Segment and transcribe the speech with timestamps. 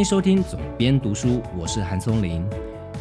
[0.00, 2.42] 欢迎收听总编读书，我是韩松林。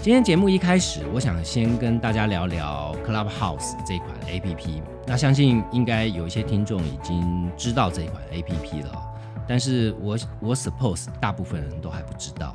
[0.01, 4.83] 今天节目一开始，我想先跟大家聊聊 Clubhouse 这款 A P P。
[5.07, 9.01] 那相信应该有一些听众已经知道这款 A P P 了，
[9.47, 12.53] 但是我我 suppose 大部分人都还不知道。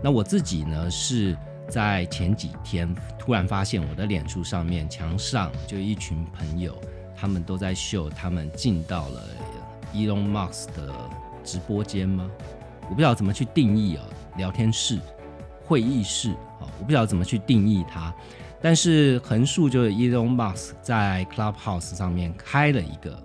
[0.00, 1.36] 那我自己呢，是
[1.68, 6.78] 在前几天突然发现我的脸书上面墙上就一群朋友，
[7.16, 9.20] 他们都在秀他们进到了
[9.92, 10.94] Elon Musk 的
[11.42, 12.30] 直播间吗？
[12.88, 14.04] 我不知道怎么去定义啊，
[14.36, 15.00] 聊天室、
[15.64, 16.30] 会议室
[16.60, 18.14] 啊，我不知道怎么去定义它。
[18.60, 23.22] 但是横竖就是 Elon Musk 在 Clubhouse 上面开了一个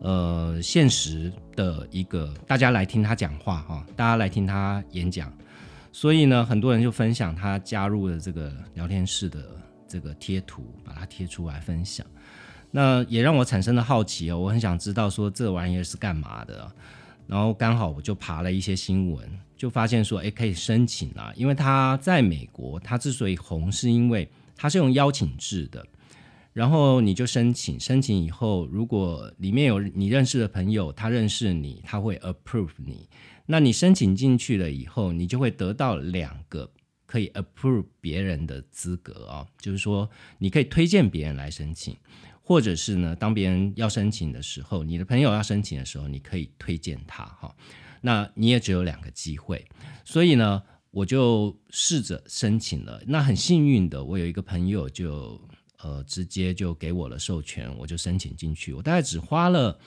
[0.00, 5.32] 呃现实的一个，大家来听他讲话哈，大家来听他演讲。
[5.92, 9.44] 所以呢，很多人就分享他加入了这个聊天室的
[9.86, 12.06] 这个贴图，把它贴出来分享。
[12.70, 16.72] 那也让我产生了好奇哦，我很想知道说这玩意儿是干嘛的。
[17.32, 25.82] 然后刚好我就爬了一些新闻，就发现说，哎，可以申请啊，因为他在美国，他之所以红，是因为他是用邀请制的。
[26.52, 33.08] 然后你就申请，申请以后，如果里面有你认识的朋友，他认识你，他会 approve 你。
[33.46, 36.70] 那你申请进去了以后，你就会得到两个
[37.06, 41.96] 可以 approve 别人的资格啊，就是说你可以推荐别人来申请，
[42.42, 47.54] 或者是呢，当别人要申请的时候，你的朋友要申请的时候，你可以推荐他哈。
[48.00, 49.64] 那你也只有两个机会，
[50.04, 53.02] 所以呢，我就试着申请了。
[53.06, 55.40] 那很幸运的，我有一个朋友就
[55.80, 58.72] 呃直接就给我了授权，我就申请进去。
[58.72, 59.78] 我大概只花了。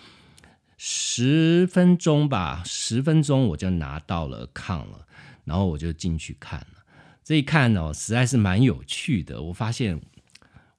[0.78, 5.08] 十分钟吧，十分钟我就拿到了抗了，
[5.46, 6.84] 然后我就进去看了。
[7.24, 9.42] 这一看哦，实在是蛮有趣的。
[9.42, 10.02] 我发现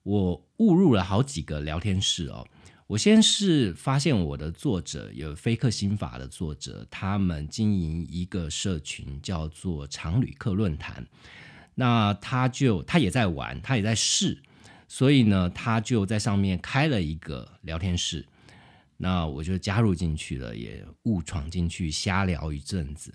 [0.03, 2.47] 我误入了好几个聊天室哦。
[2.87, 11.05] 我先是发现我的作者有非克心法的作者，他们经营一个社群叫做常旅客论坛。
[11.75, 14.41] 那他就他也在玩，他也在试，
[14.87, 18.25] 所以呢，他就在上面开了一个聊天室。
[18.95, 23.13] 那我就加入进去了，也误闯进去瞎聊一阵子。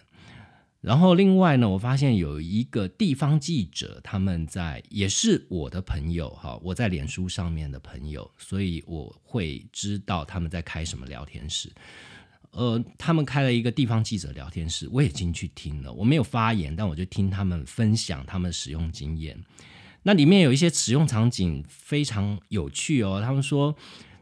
[0.83, 11.73] 然后另外呢，我发现有一个地方记者，他们在也是我的朋友哈，我在脸书上面的朋友，所以我会知道他们在开什么聊天室。
[12.51, 19.43] 呃，他们开了一个地方记者聊天室，我也进去听了，我没有发言，但我就听他们分享他们使用经验。
[20.03, 23.75] 那里面有一些使用场景非常有趣哦，他们说。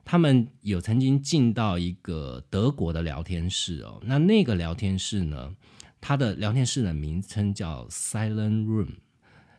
[0.02, 5.54] 他们有曾经进到一个德国的聊天室哦，那那个聊天室呢，
[6.00, 8.88] 它的聊天室的名称叫 Silent Room。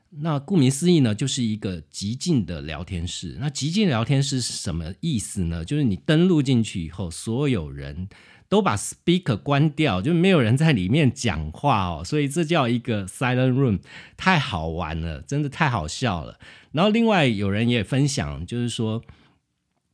[0.10, 3.38] 那顾名思义呢，就是一个极静的聊天室。
[3.40, 5.64] 那极静聊天室是什么意思呢？
[5.64, 8.10] 就是你登录进去以后，所有人
[8.50, 13.80] 都把 speaker 关掉，就没有人在里面讲话哦，所以这叫一个 Silent Room，
[14.18, 16.40] 太好玩了，真的太好笑了。
[16.72, 19.02] 然后另外有人也分享，就是说。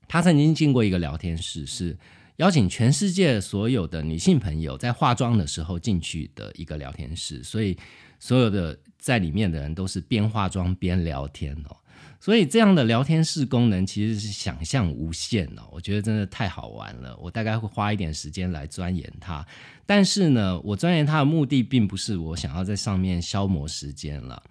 [0.09, 1.97] 他曾经进过一个聊天室，是
[2.37, 7.77] 邀请全世界所有的女性朋友在化妆的时候进去的一个聊天室，所以
[8.19, 11.75] 所有的在里面的人都是边化妆边聊天哦。
[12.19, 17.17] 所以这样的聊天室功能其实是想象无限哦，我觉得真的太好玩了。
[17.17, 19.45] 我大概会花一点时间来钻研它，
[19.85, 24.43] 但是呢，我钻研它的目的并不是我想要在上面消磨时间了，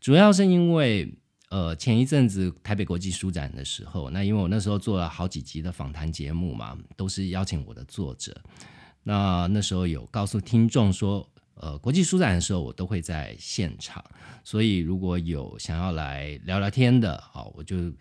[0.00, 1.14] 主要是因为。
[1.52, 8.34] 呃，前一阵子台北国际书展的时候，那因为我那时候做了好几集的访谈节目嘛，都是邀请我的作者。
[9.02, 14.02] 那那时候有告诉听众说，呃，国际书展的时候我都会在现场，
[14.42, 17.92] 所以如果有想要来聊聊天的，好，我就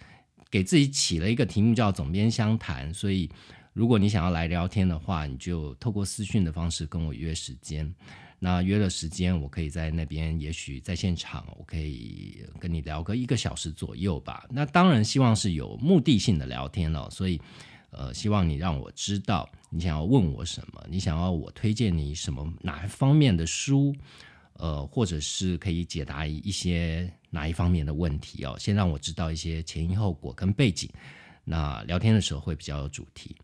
[0.49, 2.93] 给自己起了一个题目叫“总编相谈”。
[2.95, 3.29] 所以
[3.73, 7.93] 如果你想要来聊天的话，你就透过私讯的方式跟我约时间。
[8.43, 14.47] 那约了时间，我可以在那边，也许在现场，我可以跟你聊个一个小时左右吧。
[14.49, 17.39] 那当然希望是有目的性的聊天了，所以，
[17.91, 23.95] 呃，希望你让我知道你想要问我什么，你想要我推荐你什么哪一方面的书，
[24.53, 28.55] 呃，或者是可以解答一些哪一方面的问题哦。
[28.57, 30.89] 先让我知道一些前因后果跟背景，
[31.43, 33.35] 那聊天的时候会比较有主题。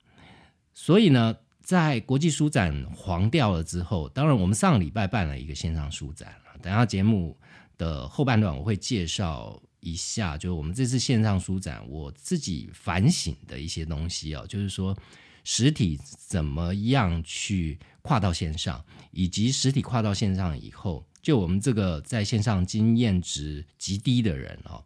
[0.73, 1.37] 所以呢。
[1.67, 7.37] 在国际书展黄掉了之后，当然我们上个礼拜办了一个线上书展等下节目
[7.77, 14.97] 的后半段我会介绍一下，就是我们这次线上书展我自己反省的一些东西哦，就是说
[15.43, 18.81] 实体怎么样去跨到线上，
[19.11, 24.81] 以及实体跨到线上以后，就我们这个在线上经验值极低的人哦，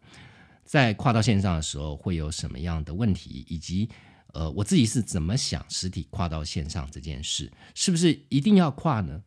[0.66, 3.88] 在跨到线上的时候会有什么样的问题，以及。
[4.34, 9.22] 呃，我自己是怎么想实体跨到线上这件事，是不是一定要跨呢？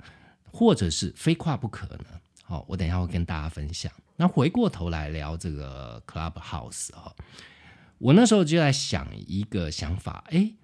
[0.50, 2.04] 或者是非跨不可呢？
[2.44, 3.90] 好，我等一下会跟大家分享。
[4.16, 7.12] 那回过头来聊这个 Clubhouse 哈，
[7.98, 10.54] 我那时候就在想一个想法，诶，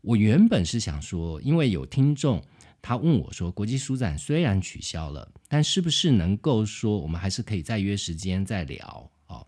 [0.00, 2.42] 我原本是想说，因为有听众
[2.82, 9.10] 他问我说，国际书展虽然取消了，但是不是能够说我们还是可以再约时间再聊？
[9.28, 9.46] 哦，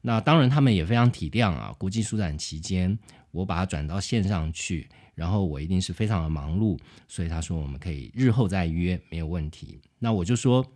[0.00, 2.98] 那当然他们也非常体谅啊，国际书展期间
[3.34, 4.88] 我把它转到线上去。
[5.14, 6.76] 然后我一定是非常的忙碌，
[7.06, 9.80] 所以他说我们可以日后再约，没有问题。
[10.00, 10.66] 那我就说，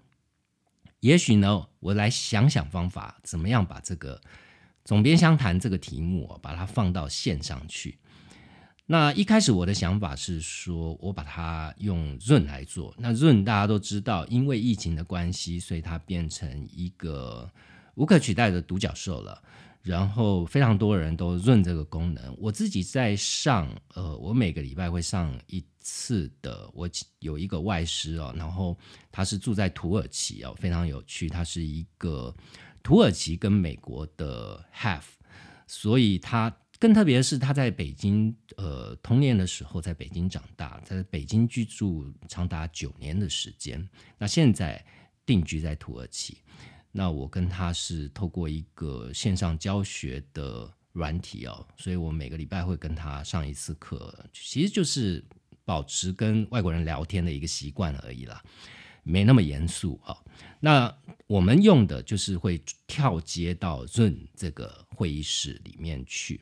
[1.01, 4.21] 也许呢，我来想想方法，怎么样把这个
[4.85, 7.99] 总编相谈这个题目，把它放到线上去。
[8.87, 12.95] 那一开始我的想法是说，我把它用润来做。
[12.97, 17.51] 那润大家都知道，因为疫情的关系，所以它变成一个
[17.97, 19.43] 无可取代的独角兽了。
[19.89, 26.87] 然后非常多人都润这个功能，我自己在上，呃，我每个礼拜会上一次的，我
[27.21, 28.77] 有一个外师哦，然后
[29.11, 32.35] 他是住在土耳其哦，非常有趣，他是一个
[32.83, 35.05] 土耳其跟美国的 half，
[35.67, 43.89] 所以他更特别是他在北京，呃，童年的时候在北京长大，在北京居住长达九年的时间，
[44.19, 44.85] 那现在
[45.25, 46.37] 定居在土耳其。
[46.91, 55.25] 那我跟他是透过一个线上教学的软体哦，所以我每个礼拜会跟他上一次课，其实就是
[55.65, 58.43] 保持跟外国人聊天的一个习惯而已啦，
[59.03, 60.17] 没那么严肃啊。
[60.61, 60.93] 那
[61.27, 66.41] 我们用的就是会跳接到 Zoom 这个会议室里面去，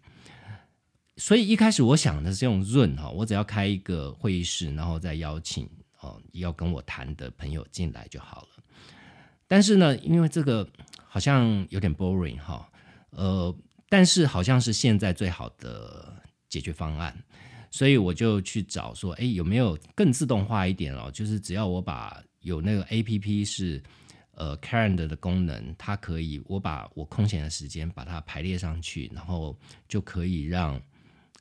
[1.17, 5.69] 所以一开始我想的是用润哈，我只要开一个会议室，然后再邀请
[6.01, 8.56] 哦要跟我谈的朋友进来就好了。
[9.49, 10.69] 但是呢，因为这个
[11.07, 12.69] 好像有点 boring 哈，
[13.11, 13.57] 呃，
[13.89, 16.13] 但是好像是现在最好的
[16.49, 17.17] 解决方案，
[17.71, 21.11] 所以我就去找说，哎，有没有更自动化一点哦？
[21.13, 23.83] 就是只要我把有那个 A P P 是
[24.33, 29.57] 呃 Calendar 的功能，它可以我把我空闲的时间把它排列上去，然后
[29.89, 30.81] 就可以让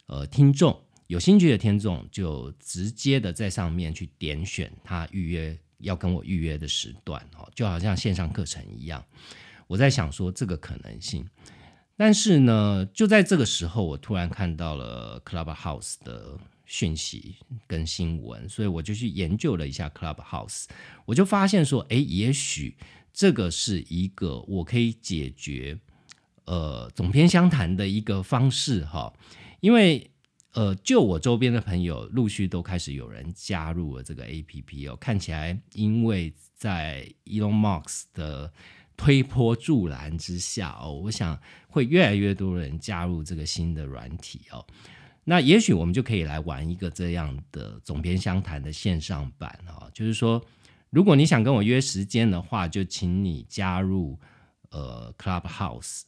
[0.05, 5.57] 呃听众有兴趣的听众就直接的在上面去点选他预约。
[5.79, 9.03] 要跟我预约的时段哦，就好像线上课程一样。
[9.67, 11.27] 我在想说这个可能性，
[11.97, 17.35] 但是呢，就在这个时候，我突然看到了 Clubhouse 的讯息
[17.67, 20.65] 跟新闻，所以我就去研究了一下 Clubhouse。
[21.05, 22.77] 我就发现说，哎，也许
[23.13, 25.79] 这个是一个我可以解决
[26.45, 29.13] 呃总篇相谈的一个方式哈，
[29.59, 30.11] 因为。
[30.55, 34.95] 呃，就我周边的朋友，陆续都开始有人加入了这个 A P P 哦。
[34.95, 38.53] 看起来，因为在 Elon Musk 的
[38.95, 41.37] 推波助澜之下哦，我想
[41.67, 44.65] 会越来越多人加入这个新的软体哦。
[45.25, 49.91] 那也许我们就可以来玩一个这样的总编相谈的线上版哦。
[49.93, 50.41] 就是说，
[50.89, 54.17] 如果你想跟我约时间的话，就请你加入
[54.69, 56.03] 呃 Clubhouse。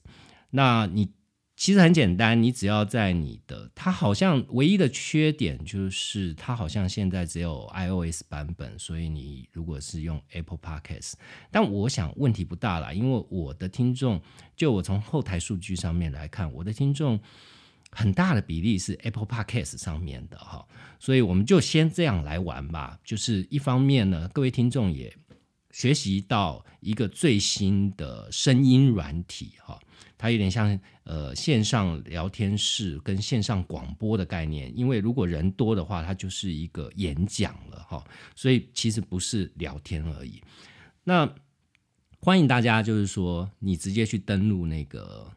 [0.52, 1.12] 那你。
[1.58, 11.14] 其实很简单，你只要在你的，它好像唯一的缺点就是它好像现在只有 iOS 版本，所以你如果是用 Apple Podcast，
[11.50, 14.22] 但我想问题不大啦，因为我的听众，
[14.56, 17.20] 就我从后台数据上面来看，我的听众
[17.90, 20.64] 很大的比例是 Apple Podcast 上面的哈，
[21.00, 23.00] 所以我们就先这样来玩吧。
[23.04, 25.12] 就是一方面呢，各位听众也
[25.72, 29.80] 学习到一个最新的声音软体哈。
[30.18, 38.04] 它有点像呃线上聊天室跟线上广播的概念，因为如果人多的话，它就是一个演讲了哈，
[38.36, 40.42] 所以其实不是聊天而已。
[41.04, 41.32] 那
[42.20, 45.32] 欢迎大家就是说，你直接去登录那个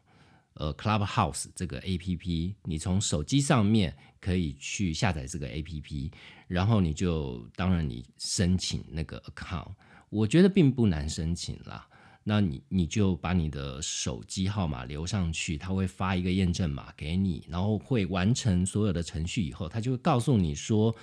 [0.55, 6.11] 呃 Clubhouse 这个 A P P，你从手机上面可以去下载这个 A P P，
[6.47, 9.71] 然后你就当然你申请那个 account，
[10.09, 11.87] 我觉得并不难申请啦。
[12.23, 20.95] 那你你就把你的手机号码留上去，他会发一个验证码给你，然后会完成所有的程序以后，他就会告诉你说，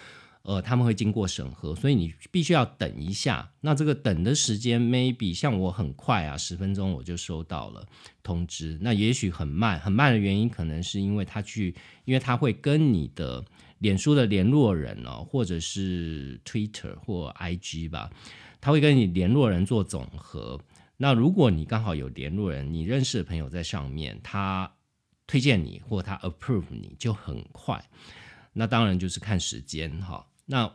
[0.43, 3.51] 呃，他们会经过审核，所以你必须要等一下。
[3.61, 7.85] 那这个等的时间，maybe 像我很快啊，十分钟我就收到了
[8.23, 8.79] 通知。
[8.81, 13.45] 那也许很慢，很慢的原因可能是因为他去，因为他会跟你的
[13.81, 18.09] 脸书的联络人哦，或者是 Twitter 或 IG 吧，
[18.61, 20.61] 他会跟你联络人做总和。
[21.01, 24.71] 那如果你刚好有联络人，你认识的朋友在上面，他
[25.27, 27.83] 推荐你或他 approve 你就很快。
[28.53, 30.27] 那当然就是看时间哈。
[30.45, 30.71] 那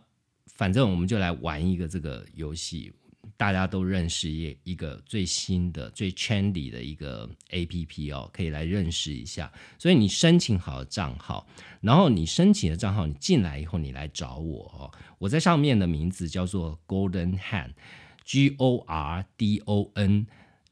[0.48, 2.94] 反正我们就来玩一个这个游戏，
[3.36, 9.51] 大家都认识一一个最新的、最 trendy 的一个 A P P 哦，可以来认识一下。
[9.77, 11.46] 所以你申请好账号，
[11.82, 14.92] 然后你申请的账号，你进来以后，你来找我哦。
[15.18, 17.72] 我在上面的名字叫做 Golden Hand
[18.24, 20.27] G O R D O N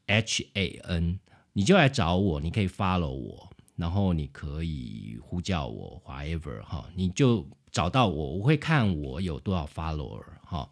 [0.06, 1.20] H A N，
[1.52, 10.68] 你就来找我，你可以 follow 我，然后你可以呼叫我，whatever 哈，你就找到我，我会看我有多少 follower 哈。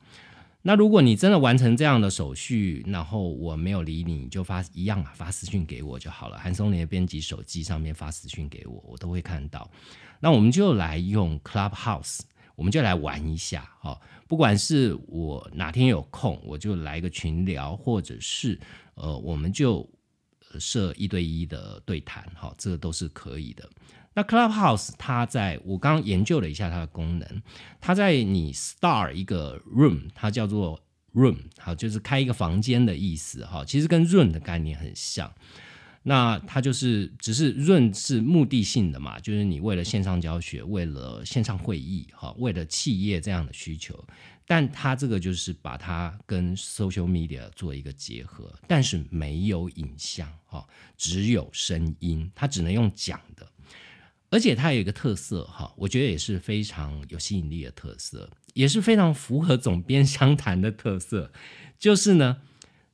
[0.62, 6.38] 那如果你真的完成这样的手续，然后我没有理你，你就发一样啊，发私讯给我就好了。
[6.38, 9.70] 韩松林的编辑手机上面发私讯给我，我都会看到。
[10.20, 12.20] 那我们就来用 Clubhouse，
[12.56, 13.98] 我们就来玩一下哈。
[14.30, 18.56] 不管是我哪天有空，我就来个群聊，或者是
[18.94, 19.84] 呃，我们就
[20.60, 23.68] 设一对一的对谈哈，这个都是可以的。
[24.14, 27.42] 那 Clubhouse 它在我刚刚研究了一下它的功能，
[27.80, 30.80] 它在你 star 一个 room，它叫做
[31.12, 35.28] room，好，就是开一个房间的意思哈，其实跟 room 的概念很像。
[36.02, 44.02] 那它就是只是润是目的性的嘛，就是你为了线上教学，为了线上会议哈，为了企业这样的需求，
[44.46, 50.66] 但它这个就是把它跟 social media 做一个结合，但是没有影像哈，
[50.96, 53.46] 只有声音，它只能用讲的。
[54.30, 61.32] 而且它有一个特色哈，我觉得也是非常有吸引力的特色，也是非常符合总编相谈的特色，
[61.78, 62.38] 就是呢，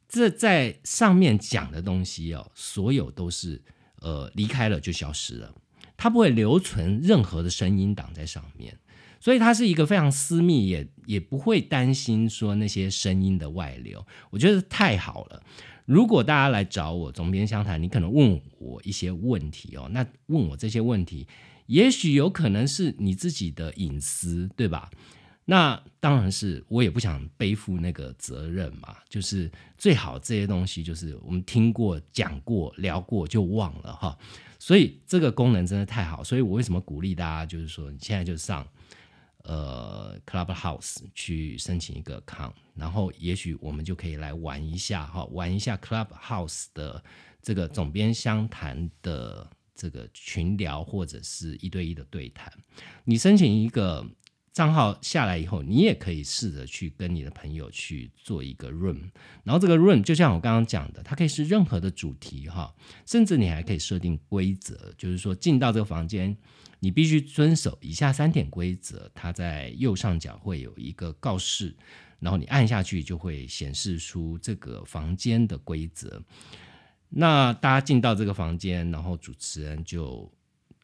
[0.09, 3.61] 这在上面讲的东西哦，所有都是
[4.01, 5.55] 呃离开了就消失了，
[5.97, 8.79] 它不会留存任何的声音挡在上面，
[9.21, 15.43] 所以它是一个非常私密，也也不会担心说那些声音的外流，我觉得太好了。
[15.85, 19.89] 如果大家来找我总编相谈，你可能问我一些问题哦。
[19.93, 21.29] 那问我这些问题，
[21.67, 24.91] 也许有可能是你自己的隐私，对吧？
[25.47, 28.99] 那当然是我也不想背负那个责任嘛。
[29.09, 34.19] 就是最好这些东西，就是我们听过、讲过、聊过就忘了哈。
[34.59, 38.69] 所以这个功能真的太好，所以我为什么鼓励大家，就是说你现在就上。
[39.49, 47.01] 呃，Clubhouse 去申请一个 account，然后也许我们就可以来玩一下哈，玩一下 Clubhouse 的
[47.41, 52.53] 这个总编相谈的这个群聊或者是一对一的对谈。
[53.05, 54.05] 你申请一个
[54.57, 58.99] 账号下来以后，你也可以试着去跟你的朋友去做一个 room，
[59.45, 66.35] 然后这个 room 就像我刚刚讲的，它可以是任何的主题哈，甚至你还可以设定规则，就是说进到这个房间。
[66.81, 71.77] 你必须遵守以下三点规则，它在右上角会有一个告示，
[72.19, 76.23] 然后你按下去就会显示出这个房间的规则。
[77.11, 80.33] 那大家进到这个房间，然后主持人就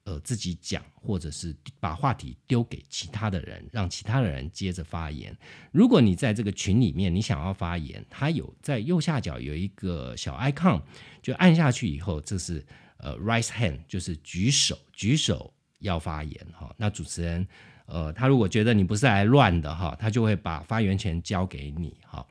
[0.05, 5.37] 呃自己讲，或者是把话题丢给其他的人，让其他的人接着发言。
[5.71, 10.81] 如果你在这个群里面，你想要发言，它有在右下角有一个小 icon，
[11.23, 12.65] 就按下去以后，这是
[12.99, 15.53] 呃 r i s e hand，就是举手，举手。
[15.83, 17.45] 要发言哈，那主持人，
[17.87, 22.25] 呃，他如果觉得你不是来乱的哈，他就会把发言权交给你哈。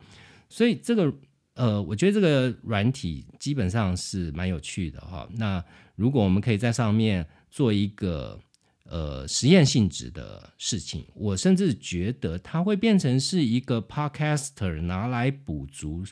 [0.47, 1.13] 所以这个，
[1.55, 5.27] 呃，我觉得这个软体基本上是蛮有趣的哈。
[5.33, 5.61] 那
[5.97, 8.39] 如果我们可以在上面做一个
[8.85, 16.03] 呃实验性质的事情，我甚至觉得它会变成是一个 podcaster 拿来补足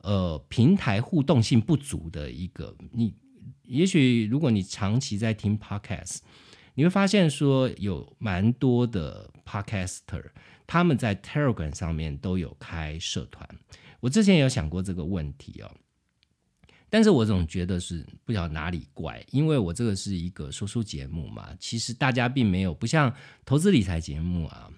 [0.00, 2.74] 呃平台互动性不足的一个。
[2.90, 3.14] 你
[3.62, 6.18] 也许如果你长期在听 podcast。
[6.74, 10.24] 你会发现说有蛮多的 podcaster，
[10.66, 13.46] 他们在 Telegram 上面都有开社团。
[13.98, 15.70] 我之前有想过这个问题哦，
[16.90, 23.14] 但是我总觉得是不晓得哪里怪，因为我这个是一个说书节目嘛，其实大家并没有不像
[23.46, 24.68] 投资理财节目啊，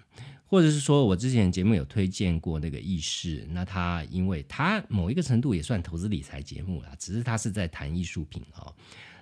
[0.45, 8.73] 或者是说我之前节目有推荐过那个意识，那他因为他某一个程度也算投资理财节目啦，只是他是在谈艺术品哦，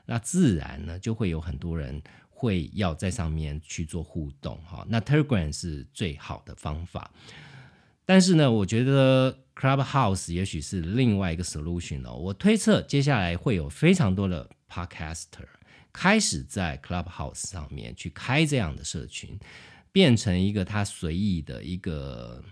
[0.06, 2.00] 那自然呢就会有很多人。
[2.34, 7.12] 会要在上面去做互动哈，那 Telegram 是最好的方法，
[8.04, 12.16] 但是呢，我觉得 Clubhouse 也许是另外一个 solution 哦。
[12.16, 15.46] 我推测接下来会有非常多的 Podcaster
[15.94, 19.38] 开始在 Clubhouse 上面去开这样的社群，
[19.92, 22.44] 变成一个他随意的一个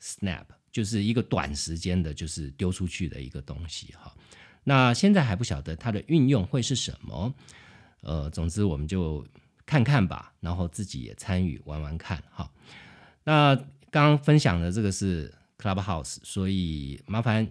[0.00, 4.14] Snap，就是一个短时间的，就是丢出去的一个东西哈。
[4.62, 7.34] 那现在还不晓得它的运用会是什么。
[8.00, 9.26] 呃，总之我们就
[9.66, 12.50] 看看吧，然后自己也参与玩玩看哈。
[13.24, 13.54] 那
[13.90, 17.50] 刚刚分享的这个是 Clubhouse，所以麻烦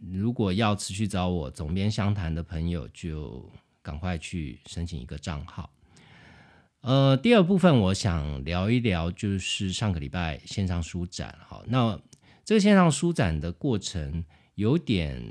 [0.00, 3.50] 如果要持续找我总编相谈的朋友，就
[3.82, 5.70] 赶快去申请一个账号。
[6.82, 11.62] 呃，第二部分我想聊一聊，就是上个礼拜线上书展哈。
[11.66, 12.00] 那
[12.44, 15.22] 这个线上书展的过程有点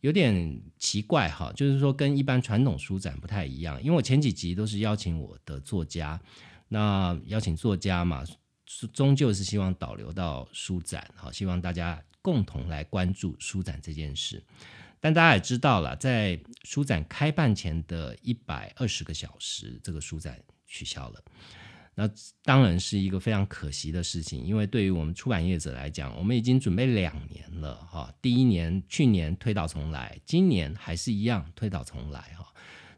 [0.00, 3.82] 有点奇怪哈，就是说跟一般传统书展不太一样。
[3.82, 6.20] 因为我前几集都是邀请我的作家，
[6.68, 8.24] 那邀请作家嘛，
[8.92, 14.42] 终究是希望导流到书展，哈，希望大家共同来关注书展这件事。
[15.00, 21.22] 但大家也知道了，在书展开办前的一百二十个小时，这个书展取消了。
[21.94, 22.08] 那
[22.44, 28.14] 当然是一个非常可惜的事情，因为对于我们出版业者来讲，我们已经准备两年了哈。
[28.22, 32.46] 第一年去年推倒重来，今年还是一样推倒重来哈。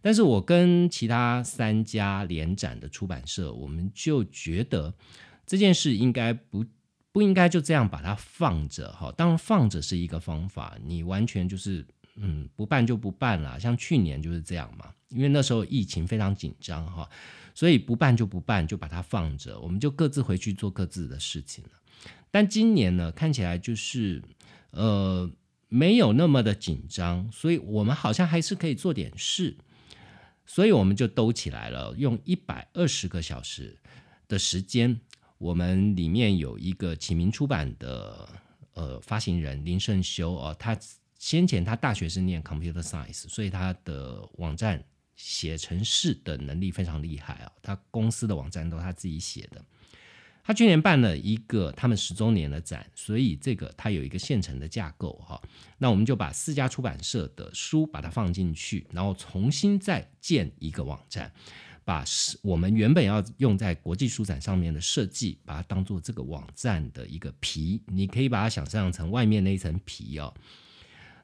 [0.00, 4.92] 但是我跟其他三家联展的出版社，我们就觉得
[5.46, 6.64] 这件事应该不
[7.10, 9.12] 不应该就这样把它放着哈。
[9.16, 17.08] 当然放着是一个方法，你完全就是嗯不办就不办了，像去年就是这样嘛，因为那时候疫情非常紧张哈。
[17.54, 21.70] 所以不办就不办，就把它放着，我们就各自回去做各自的事情了。
[22.30, 24.22] 但今年呢，看起来就是
[24.70, 25.30] 呃
[25.68, 29.54] 没有那么的紧张，所以我们好像还是可以做点事，
[30.46, 33.76] 所以我们就兜起来了，用一百二十个小时
[34.28, 34.98] 的时间，
[35.42, 38.28] 我们里面有一个启明出版的
[38.74, 40.78] 呃发行人林胜修哦，他
[41.18, 44.82] 先前他大学是念 computer science，所以他的网站。
[45.14, 47.52] 写程式的能力非常厉害啊！
[47.62, 49.62] 他公司的网站都他自己写的。
[50.42, 55.40] 他去年办了一个他们十周年的展，所以这个他有一个现成的架构哈。
[55.78, 61.30] 那我们就把四家出版社的书把它放进去，然后重新再建一个网站，
[61.84, 62.04] 把
[62.42, 67.82] 我们原本要用在国际书展上面的设计，把它当做这个网站的一个皮。
[67.86, 70.32] 你可以把它想象成外面那一层皮哦。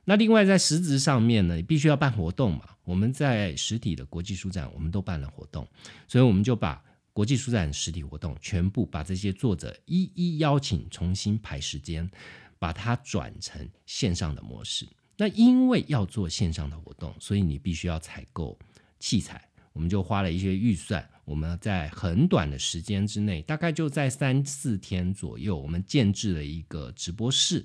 [0.04, 2.64] 那另外在实质上面呢，你必须要办活动嘛。
[2.84, 5.68] 我们在实体的国际书展，我们都办了活动，
[6.06, 12.10] 所以我们就把国际书展实体活动全部把这些作者一一邀请，重新排时间，
[12.58, 14.88] 把它转成线上的模式。
[15.18, 18.56] 那因为要做线上的活动，所以你必须要采购
[19.00, 19.47] 器材，
[19.78, 27.64] 我们就花了一些预算，我们在很短的时间之内，大概就在三四天左右，我们建制了一个直播室。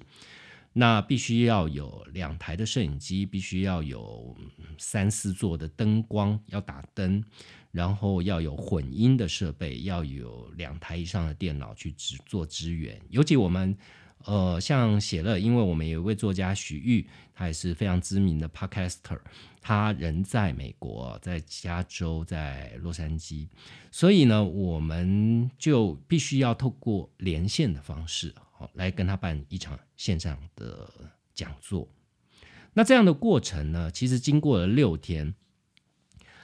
[0.73, 4.37] 那必须要有两台的摄影机，必须要有
[4.77, 7.23] 三四座的灯光要打灯，
[7.71, 13.01] 然后要有混音的设备，要有两台以上的电脑去支做支援。
[13.09, 13.75] 尤其我们
[14.25, 19.19] 呃，像写乐，因为我们有一位作家许玉，他也是非常知名的 podcaster，
[19.61, 23.47] 他人在美国，在加州，在洛杉矶，
[23.91, 28.33] 所以呢，我们就必须要透过连线的方式。
[28.75, 30.89] 来跟他办一场线上的
[31.33, 31.85] 讲座，
[32.71, 35.35] 那这样的过程呢，其实经过了六天。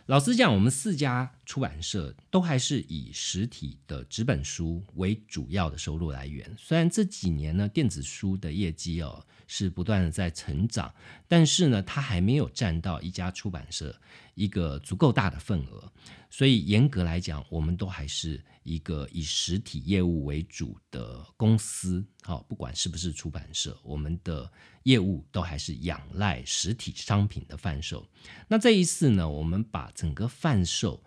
[0.09, 6.51] 老实讲，我们四家出版社都还是以实体的纸本书为主要的收入来源。
[6.57, 10.93] 虽然这几年呢，电子书的业绩哦是不断的在成长，
[11.27, 13.99] 但是呢，它还没有占到一家出版社
[14.35, 15.91] 一个足够大的份额。
[16.29, 22.05] 所以严格来讲，我们都还是一个以实体业务为主的公司。
[22.21, 24.49] 好，不管是不是出版社，我们的。
[24.83, 28.07] 业务都还是仰赖实体商品的贩售。
[28.47, 31.03] 那这一次呢，我们把整个贩售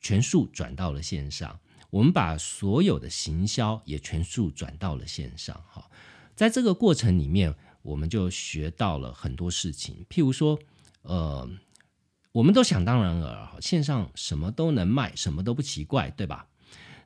[0.00, 5.62] 全数转到了线上，我们把所有的行销也全数转到了线上。
[5.68, 5.90] 哈，
[6.34, 10.04] 在这个过程里面，我们就学到了很多事情。
[10.08, 10.58] 譬如说，
[11.02, 11.48] 呃，
[12.32, 16.48] 我们都想当然尔，线上什么都能卖，什么都不奇怪，对吧？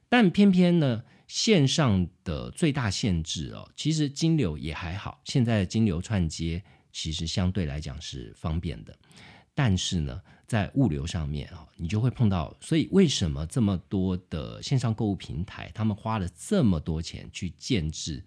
[0.08, 1.02] 但偏偏呢。
[1.28, 5.20] 线上的最大限制哦，其实金流也还好。
[5.24, 6.62] 现在的金流串接
[6.92, 8.96] 其实相对来讲是方便的，
[9.52, 12.56] 但是呢，在物流上面啊，你就会碰到。
[12.60, 18.24] 所以为什么这么多的线上购物平台，他们花了这么多钱去建制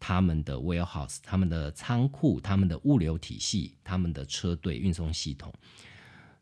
[0.00, 5.52] 他们的 warehouse、他们的仓库、他们的物流体系、他们的车队运送系统，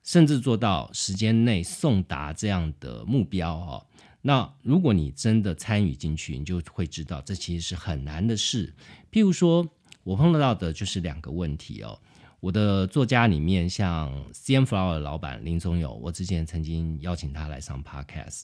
[0.02, 3.86] 甚至做到时间内送达这样的目标哦。
[4.22, 8.74] 那如果你真的参与进去，你就会知道这其实是很难的事。
[9.12, 9.68] 譬如说，
[10.02, 11.98] 我碰到的就是两个问题哦。
[12.40, 18.42] 我的作家里面，像 C M Flower 的老板林宗友，我之前曾经邀请他来上 Podcast，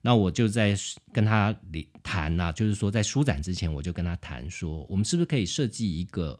[0.00, 0.76] 那我就在
[1.12, 1.54] 跟他
[2.02, 6.38] 谈呐，就是说在书展之前，我就跟他谈说，我们是不是可以设计一个。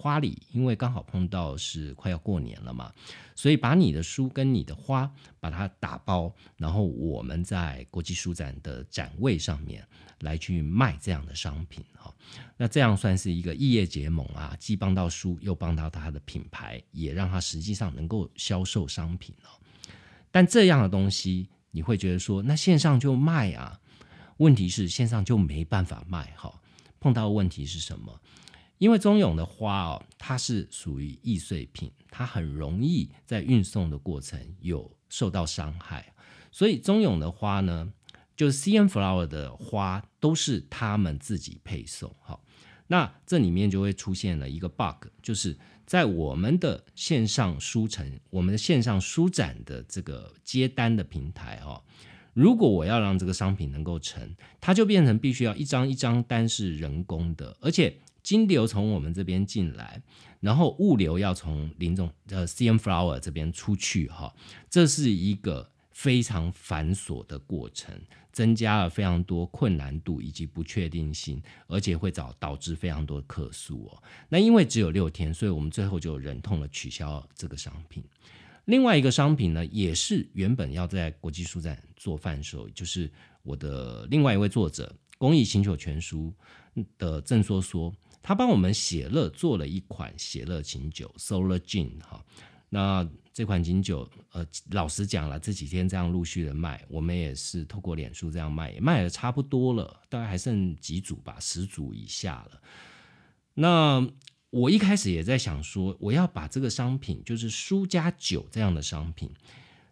[0.00, 2.92] 花礼，因为刚好碰到是快要过年了嘛，
[3.34, 9.84] 所以把你的书跟你的花把它打包，然后我们在国际书展的展位上面
[10.20, 12.14] 来去卖这样的商品哈。
[12.56, 19.50] 那这样算是一个异业结盟啊，既帮到书，又帮到他的品牌，也让他实际上能够销售商品哦。
[20.30, 23.78] 但这样的东西，你会觉得说，那线上就卖啊？
[24.38, 26.60] 问题是线上就没办法卖哈。
[26.98, 28.20] 碰到问题是什么？
[28.78, 36.12] 因为中永的花哦，它是属于易碎品，它很容易在运送的过程有受到伤害，
[36.50, 37.92] 所以中永的花呢，
[38.36, 42.12] 就是 CN Flower 的花都是他们自己配送。
[42.18, 42.40] 哈，
[42.88, 45.56] 那这里面就会出现了一个 bug，就是
[45.88, 51.82] 在我们的线上书城、我们的线上书展的这个接单的平台哦，
[52.34, 57.98] 如果我要让这个商品能够成，它就变成必须要一张一张单是人工的，而且。
[58.20, 60.02] 金流从我们这边进来，
[60.40, 64.34] 然后物流要从林总呃 CM Flower 这边出去哈，
[64.68, 67.94] 这是一个非常繁琐的过程，
[68.32, 74.02] 增加了非常多困难度以及不确定性，而且会导导致非常多客诉哦。
[74.28, 78.04] 那因为只有六天，所以我们最后就忍痛的取消这个商品。
[78.66, 83.10] 另外一个商品呢，也是原本要在国际书展做贩售，就是
[83.42, 86.32] 我的另外一位作者《公益星球全书》
[86.98, 87.94] 的郑说说。
[88.20, 92.22] 他帮我们写乐做了一款写乐琴酒 Solar Gin 哈，
[92.68, 102.60] 那这款金酒呃，老实讲了，这几天这样陆续的卖，我们也是透过脸书这样卖，也卖的差不多了，大概还剩几组吧，十组以下了。
[103.54, 104.04] 那
[104.50, 109.30] 我一开始也在想说，我要把这个商品，就是书加酒这样的商品，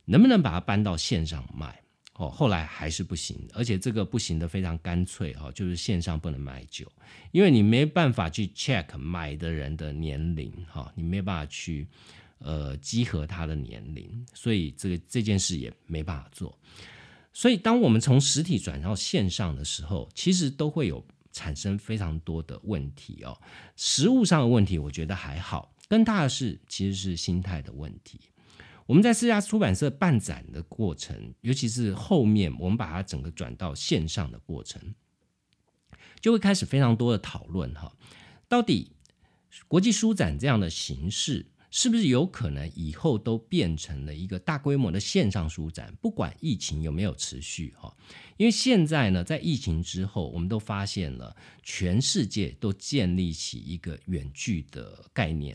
[0.07, 1.81] 能不能把它搬到线上卖？
[2.15, 6.91] 哦，后来还是不行，而且这个不行的非常干脆哈，就是线上不能卖酒，
[7.31, 11.87] 因为你没办法去 check 买的人的年龄哈，你没办法去
[12.39, 16.59] 呃集合他的年龄，所以这个这件事也没办法做。
[17.33, 23.39] 所以当我们从实体转到线上的时候，其实都会有产生非常多的问题哦。
[23.77, 28.21] 实物上的问题我觉得还好，更大的是其实是心态的问题。
[28.87, 34.95] 我们在四家出版社办展的过程，尤其是后面我们把它整个转到线上的过程，
[36.21, 37.93] 就会开始非常多的讨论哈。
[38.49, 38.93] 到底
[39.67, 41.45] 国际书展这样的形式，
[41.77, 45.95] 是不是有可能以后都变成了一个大规模的线上书展？
[46.01, 47.95] 不管疫情有没有持续哈，
[48.39, 55.55] 因为现在呢，在疫情之后，我们都发现了全世界都建立起一个远距的概念。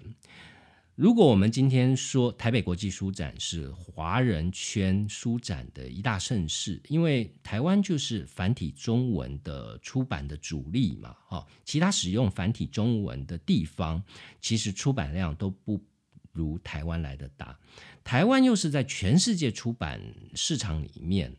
[0.93, 14.03] 如果我们今天说台北国际书展是华人圈书展的一大盛事，因为台湾就是繁体中文的出版的主力嘛，哈，其他使用繁体中文的地方，
[14.39, 15.83] 其实出版量都不
[16.31, 17.57] 如台湾来的大。
[18.03, 20.01] 台湾又是在全世界出版
[20.33, 21.35] 市场里面，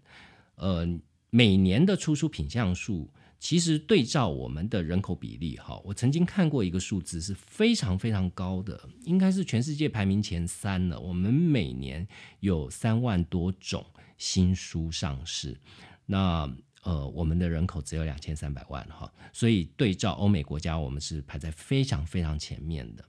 [0.57, 0.87] 呃，
[1.31, 3.11] 每年的出书品项数。
[3.39, 11.01] 其实对照我们的人口比例，哈，我曾经看过一个数字是非常非常高的，应该是全世界排名前三了。
[11.01, 12.07] 我们每年
[12.39, 13.85] 有三万多种
[14.17, 15.59] 新书上市，
[16.07, 16.49] 那
[16.85, 23.05] 呃，我们的人口只有两千三百万，哈，所以对照欧美国家，我们是排在非常非常前面的。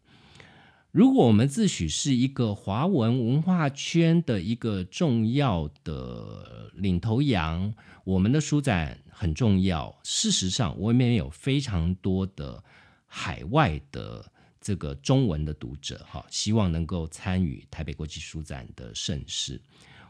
[0.93, 9.99] 如果我们自诩是一个华文文化圈的一个重要的领头羊，我们的书展很重要。
[10.03, 12.63] 事实上，我们也有非常多的
[13.07, 19.59] 海外的这个中文的读者，哈，希望能够参与台北国际书展的盛事。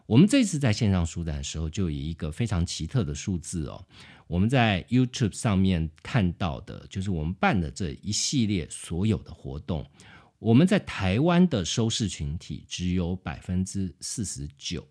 [0.05, 3.85] 我们这次在线上书展的时候，就以一个非常奇特的数字哦，
[4.27, 9.89] 我们在 YouTube 上面看到的，就是我们办的这一系列所有的活动。
[10.43, 14.85] 我们在台湾的收视群体只有百分之四十九，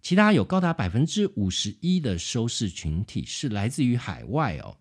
[0.00, 4.76] 其他有高达百分之五十一的收视群体是来自于海外哦。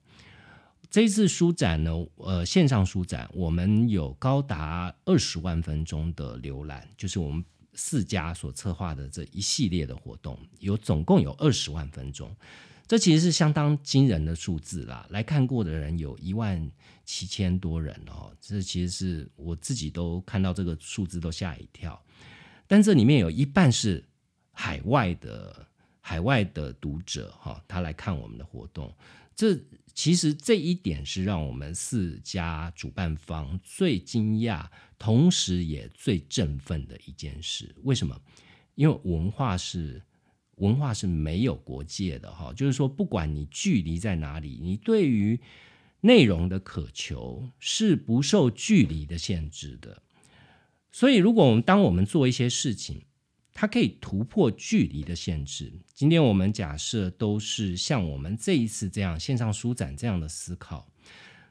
[0.91, 12.31] 这次书展呢，呃，线上书展，我们有高达二十万分钟的浏览，就是我们四家所策划的这一系列的活动，有总共有二十万分钟。
[12.89, 15.05] 这其实是相当惊人的数字啦！
[15.11, 16.59] 来看过的人有一万
[17.05, 22.03] 七千多人哦，这其实是我自己都看到这个数字都吓一跳。
[22.65, 24.03] 但这里面有一半是
[24.51, 25.67] 海外的
[26.01, 28.91] 海外的读者哈，他来看我们的活动，
[29.35, 29.55] 这
[29.93, 34.65] 其实这一点是让我们四家主办方最惊讶，
[34.97, 37.75] 同时也最振奋的一件事。
[37.83, 38.19] 为什么？
[38.73, 40.01] 因为文化是。
[40.59, 45.39] 文化是没有国界的哈，就是说，不管你距离在哪里，你对于
[46.01, 50.01] 内容的渴求是不受距离的限制的。
[50.91, 53.03] 所以，如果我们当我们做一些事情，
[53.53, 55.71] 它可以突破距离的限制。
[55.93, 60.91] 今天我们假设都是像我们这一次这样线上书展这样的思考，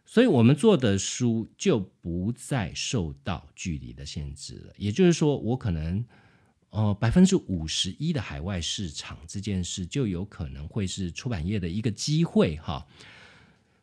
[0.05, 4.75] 所以我们做的书就不再受到距离的限制了。
[4.77, 6.05] 也就是说，我可能。
[6.71, 12.87] 哦，百分之五十一的海外市场这件事，就有可能会是出版业的一个机会哈。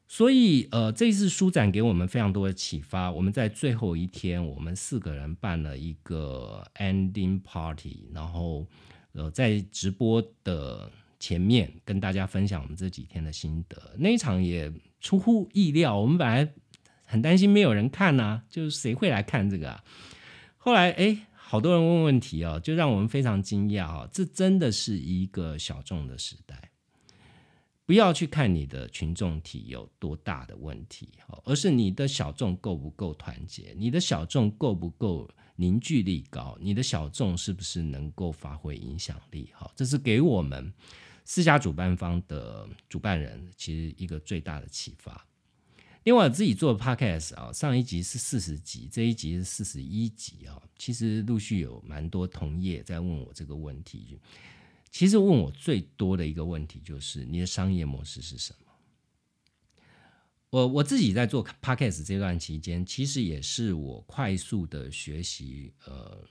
[0.08, 3.12] 所以，呃，这次书展给我们非常多的启发。
[3.12, 8.68] 我们在最后一天，我们四个人办了一个 ending party，然后，
[9.14, 13.96] 呃，在直播的前面跟大家分享我们这几天的心得。
[13.98, 14.72] 那一场也
[15.02, 16.54] 出乎意料，我们本来
[17.04, 19.84] 很担心没有人看呐，就是谁会来看这个啊？
[20.58, 24.10] 后来，哎，好多人问问题哦，就让我们非常惊讶啊！
[24.12, 26.72] 这真的是一个小众的时代。
[27.86, 31.08] 不要去看你的群众体有多大的问题，
[31.44, 39.52] 而是你的小众够不够团结，你的小众够不够凝聚力高，你的小众是不是能够发挥影响力？
[39.54, 40.74] 哈，这是给我们
[41.26, 45.24] 四家主办方的主办人其实一个最大的启发。
[46.06, 54.20] 另外，自己做 podcast 啊，上一集是四十集，这一集是四十一集啊，其实陆续有蛮多同业在问我这个问题。
[54.92, 58.72] 其实问我最多的一个问题就是你的商业模式是什么？
[60.52, 66.24] 我我自己在做 podcast 这段期间，其实也是我快速的学习呃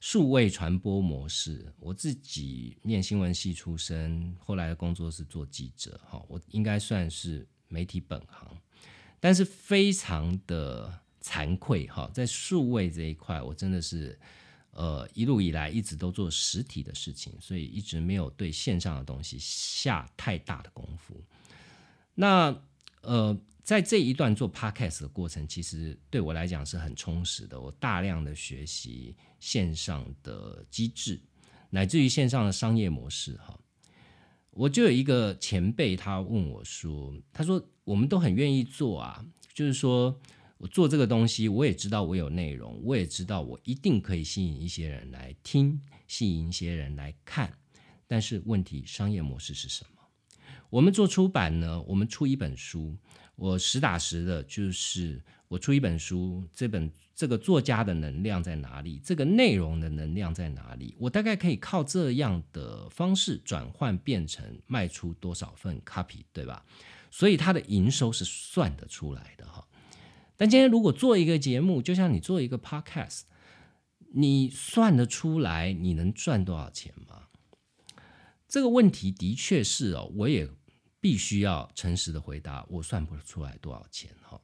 [0.00, 1.72] 数位传播模式。
[1.78, 8.58] 我自己念新闻系出身，后来的工作是做记者，哈，我应该算是媒体本行，
[9.20, 14.18] 但是非常的惭愧哈，在数位这一块，我真的是。
[14.78, 21.18] 呃，一路以来一直都做实体的事情，所以一直没有对线上的东西下太大的功夫。
[22.14, 22.54] 那
[23.00, 27.58] 呃，在这一段做 podcast 的过程，其实对我来讲是很充实的。
[27.58, 31.18] 我大量的学习线上的机制，
[31.70, 33.32] 乃至于线上的商业模式。
[33.38, 33.58] 哈，
[34.50, 40.14] 我就有一个前辈，他问我说：“他说我们都很愿意做啊，就是说。”
[40.58, 47.52] 我做这个东西，我也知道我有内容，我也知道我一定可以吸引一些人来听，吸引一些人来看。
[48.06, 50.00] 但是问题，商业模式是什么？
[50.70, 51.78] 我们做出版呢？
[51.82, 52.96] 我们出一本书，
[53.34, 58.98] 我实打实的，就是我出一本书，这本这个作家的能量在哪里？
[59.04, 60.96] 这个内容的能量在哪里？
[60.98, 66.64] 我大概可以靠这样的方式转换变成卖出多少份 copy，对吧？
[67.16, 69.66] 所以它的营收是算得出来的哈。
[70.36, 73.22] 但今天如果做一个节目，就像你做一个 podcast，
[74.12, 77.28] 你算得出来你能赚多少钱吗？
[78.46, 80.46] 这个问题的确是哦，我也
[81.00, 84.38] 必须要诚实的回答，我算不出来多少钱哈。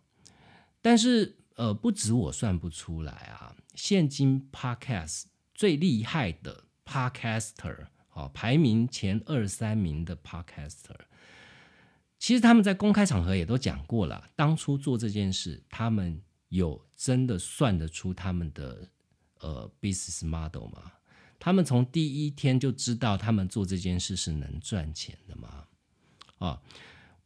[0.81, 10.97] 但是呃，不止我算不出来啊，现今 podcast 最厉害的 podcaster，好，排名前二三名的 podcaster。
[12.23, 18.89] 其实他们在公开场合也都讲过了，当初做这件事，他们有真的算得出他们的
[19.41, 20.93] 呃 business model 吗？
[21.41, 25.65] 他们从第一天就知道他们做这件事是能赚钱的吗？
[26.39, 26.63] 啊，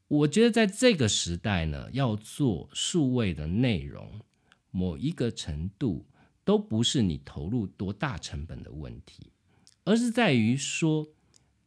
[0.09, 4.23] 我觉得在这个时代呢，要做数位的内容，
[4.71, 6.07] 某一个程度
[6.43, 9.31] 都不是你投入多大成本的问题，
[9.85, 11.09] 而是在于说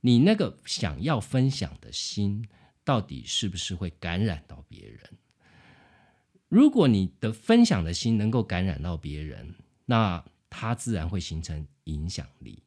[0.01, 2.47] 你那个想要分享的心。
[2.89, 4.99] 到底是不是会感染到别人？
[6.47, 9.53] 如果你的分享的心能够感染到别人，
[9.85, 12.63] 那它自然会形成影响力。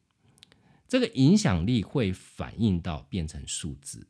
[0.87, 4.07] 这个影响力会反映到变成数字，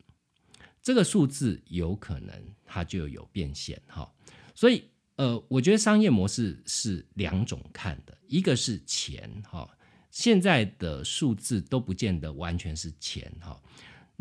[0.84, 4.14] 这个数字有可能它就有变现哈。
[4.54, 4.84] 所以
[5.16, 9.68] 呃，我觉得商业模式是两种看的，一个是钱哈，
[10.12, 13.60] 现在的数字都不见得完全是钱哈。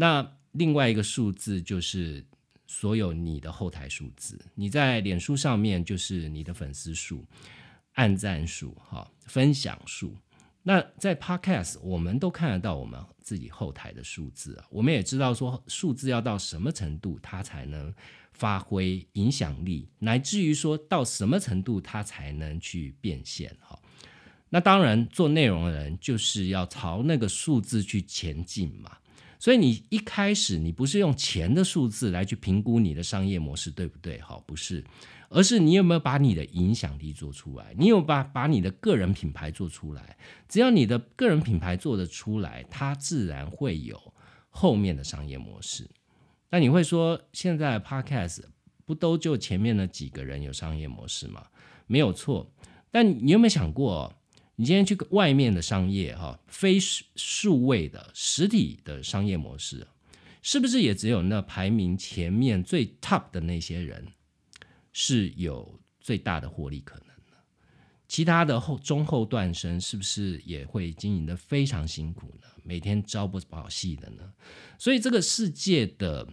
[0.03, 2.27] 那另外一个数字就是
[2.67, 7.25] 所有你的后台数字，你在脸书上面就是你的粉丝数、
[7.93, 10.17] 按赞数、哈分享数。
[10.65, 17.95] 那在 Podcast，我们都看得到我们自己后台的数字啊，我们也知道说数字要到什么程度，它才能
[18.33, 23.79] 发挥影响力，乃至于说到什么程度，它才能去变现哈。
[24.49, 28.99] 那当然，做内容的人就是要朝那个数字去前进嘛。
[29.43, 34.21] 所以你一开始你不是用钱的数字来去评估你的商业模式对不对？
[34.21, 34.85] 好，不是，
[35.31, 37.75] 而是你有没有把你的影响力做出来？
[37.77, 40.17] 你有把把你的个人品牌做出来？
[40.49, 44.01] 只要你的个人品牌做得出来，它自然会有
[44.49, 45.91] 后面的商业模式。
[46.51, 48.45] 那你会说，现在 Podcast
[48.87, 51.45] 不都就前面的几个人有商业模式吗？
[51.89, 52.49] 没有错，
[52.93, 54.15] 但你有没有想过？
[54.57, 56.79] 你今天去外面的商业哈，非
[57.17, 59.87] 数位的实体的商业模式，
[60.43, 64.07] 是不是也只有那排名前面最 top 的那些人
[64.93, 67.37] 是有最大的获利可能呢？
[68.07, 72.47] 其他的后中后段生是不是也会经营的非常辛苦呢？
[72.63, 74.33] 每天朝不保夕的呢？
[74.79, 76.29] 所以这个世界的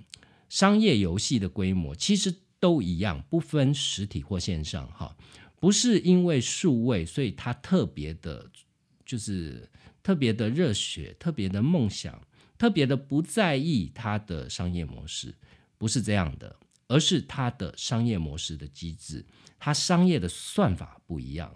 [0.50, 5.16] 商业游戏的规模其实都一样，不分实体或线上哈。
[5.60, 8.50] 不是因为数位，所以他特别的，
[9.06, 9.70] 就是
[10.02, 12.22] 特别的热血，特别的梦想，
[12.58, 15.36] 特别的不在意他的商业模式，
[15.78, 16.56] 不是这样的，
[16.88, 19.26] 而是他的商业模式的机制，
[19.60, 21.54] 他商业的算法不一样。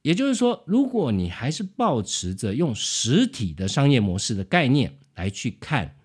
[0.00, 5.98] 也就是说，如果你还是保持着用实体的商业模式的概念来去看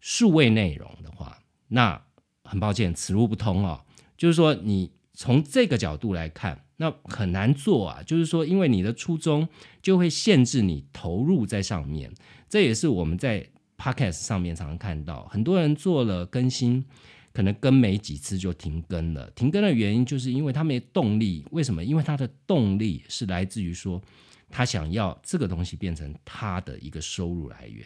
[0.00, 2.06] 数位内容的话，那
[2.44, 3.84] 很抱歉，此路不通哦。
[4.16, 4.96] 就是说你。
[5.18, 8.00] 从这个角度来看，那很难做啊。
[8.04, 9.48] 就是说，因为你的初衷
[9.82, 12.08] 就会限制你投入在上面。
[12.48, 13.44] 这也是我们在
[13.76, 16.84] podcast 上面常常看到，很多人做了更新，
[17.32, 19.28] 可能更没几次就停更了。
[19.32, 21.44] 停更的原因就是因为他没动力。
[21.50, 21.82] 为什么？
[21.82, 24.00] 因为他的动力是来自于说，
[24.48, 27.84] 他想要这个东西变成他的一个收入来源。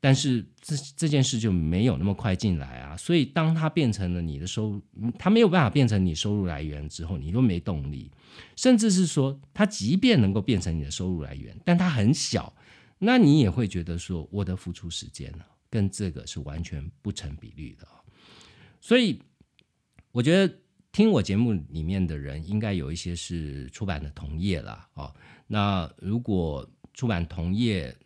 [0.00, 4.82] 但是这这件事就没有那么快进来啊，所以当它变成了你的收入，
[5.18, 8.10] 它没有办法变成你收入来源之后，你又没动力，
[8.54, 12.54] 甚至是说，它即便能够变成你的收入来源，但它很小，
[12.98, 17.86] 那你也会觉得说，我的付出时间呢，跟这个是完全不成比例的。
[18.80, 19.20] 所以，
[20.12, 20.54] 我觉得
[20.92, 25.12] 听我节目里面的人，应该有一些是出版的同业了哦。
[25.48, 27.96] 那如果出版同业，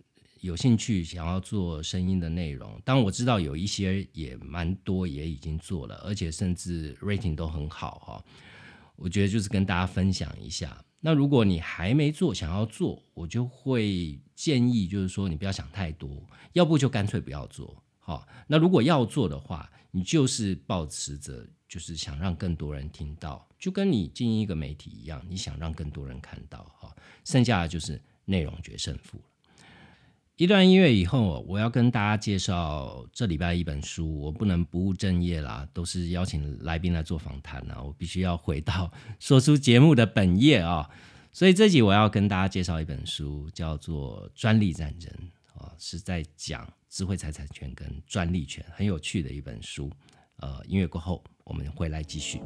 [0.42, 8.24] 有兴趣想要做声音的内容，当我知道有一些也蛮多，也已经做了，而且甚至 rating 都很好哈。
[8.96, 10.84] 我觉得就是跟大家分享一下。
[10.98, 16.20] 那如果你还没做，想要做，我就会建议就是说你不要想太多，
[16.54, 17.80] 要不就干脆不要做。
[18.00, 26.92] 好，那如果要做的话，你就是保持着就是想让更多人听到，就跟你经营一个媒体一样，你想让更多人看到哈。
[27.24, 29.24] 剩下的就是内容决胜负了。
[30.36, 34.18] 一段音乐以后，我要跟大家介绍这礼拜一本书。
[34.18, 38.90] 我不能不务正业啦，都是邀请来宾来做访谈啊，我必须要回到
[39.20, 40.88] 说出节目的本业啊。
[41.32, 45.12] 所以这集我要跟大家介绍一本书，叫做《专利战争》
[45.60, 49.90] 啊，是在讲智慧财产权跟专利权，很有趣的一本书。
[50.36, 52.40] 呃，音乐过后，我们回来继续。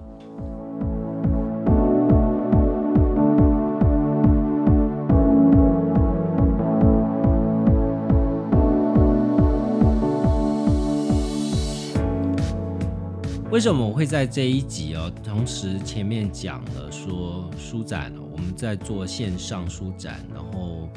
[13.49, 15.11] 为什么我会在这一集哦？
[15.23, 20.89] 同时前面讲了说书展，我们在做线上书展，然后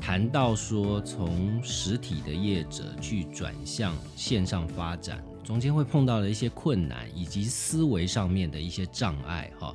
[0.00, 9.74] 谈到说从实体的业者去转向线上发展，中间会碰到的一些困难，以及思维上面的一些障碍哈，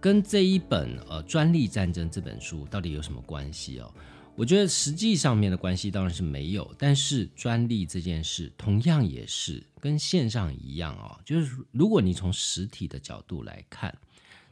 [0.00, 3.88] 跟这一本呃专利战争这本书到底有什么关系哦？
[4.36, 13.96] 我觉得实际上面的关系当然是没有，但是专利这件事同样也是跟线上一样哦，就是如果你从实体的角度来看，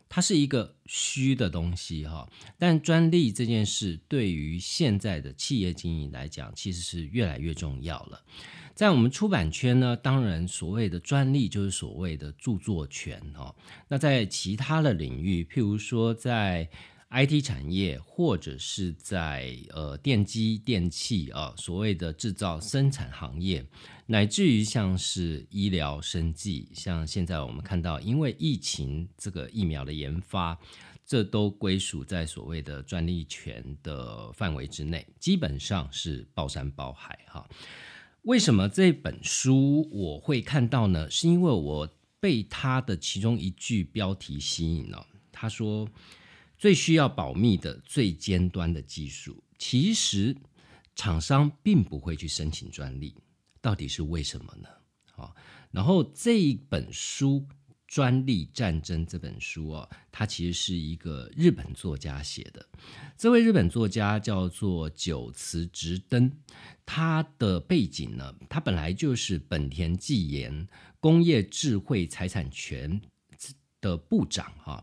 [0.09, 2.27] 它是一个虚的东西哈，
[2.59, 8.19] 但专利这件事对于现在的企业经营来讲，其实是越来越重要了。
[8.75, 13.55] 在我们出版圈呢，当然所谓的专利就是所谓的著作权哦，
[13.89, 16.67] 那在其他的领域，譬如说在。
[17.15, 23.65] IT 产业或者是在呃电机电器啊，所谓的制造生产行业，
[24.07, 30.59] 乃至于像是医疗生技，像现在我们看到，因为疫情这个疫苗的研发，
[31.07, 37.49] 这都归属在所谓的专利权的范围之内，基本上是包山包海哈。
[38.23, 41.09] 为什么这本书我会看到呢？
[41.09, 45.89] 是因为我被他的其中一句标题吸引了，他说。
[46.65, 50.35] 最需要保密的最尖端的技术，其实
[50.97, 53.15] 厂商并不会去申请专利，
[53.61, 54.69] 到底是为什么呢？
[55.13, 55.37] 好，
[55.71, 57.41] 然后这一本书
[57.87, 62.67] 《专利战争》这本书哦，它其实是一个日本作家写的。
[63.15, 66.33] 这位日本作家叫做久慈直登，
[66.87, 70.67] 他的背景呢，他本来就是本田技研
[70.99, 73.03] 工业智慧财产权
[73.83, 74.83] 的部长哈。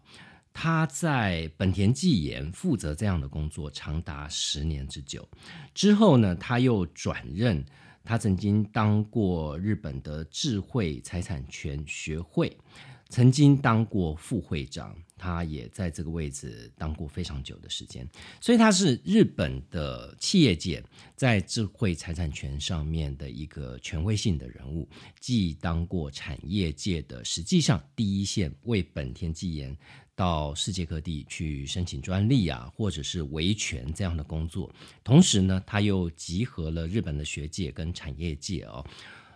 [0.53, 5.27] 他在本田技研负责这样的工作长达十年之久，
[5.73, 7.63] 之后呢，他又转任，
[8.03, 12.55] 他曾经当过日本的智慧财产权学会，
[13.09, 18.07] 曾经当过副会长，他也在这个位置当过非常久的时间，
[18.39, 20.83] 所以他是日本的企业界
[21.15, 24.87] 在智慧财产权上面的一个权威性的人物，
[25.19, 29.75] 既当过产业界的实际上第一线为本田技研。
[30.21, 34.71] 到世界各地去申请专利啊，或者是维权这样的工作。
[35.03, 38.85] 同时呢，他又集合了日本的学界跟产业界哦，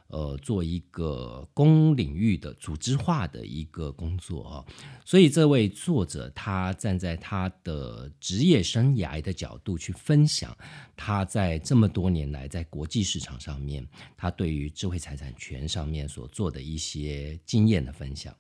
[0.10, 4.66] 呃，做一个公领域的组织化的一个工作啊，
[5.04, 10.56] 所以这位作者他站在他的职业生涯的角度去分享
[10.96, 13.84] 他在这么多年来在国际市场上面，
[14.16, 18.32] 他对于智慧财产权上面所做的一些经验的分享。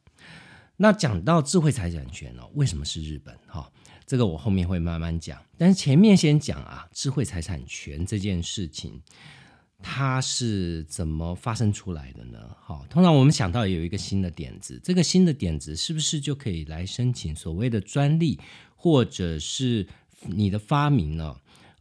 [0.77, 3.35] 那讲到智慧财产权哦，为什么是日本？
[3.47, 3.71] 哈，
[4.05, 9.01] 这个我后面会慢慢讲，但是前面先讲啊，智慧财产权这件事情。
[9.87, 12.39] 它是怎么发生出来的呢？
[12.59, 18.39] 好，通常我们想到有一个新的点子，这个新的点子是不是就可以来申请所谓的专利，
[18.75, 19.85] 或者是
[20.21, 21.35] 你的发明呢？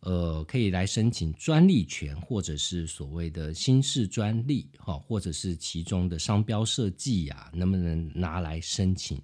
[0.04, 9.20] 呃，可以来申请专利权，或者是所谓的新式专利，哈，或者是其中的商标设计呀，能不能拿来申请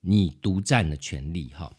[0.00, 1.50] 你独占的权利？
[1.54, 1.70] 哈，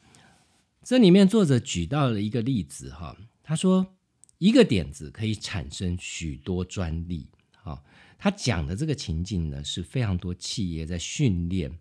[0.84, 3.96] 这里面作者举到了一个例子，哈，他说。
[4.42, 7.28] 一个点子可以产生许多专利，
[7.62, 7.80] 哈，
[8.18, 11.72] 他讲的这个情境呢，是非常多企业在训练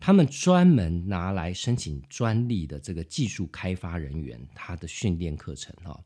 [0.00, 6.02] 他们专门拿来申请专利的这个技术开发人员，他的训练课程，哈，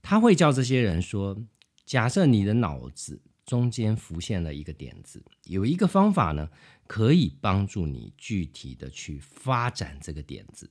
[0.00, 1.36] 他会叫这些人说：
[1.84, 6.48] 假设你的脑子中间浮现了一个点子，有一个方法呢，
[6.86, 10.70] 可以帮助你具体的去发展这个点子。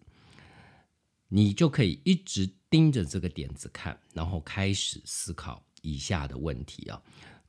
[1.29, 7.01] 你就可以一直盯着这个点子看，然后开始思考以下的问题啊。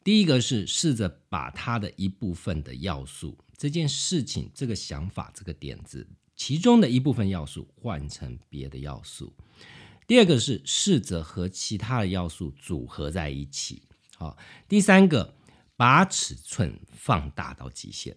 [0.03, 9.33] 第一个是试着把它的一部分的要素，这件事情、这个想法、这个点子其中的一部分要素换成别的要素。
[10.07, 13.83] 第二个是试着和其他的要素组合在一起。
[14.17, 14.37] 好，
[14.69, 15.35] 第三个
[15.77, 18.17] 把尺寸放大到极限。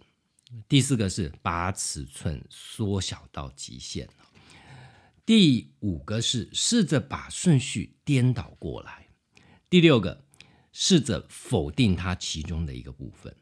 [0.67, 4.07] 第四个是把尺寸缩小到极限。
[5.25, 9.09] 第五个是试着把顺序颠倒过来，
[9.69, 10.23] 第六个
[10.71, 13.35] 试着否定它其中的一个部分，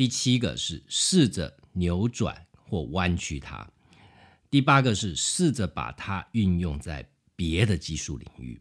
[0.00, 3.70] 第七个是试着扭转或弯曲它，
[4.48, 8.58] 第八个是试着把它运用在别的技术领域，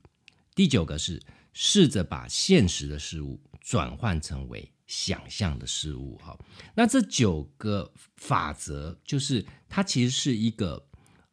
[0.53, 1.17] 第九个是
[1.53, 6.17] 试着把现实的事物转换成为想象的事物。
[6.17, 6.37] 哈，
[6.75, 10.88] 那这九个法则就是它其实是一个。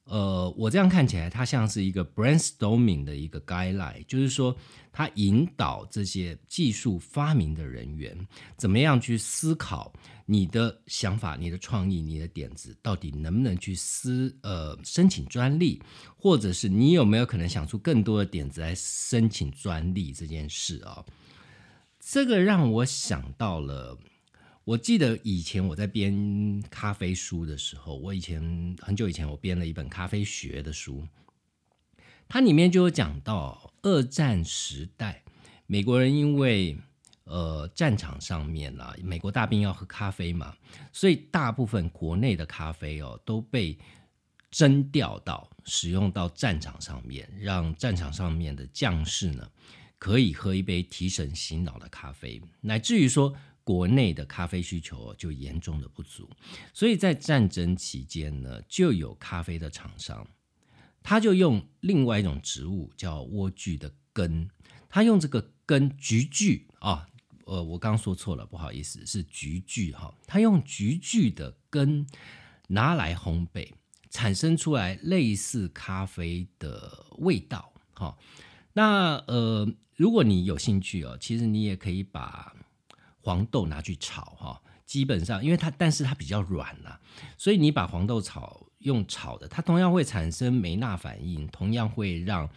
[0.09, 4.57] 呃，我这样看起来，它像是一个 brainstorming 的一个 guideline，就是说，
[4.93, 8.17] 它引导这些技术发明的人员
[8.57, 9.93] 怎么样去思考
[10.25, 15.83] 你的想法、你的创意、你的点子到底能不能去思呃申请专利，
[16.17, 21.05] 或者是你有没有可能想出更多的点子来申请专利这件事啊？
[21.99, 23.99] 这个让我想到了。
[24.67, 31.07] 我记得以前我在编咖啡书的时候，我以前很久以前我编了一本咖啡学的书，
[32.27, 35.23] 它里面就有讲到二战时代
[35.69, 36.77] 美国人因为
[37.23, 40.57] 呃战场上面啊，美国大兵要喝咖啡嘛，
[40.93, 43.79] 所以大部分国内的咖啡哦都被
[44.51, 49.49] 征调到使用到战场上面，让战场上面的将士呢
[49.97, 53.33] 可以喝一杯提神醒脑的咖啡，乃至于说。
[53.67, 56.31] 国内的咖啡需求就严重的不足，
[56.73, 60.25] 所以在战争期间呢，就有咖啡的厂商，
[61.03, 64.49] 他就用另外一种植物叫莴苣的根，
[64.89, 67.09] 他用这个根菊苣啊，
[67.47, 72.07] 呃，我刚说错了，不好意思，是菊苣哈，他用菊苣的根
[72.69, 73.73] 拿来烘焙，
[74.11, 78.17] 产生出来类似咖啡的味道哈。
[78.75, 82.55] 那呃，如果你有兴趣哦，其实你也可以把。
[83.27, 86.97] 黄豆拿去炒哈，基本上因为它，但是它比较软呐，
[87.37, 92.49] 所以你把黄豆炒用炒的，它同样会产生酶纳反应，同样会让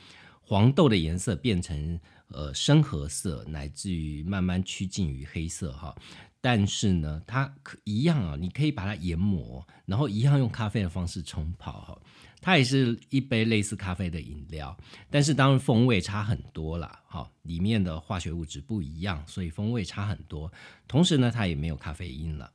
[0.44, 5.96] 黄豆的颜色变成呃深褐色，乃至于慢慢趋近于黑色哈。
[6.42, 12.02] 但是呢，它可一样啊，你可以把它研磨，然后一样用咖啡的方式冲泡哈。
[12.42, 14.78] 它也是一杯类似咖啡的饮料，
[15.10, 20.50] 但是当然风味差很多了，哈，里面的化学物质不一样，所以风味差很多。
[20.88, 22.50] 同时呢，它也没有咖啡因了。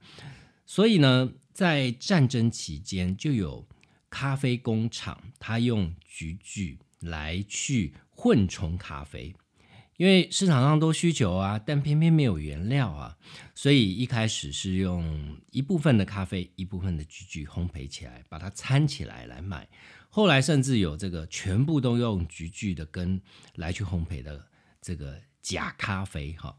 [0.65, 3.69] 所以呢，在战争期间，就有
[4.09, 9.35] 咖啡工厂，它用菊苣来去混冲咖啡。
[9.97, 13.17] 因为市场上都需求啊，但偏偏没有原料啊，
[13.55, 19.69] 所以一开始是用一部分的咖啡，一部分的菊苣烘焙起来，把它掺起来来卖。
[20.11, 23.21] 后来甚至有这个全部都用菊苣的根
[23.55, 24.49] 来去烘焙的
[24.81, 26.57] 这个假咖啡哈。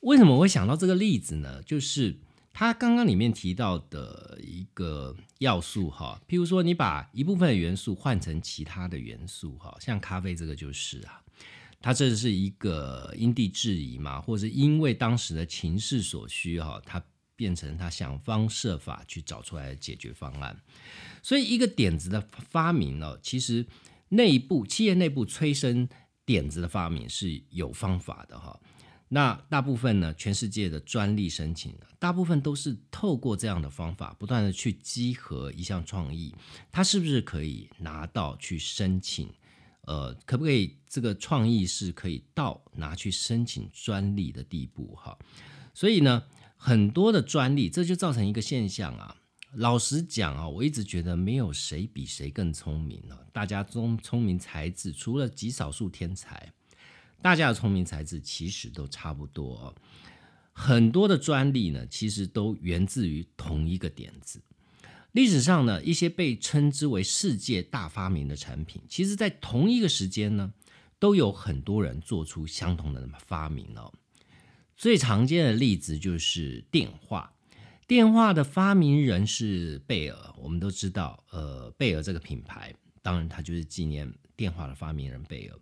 [0.00, 1.62] 为什么我会想到这个例子呢？
[1.62, 2.18] 就是
[2.52, 11.21] 他刚刚里面提到的一个要素哈，譬如说你把一部分的元素换成其他的元素哈，像咖啡这个就是啊。
[11.82, 17.02] 他这是一个因地制宜嘛，或者因为当时的情势所需哈，他
[17.34, 20.56] 变成他想方设法去找出来的解决方案。
[21.22, 22.20] 所以一个点子的
[22.50, 23.66] 发明呢，其实
[24.10, 25.88] 内部企业内部催生
[26.24, 28.58] 点子的发明是有方法的哈。
[29.08, 36.34] 那大部分呢，全世界的专利申请，大部分都是透过这样的方法，不断的去集合一项创意，
[36.70, 39.28] 它是不是可以拿到去申请？
[39.82, 44.94] 呃，可不可以这个创意是可以到拿去申请专利的地步？
[44.94, 45.18] 哈，
[45.74, 46.22] 所以呢，
[46.56, 49.16] 很多的专利，这就造成一个现象啊。
[49.54, 56.52] 老实讲啊，我一直觉得没有谁比谁更聪明了，大家中聪明才智，除了极少数天才。
[57.20, 59.74] 大家的聪明才智其实都差不多，
[60.52, 64.42] 很多的专利呢，其实都源自于同一个点子。
[65.12, 70.52] 历史上呢，一些被称之为世界大发明的产品，其实在同一个时间呢，
[70.98, 73.92] 都有很多人做出相同的发明哦。
[74.74, 77.34] 最常见的例子就是电话，
[77.86, 85.58] 电话的发明人是贝尔，我们都知道，呃，贝尔这个品牌，当然它就是纪念电话的发明人贝尔。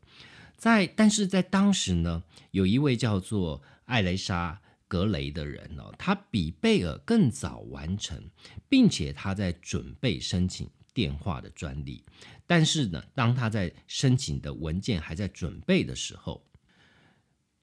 [0.56, 2.22] 在，但是在当时呢，
[2.52, 4.60] 有一位叫做艾蕾莎·
[4.90, 8.20] 格雷的人哦，他比贝尔更早完成，
[8.68, 12.04] 并且他在准备申请电话的专利。
[12.44, 16.44] 但是呢，当他在申请的文件还在准备的时候，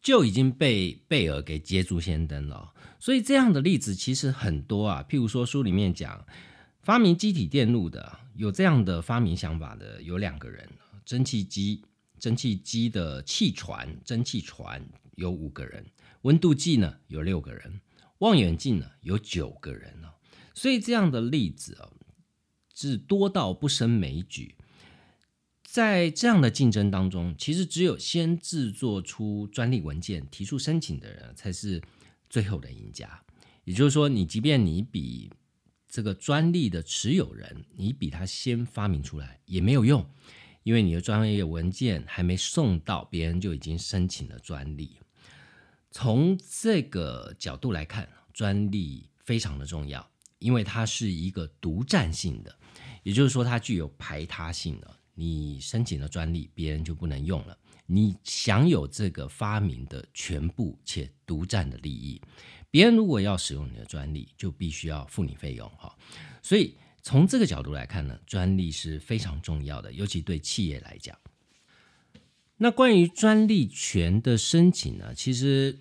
[0.01, 2.73] 就已经被贝尔给捷足先登了。
[2.97, 5.05] 所以这样的例子其实很多啊。
[5.09, 6.25] 譬如说书里面讲，
[6.81, 10.65] 发明机体电路的有这样的发明想法的有两个人，
[11.03, 11.83] 蒸汽机。
[12.19, 14.83] 蒸汽机的气船，蒸汽船
[15.17, 15.85] 有五个人，
[16.27, 17.79] 温度计呢有六个人，
[18.17, 20.09] 望远镜呢有九个人呢。
[20.53, 21.87] 所以这样的例子啊，
[22.75, 24.55] 是多到不胜枚举。
[25.63, 31.81] 在这样的竞争当中，其实只有先制作出专利文件、提出申请的人，才是
[32.29, 33.23] 最后的赢家。
[33.63, 35.31] 也就是说，你即便你比
[35.87, 40.05] 这个专利的持有人，你比他先发明出来，也没有用。
[40.63, 44.97] 因为你的专业文件还没送到，别人就已经申请了专利。
[45.99, 52.55] 从这个角度来看，专利非常的重要，因为它是一个独占性的，
[53.01, 54.95] 也就是说它具有排他性的。
[55.15, 62.21] 你申请了专利，别人就不能用了，你享有这个发明的全部且独占的利益。
[62.69, 65.97] 别人如果要使用你的专利，就必须要付你费用哈。
[66.43, 66.75] 所以。
[67.01, 71.17] 从这个角度来看呢，专利是非常重要的，尤其对企业来讲。
[72.57, 75.79] 那关于专利权的申请呢，其实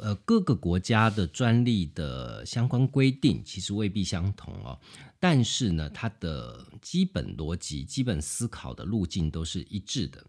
[0.00, 4.78] 呃各个国家的专利的相关规定其实未必相同哦，
[5.18, 10.24] 但是呢，它的基本逻辑、基本思考的路径都是一致的。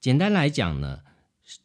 [0.00, 1.00] 简单来讲呢，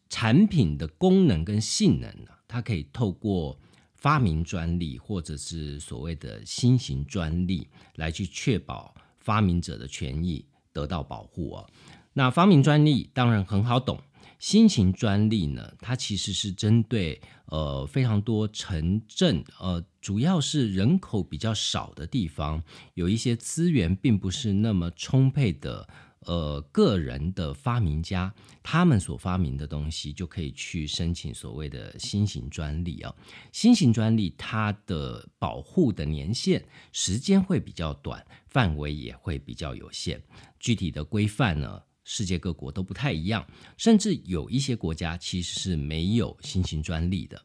[0.09, 3.59] 产品的功能跟性能呢，它可以透过。
[3.93, 7.67] 发明专利或者是所谓的新型专利，
[7.97, 11.69] 来去确保发明者的权益得到保护哦。
[12.13, 14.01] 那发明专利当然很好懂，
[14.41, 22.63] 新型专利呢，它其实是针对呃非常多城镇，呃主要是人口比较少的地方，
[22.95, 25.87] 有一些资源并不是那么充沛的。
[26.27, 28.31] 呃，个人的发明家，
[28.61, 33.11] 他们所发明的东西就可以去申请所谓的新型专利啊。
[33.51, 40.21] 新型专利它的保护的年限时间会比较短，范围也会比较有限。
[40.59, 43.45] 具体的规范呢，世界各国都不太一样，
[43.77, 47.41] 甚至有一些国家其实是没有新型专利的。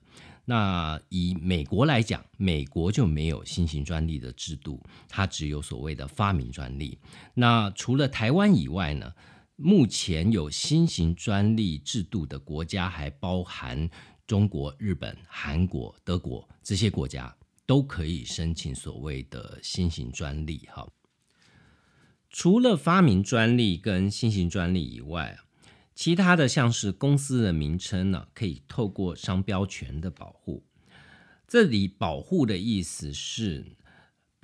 [0.48, 6.98] 那以美国来讲，美国就没有新型专利的制度，它只有所谓的发明专利。
[7.34, 9.12] 那除了台湾以外呢，
[9.56, 13.90] 目前有新型专利制度的国家还包含
[14.24, 17.36] 中国、日本、韩国、德国这些国家
[17.66, 20.68] 都可以申请所谓的新型专利。
[20.72, 20.86] 哈，
[22.38, 25.38] 除了发明专利跟新型专利以外。
[25.94, 30.62] 其他的像是公司的名称呢，可以透过商标权的保护。
[31.48, 33.64] 这里保护的意思是，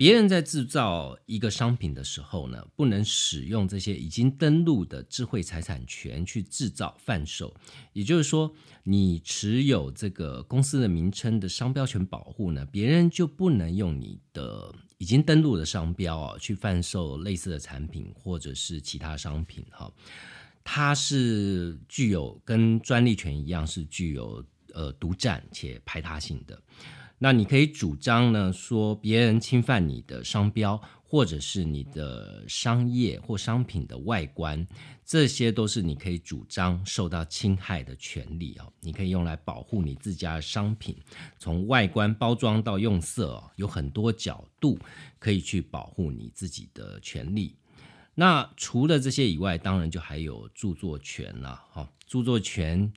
[0.03, 7.55] 别人在制造一个商品的时候呢，不能使用这些已经登录的智慧财产权去制造贩售。
[7.93, 19.89] 也就是说，你持有这个公司的名称的商标权保护呢，别人就不能用你的已经登录的商标啊去贩售类似的产品或者是其他商品哈。
[20.65, 26.61] 它是具有跟专利权一样，是具有呃独占且排他性的。
[27.19, 34.67] 那你可以主张呢，说别人侵犯你的商标，或者是你的商业或商品的外观，
[35.05, 38.73] 这些都是你可以主张受到侵害的权利哦。
[38.81, 40.97] 你可以用来保护你自家的商品，
[41.39, 44.77] 从外观包装到用色哦，有很多角度
[45.17, 47.55] 可以去保护你自己的权利。
[48.15, 51.89] 那除了这些以外，当然就还有著作权了哈。
[52.05, 52.91] 著作权。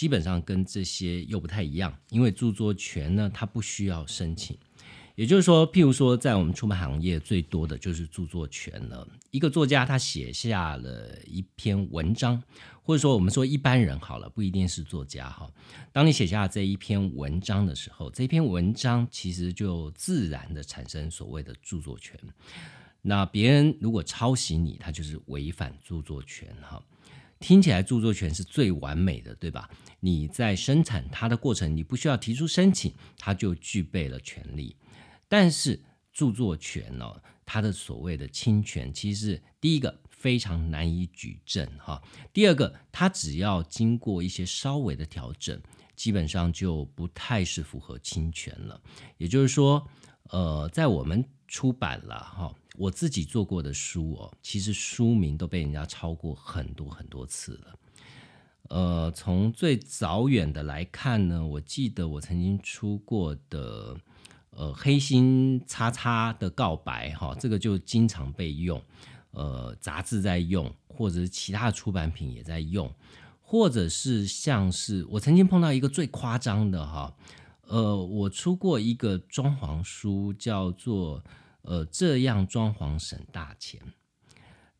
[0.00, 4.56] 基本上跟这些又不太一样，因为著作权呢，它不需要申请。
[5.14, 9.06] 也就是说，譬如说，在我们出版行业最多的就是著作权了。
[9.30, 12.42] 一个作家他写下了一篇文章，
[12.82, 15.46] 或者说我们说一般人好了，不一定是作家哈。
[15.92, 22.18] 当你写下这一篇文章的时候，这篇文章其实就自然的产生所谓的著作权。
[23.02, 26.82] 那别人如果抄袭你，他就是违反著作权哈。
[27.38, 29.70] 听起来著作权是最完美的，对吧？
[30.00, 34.74] 你在生产它的过程，你不需要提出申请，它就具备了权利。
[35.28, 35.80] 但是
[36.12, 42.02] 著作权呢，它的所谓的侵权，其实第一个非常难以举证哈。
[42.32, 45.60] 第二个，它只要经过一些稍微的调整，
[45.94, 48.80] 基本上就不太是符合侵权了。
[49.18, 49.86] 也就是说，
[50.30, 52.54] 呃，在我们出版了哈。
[52.76, 57.78] 我自己做过的书哦，其实书名都被人家抄过很多很多次了。
[58.70, 63.96] 呃，从最早远的来看呢，我记得我曾经出过的
[64.50, 68.82] 呃黑心叉叉的告白哈，这个就经常被用，
[69.32, 72.90] 呃，杂志在用，或者是其他的出版品也在用，
[73.40, 77.14] 或者是像是我曾经碰到一个最夸张的哈，
[77.66, 81.22] 呃，我出过一个装潢书，叫做。
[81.62, 83.78] 呃，这样装潢省大钱。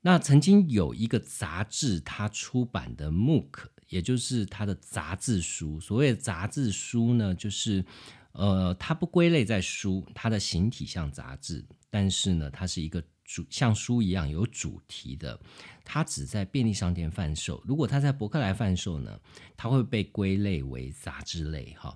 [0.01, 5.79] 那曾经有一个杂志，它出版的 MOOC，也就是它的杂志书。
[5.79, 7.85] 所谓杂志书呢，就是
[8.33, 15.39] 呃，它不归类在书，它的形体像杂志，但是呢，它是一个主像书一样有主题的。
[15.85, 17.63] 它只在便利商店贩售。
[17.67, 19.21] 如果它在博客来贩售呢，
[19.57, 21.95] 它会被归类为杂志类哈。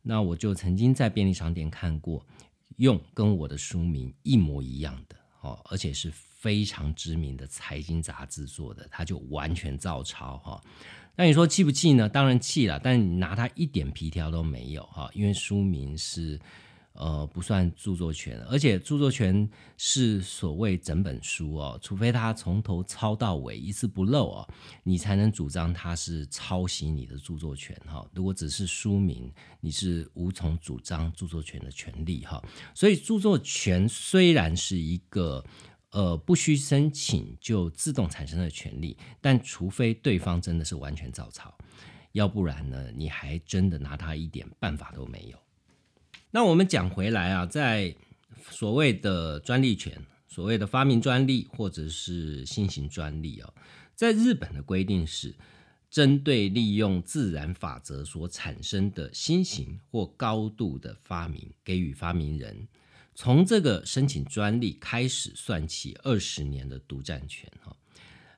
[0.00, 2.24] 那我就曾经在便利商店看过。
[2.78, 10.60] 用跟我的书名一模一样的哦，而且是非常知名的财经杂志做的，它就完全照抄哈。
[11.16, 12.08] 那你说气不气呢？
[12.08, 16.40] 当然气了，但你拿它一点皮条都没有哈，因为书名是。
[16.94, 19.48] 呃，不算著作权，而且著作权
[19.78, 24.48] 是所谓整本书哦，除非他从头抄到尾一字不漏哦，
[24.84, 28.06] 你才能主张他是抄袭你的著作权哈。
[28.12, 32.40] 如果只是书名，你是无从主张著作权的权利哈。
[32.74, 35.42] 所以著作权虽然是一个
[35.92, 41.56] 呃不需申请就自动产生的权利，但除非对方真的是完全照抄，
[42.12, 45.38] 要不然呢，你还真的拿他一点办法都没有。
[46.30, 47.94] 那我们讲回来啊，在
[48.50, 53.54] 所谓的专利权、所谓的发明专利或者是新型专利哦，
[53.94, 55.36] 在日本的规定是，
[55.90, 62.66] 针对利用自然法则所产生的新型或高度的发明，给予发明人
[63.14, 67.76] 从这个申请专利开始算起二十年的独占权哈。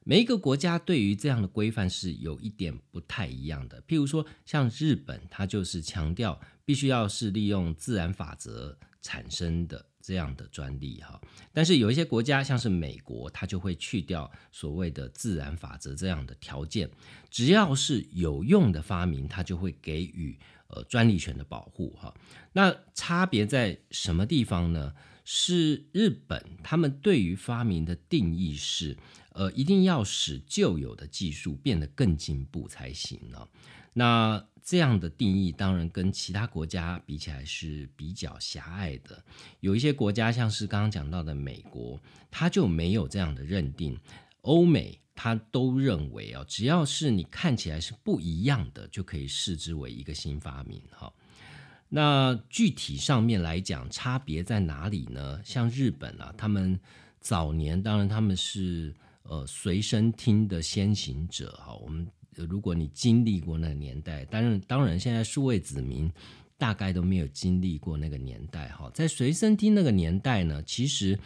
[0.06, 3.80] 每一个国家对于这样的规范是有一点不太一样的。
[3.88, 11.18] 譬如说，像日本，它就是强调必须要是利用自然法则产生的这样的专利哈。
[11.54, 16.90] 但是有一些国家，像是美国，它就会去掉所谓的自然法则这样的条件，
[17.30, 20.38] 只要是有用的发明，它就会给予
[20.68, 22.14] 呃专利权的保护哈。
[22.52, 24.92] 那差别在什么地方呢？
[25.24, 28.96] 是日本，他们对于发明的定义是。
[29.36, 33.48] 呃，一定要使旧有的技术变得更进步才行呢。
[33.92, 39.24] 那这样的定义当然跟其他国家比起来是比较狭隘的。
[39.58, 42.00] 有一些国家，像是刚刚讲到的美国，
[42.30, 43.98] 它就没有这样的认定。
[44.42, 50.82] 欧美，他都认为啊，只要是你看起来是不一样的，就可以视之为一个新发明。
[50.90, 51.12] 哈，
[51.88, 55.40] 那具体上面来讲，差别在哪里呢？
[55.44, 56.78] 像日本啊，他们
[57.20, 58.94] 早年当然他们是。
[59.26, 66.12] 呃，随身听的先行者哈，我们如果你经历过那个年代，当然当然现在数位子民
[66.58, 68.90] 大概都没有经历过那个年代哈。
[68.92, 71.18] 在随身听那个年代呢，其实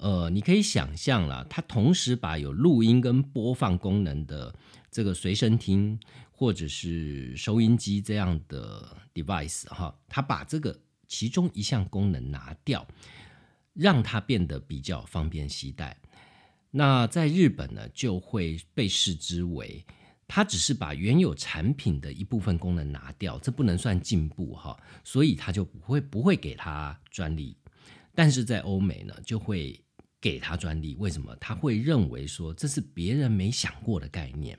[0.00, 4.54] 呃，你可以想象了，它同时把有录音跟播放功能的
[4.90, 6.00] 这个随身听
[6.32, 10.74] 或者是收音机这样的 device 哈，它把这个
[11.06, 12.86] 其中一项功能拿掉，
[13.74, 15.94] 让它变得比较方便携带。
[16.70, 19.84] 那在日本呢，就会被视之为
[20.26, 24.74] 它只是把原有产品的一部分功能拿掉，这不能算进步哈，
[25.04, 27.54] 所以它就不会不会给它专利。
[28.14, 29.78] 但是在欧美呢，就会
[30.20, 30.94] 给他专利。
[30.98, 31.34] 为什么？
[31.36, 34.58] 他会认为说这是别人没想过的概念。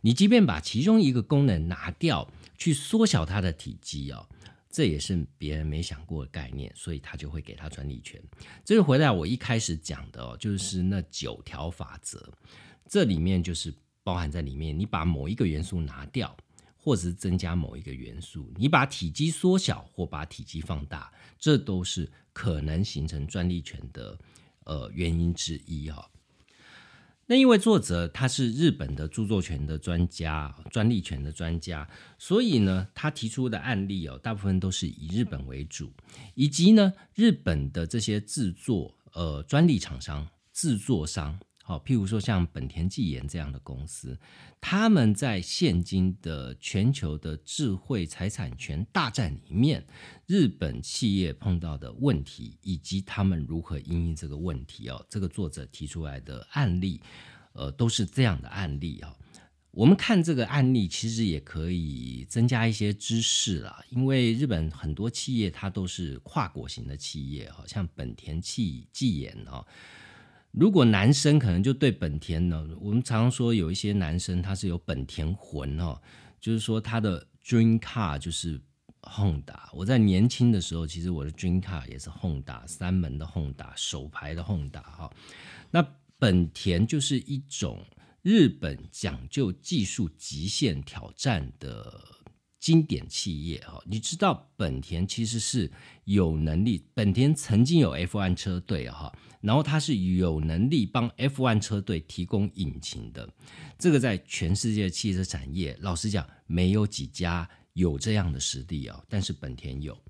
[0.00, 4.28] 你即便把其中一个功能拿掉，去缩小它的体积哦，
[4.70, 8.22] 这也是别人没想过的概念，所以他就会给他专利权。
[8.64, 12.32] 这就回来我一开始讲的哦，就是那九条法则，
[12.88, 14.78] 这里面就是包含在里面。
[14.78, 16.36] 你把某一个元素拿掉，
[16.76, 24.16] 或者是增加某一个元素，你把体积缩小或把体积放大，这都是可能形成专利权的
[24.64, 26.08] 呃原因之一哈。
[27.26, 31.88] 那因为作者他是日本的著作权的专家、专利权的专家，
[32.18, 35.90] 所以呢，他提出的案例哦，大部分都是以日本为主，
[36.34, 41.38] 以及呢，日本的这些制作呃专利厂商、制作商。
[41.64, 44.18] 好，譬如说像本田技研这样的公司，
[44.60, 49.86] 他们在现今的全球的智慧财产权大战里面，
[50.26, 57.00] 日本企业碰到的问题，以及他们如何应对这个问题哦，这个作者提出来的案例，
[57.52, 59.14] 呃，都是这样的案例啊。
[59.70, 69.64] 我们看这个案例，其实也可以增加一些知识啦，因为日本很多企业它都是跨国型的企业，好像本田汽技研啊。
[70.52, 76.00] 如果男生可能就对本田呢，我们常说有一些男生他是有本田魂哦，
[76.40, 78.60] 就是说他的 dream car 就是
[79.00, 79.58] Honda。
[79.72, 85.10] 我在年轻的时候，其实我的 dream car 也是 Honda，三门的 Honda，手牌的 Honda 哈。
[85.70, 85.82] 那
[86.18, 87.84] 本田就是一种
[88.20, 92.11] 日本讲究技术极限挑战的。
[92.62, 95.68] 经典企业哈，你知道本田其实是
[96.04, 103.28] 有能力，本田曾经有 F1 车队哈，然后它是有能力帮 F1 车队提供引擎的，
[103.76, 110.00] 这个在全世界汽车产业，老实讲没有几家有这样的实力哦，但是本田有，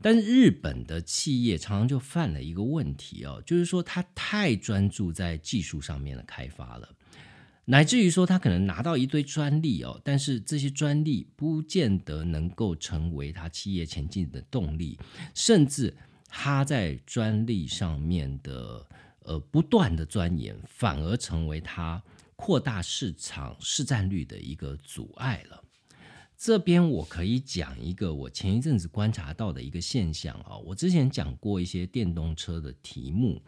[0.00, 6.88] 但是日本的企业常常就犯了一个问题哦，就是说它太专注在技术上面的开发了。
[7.70, 14.98] 乃至于说，他可能拿到一堆专利哦，但是这些专利不见得能够成为他企业前进的动力，
[15.34, 15.94] 甚至
[16.26, 18.86] 他在专利上面的
[19.22, 22.02] 呃不断的钻研，反而成为他
[22.36, 25.62] 扩大市场市占率的一个阻碍了。
[26.38, 33.42] 这边我可以讲一个我前一阵子观察到的一个现象啊，我之前讲过一些电动车的题目，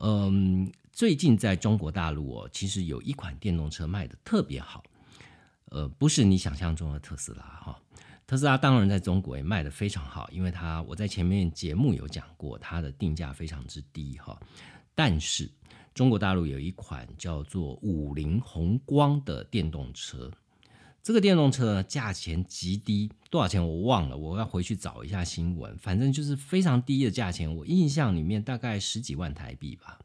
[0.00, 0.68] 嗯。
[0.96, 4.82] 最近在中国大陆哦，其实有一款电动车卖的特别好，
[5.66, 7.78] 呃，不是你想象中的特斯拉哈。
[8.26, 14.40] 特斯拉当然在中国也卖的非常好，因为它我在前面节目有讲过，它的定价非常之低哈。
[14.94, 15.50] 但是
[15.92, 20.32] 中国大陆有一款叫做五菱宏光的电动车，
[21.02, 25.76] 这个电动车价钱极低，多少钱我忘了，我要回去找一下新闻。
[25.76, 29.98] 反正就是非常低的价钱，我印象里面大概十几万台币吧。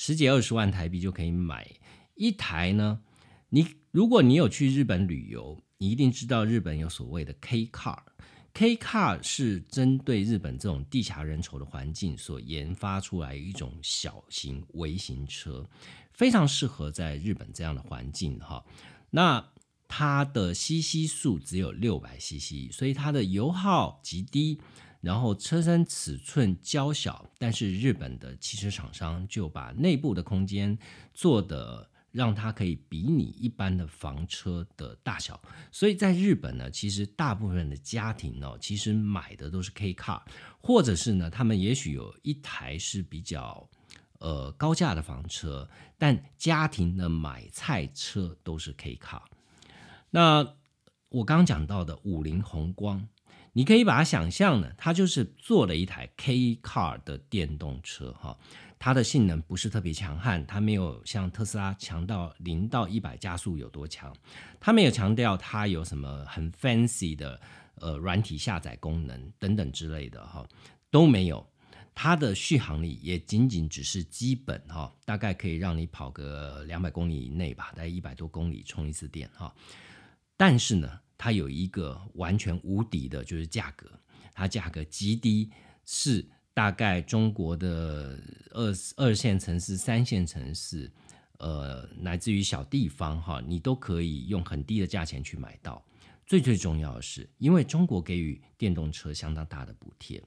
[0.00, 1.68] 十几二十万台币就可以买
[2.14, 3.00] 一台呢。
[3.48, 7.98] 你如果你有去日本旅游，你一定知道日本有所谓的 K Car。
[8.54, 15.68] K Car 是针对日本这种地狭人稠的环境所研发出来一种小型微型车，
[16.12, 18.64] 非常适合在日本这样的环境哈。
[19.10, 19.44] 那
[19.88, 24.60] 它的 CC 数只有六百 CC，所以它的油耗极低。
[25.00, 30.76] 然后车身尺寸较小，但是日本的汽车厂商就把内部的空间
[31.14, 35.40] 做的让它可以比拟一般的房车的大小，
[35.70, 40.20] 所以在日本呢，其实大部分的家庭呢，其实买的都是 K car，
[40.60, 43.68] 或者是呢，他们也许有一台是比较
[44.18, 49.22] 呃高价的房车，但家庭的买菜车都是 K car。
[50.10, 50.56] 那
[51.10, 53.08] 我刚讲到的五菱宏光。
[53.52, 58.38] 你可以把它想象呢，它就是做了一台 K car 的电动车哈，
[58.78, 64.14] 它的性能不是特别强悍，它没有像特斯拉强到零到一百加速有多强，
[64.60, 67.40] 它没有强调它有什么很 fancy 的
[67.76, 70.46] 呃软体下载功能等等之类的哈
[70.90, 71.44] 都没有，
[71.94, 79.52] 它的续航力也仅仅只是基本哈，大概可以让你跑个两百公里以内吧，大概一百多公里充一次电哈，
[80.36, 81.00] 但是呢。
[81.18, 83.90] 它有一个完全无敌的，就是价格，
[84.32, 85.50] 它价格极低，
[85.84, 88.18] 是大概中国的
[88.52, 90.90] 二二线城市、三线城市，
[91.38, 95.84] 呃，乃至于小地方哈，你都可以用很低的价钱去买到。
[96.24, 100.22] 最最重要的是，因为中国给予电动车相当大的补贴，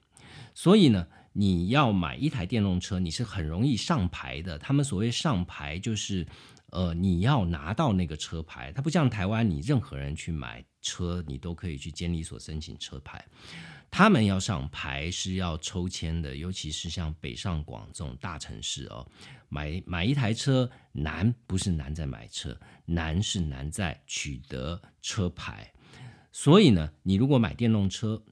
[0.52, 4.58] 所以呢，你要买一台电动车，你是很容易上牌的。
[4.58, 6.26] 他们所谓上牌，就是
[6.70, 13.24] 呃，你要拿到那个车牌，它不像台湾，你任何人去买车，你都可以去监理所申请车牌。
[13.90, 19.06] 他们要上牌是要抽签的，尤其是像北上广这种大城市哦，
[19.48, 25.72] 买买一台车难不是难在买车，难是难在取得车牌。
[26.32, 28.22] 所以呢，你如果买电动车，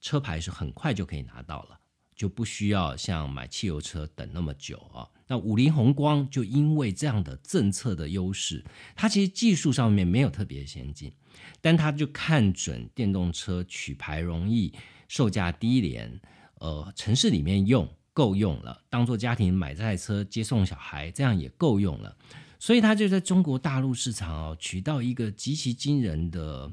[0.00, 1.80] 车牌是很快就可以拿到了，
[2.14, 5.10] 就不需要像买汽油车等那么久啊。
[5.26, 11.12] 那五菱宏光就因为这样的政策的优势，它其实技术上面没有特别先进，
[11.60, 14.72] 但他就看准电动车取牌容易。
[15.10, 16.20] 售价低廉，
[16.56, 22.14] 呃，城市里面用够用了，当做家庭买这台车接送小孩，这样也够用了，
[22.58, 26.70] 所以他就在中国大陆市场哦取到一个极其惊人的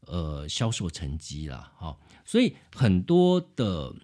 [0.00, 3.94] 呃销售成绩了，哈，所以很多的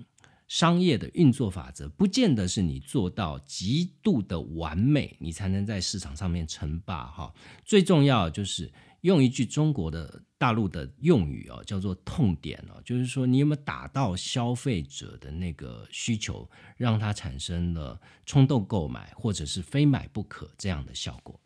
[0.46, 7.34] 商业的运作法则，不见得是你做到极度的完美，你才能在市场上面称霸，哈，
[7.64, 8.72] 最重要就是。
[9.02, 21.40] 用一句中国的大陆的用语哦，叫做痛点哦，就是说你有没有打到消费者的那个需求，让他产生了冲动购买，或者是非买不可这样的效果。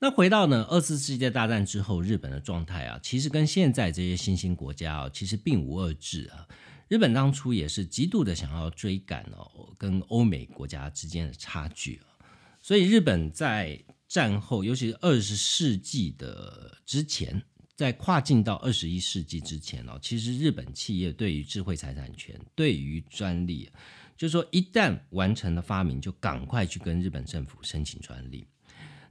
[0.00, 6.48] 那回到呢，二次世界大战之后日本的状态啊，其实跟现在这些新兴国家啊，其实并无二致啊。
[6.88, 12.26] 日本当初也是极度的想要追赶哦，跟欧美国家之间的差距啊，
[12.60, 13.84] 所以日本在。
[14.10, 17.40] 战后，尤其是二十世纪的之前，
[17.76, 23.70] 在跨境到二十一世纪之前哦，其实日本企业对于智慧财产权、对于专利，
[24.16, 28.48] 就是说一旦完成了发明，就赶快去跟日本政府申请专利，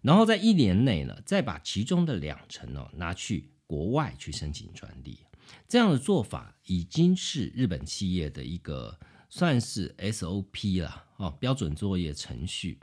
[0.02, 5.20] 然后在一年内呢，再把其中的两成哦拿去国外去申请专利。
[5.70, 12.78] 这样的做法已经是日本企业的一个算是 SOP 了哦，标准作业程序。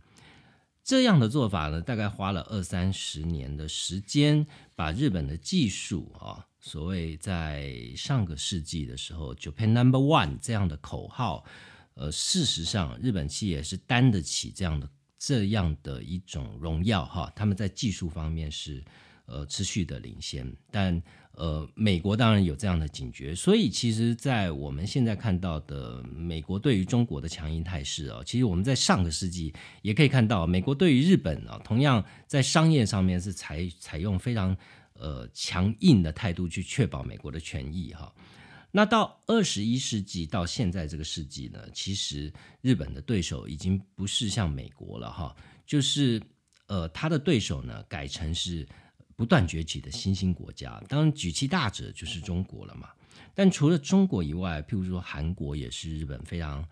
[0.87, 11.45] 这样的做法呢，大概花了二三十年的时间，把日本的技术啊，所谓在上个世纪的时候，Japan Number One 这样的口号，
[11.95, 18.84] 呃，事实上日本企业是担得起这样的这样的一种荣耀哈，他们在技术方面是
[19.24, 21.03] 呃持续的领先，但。
[21.37, 34.57] 呃，美国当然有这样的警觉，所以其实，在我们现在看到的美国对于中国的强硬态势啊，其实我们在上个世纪也可以看到，美国对于日本啊，同样在商业上面是采采用非常
[34.95, 38.11] 呃强硬的态度去确保美国的权益哈。
[38.70, 42.32] 那到二十一世纪到现在这个世纪呢，其实
[42.62, 46.18] 日本的对手已经不是像美国了哈，就是
[46.66, 48.66] 呃他的对手呢改成是。
[49.17, 52.91] 不断崛起的新兴国家，当然举其大者就是中国了嘛。
[53.35, 56.62] 但除了中国以外，譬如说韩国也是日本非常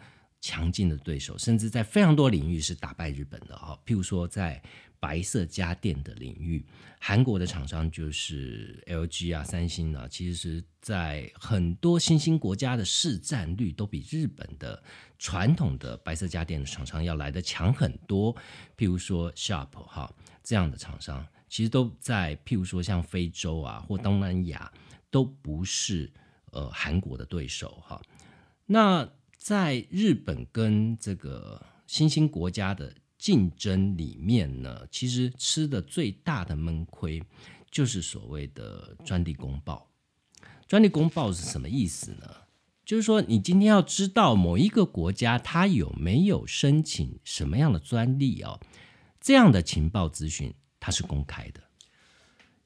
[0.40, 3.78] 强劲的对手，甚至在非常多领域是打败日本的哈。
[3.86, 4.62] 譬如说在
[5.00, 6.64] 白色家电的领域，
[6.98, 14.82] 韩国的厂商就是 LG 啊、三星啊，其实在很多新兴国家的市占率都比日本的
[15.18, 18.34] 传统的白色家电的厂商要来的强很多。
[18.76, 20.10] 譬如说 Sharp 哈
[20.42, 21.26] 这样的厂商。
[21.54, 24.72] 其实都在，譬如说像非洲啊或东南亚，
[25.08, 26.12] 都不是
[26.50, 28.02] 呃韩国的对手哈。
[28.66, 37.22] 那在日本跟这个新兴国家的竞争里面呢，其实吃的最大的闷亏
[37.70, 39.88] 就是所谓的专利公报。
[40.66, 42.26] 专利公报是什么意思呢？
[42.84, 48.58] 就是说你今天要知道某一个国家它有没有申请什么样的专利哦，
[49.20, 50.52] 这样的情报资讯。
[50.84, 51.62] 它是公开的，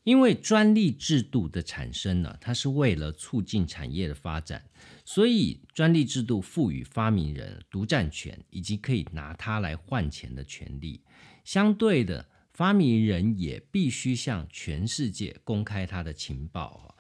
[0.03, 4.61] 因为专利制度的产生呢，它是为了促进产业的发展，
[5.05, 11.01] 所以专利制度赋予发明人独占权以及可以拿它来换钱的权利。
[11.45, 16.97] 相对的，发明人也必须向全世界公开他的情报，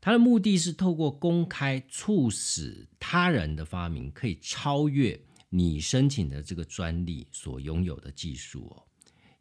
[0.00, 5.20] 他的目的是透过公开，促使他人的发明可以超越
[5.50, 8.82] 你申请的这个专利所拥有的技术哦。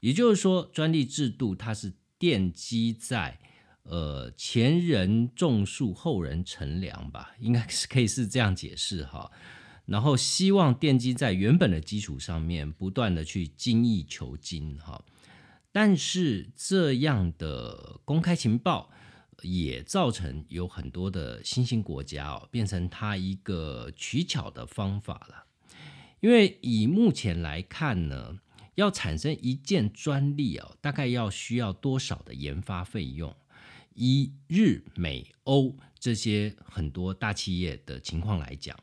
[0.01, 3.39] 也就是说，专利制度它是奠基在
[3.83, 9.31] 呃前人种树，后人乘凉吧，应该是可以是这样解释哈。
[9.85, 15.03] 然后希望奠基在原本的基础上面，不断的去精益求精哈。
[15.71, 18.89] 但是这样的公开情报
[19.43, 25.45] 也造成有很多的新兴国家哦，变成它一个取巧的方法了。
[26.21, 28.39] 因为以目前来看呢。
[28.75, 33.35] 要产生一件专利哦，大概要需要多少的研发费用？
[33.93, 38.77] 以日美欧这些很多大企业的情况来讲，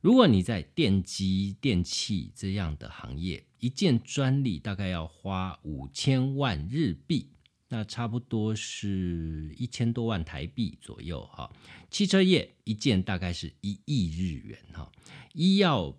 [0.00, 7.30] 如果你在电机、电器这样的行业，一件专利大概要花五千万日币，
[7.68, 11.50] 那差不多是一千多万台币左右哈。
[11.90, 14.92] 汽车业一件大概是一亿日元哈。
[15.32, 15.96] 医药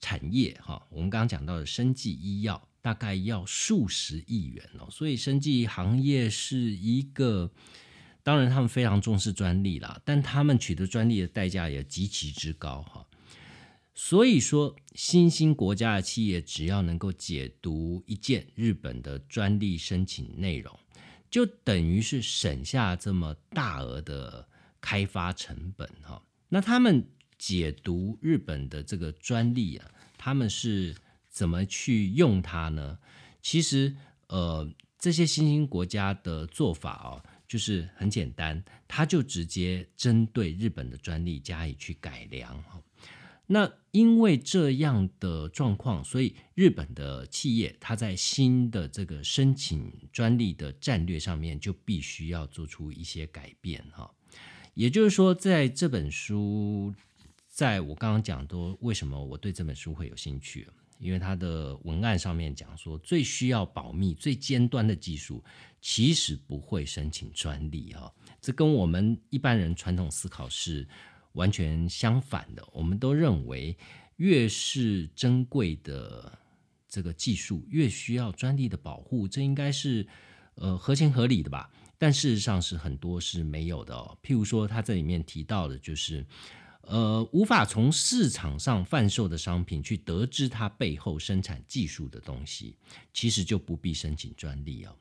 [0.00, 7.50] 产业哈，我们刚刚讲到的生技医药大概要数十亿元哦，所以生技行业是一个。
[8.24, 13.04] 当然，他们非常重视专利啦，但他们取得专利的代价也极其之高哈。
[13.96, 20.78] 所以说，新兴国家的企业只要能够解读一件日本的专利申请内容，
[21.28, 24.46] 就等于是省下这么大额的
[24.80, 26.22] 开发成本哈。
[26.48, 27.04] 那他们
[27.36, 30.94] 解读日本的这个专利啊，他们是
[31.32, 33.00] 怎么去用它呢？
[33.40, 33.96] 其实，
[34.28, 37.24] 呃，这些新兴国家的做法啊。
[37.48, 42.80] 就是很简单，它就直接针对日本的专利加以去改良哈。
[43.46, 54.10] 那因为这样的状况，所以日本的企业它在新的这个申请专利的战略上面就必须要做出一些改变哈。
[54.72, 56.94] 也就是说，在这本书，
[57.50, 60.66] 在我刚刚讲多为什么我对这本书会有兴趣。
[61.02, 65.42] 因为它的文案上面讲说，最需要保密、最尖端的技术，
[65.80, 68.10] 其实不会申请专利哈。
[68.40, 70.86] 这跟我们一般人传统思考是
[71.32, 72.64] 完全相反的。
[72.72, 73.76] 我们都认为，
[74.16, 76.38] 越是珍贵的
[76.88, 80.06] 这个技术，越需要专利的保护，这应该是
[80.54, 81.68] 呃合情合理的吧？
[81.98, 84.16] 但事实上是很多是没有的哦。
[84.22, 86.24] 譬如说，他这里面提到的就是。
[86.82, 92.76] 呃，无法从市场上贩售的商品去得知它背后生产技术的东西，
[93.14, 94.96] 其实就不必申请专利哦。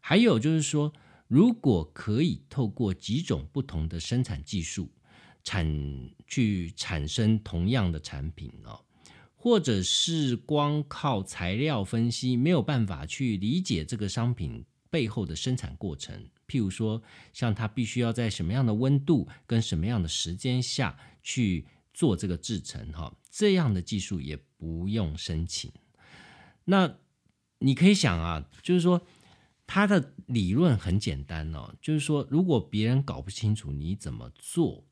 [0.00, 0.92] 还有就是说，
[1.26, 4.88] 如果可以透过几种不同的生产技术
[5.42, 5.66] 产
[6.26, 8.84] 去产生同样的产品哦，
[9.34, 16.28] 或者是光靠材料分析没有办法去理解这个商品背后的生产过程。
[16.48, 25.70] 譬如说，像它必须要在什么样的温度跟什么样的时间下去做这个制成，哈，这样的技术也不用申请。
[26.64, 26.96] 那
[27.58, 29.06] 你可以想啊，就是说，
[29.66, 34.84] 它的理论很简单哦，就是说，如果别人搞不清楚你怎么做，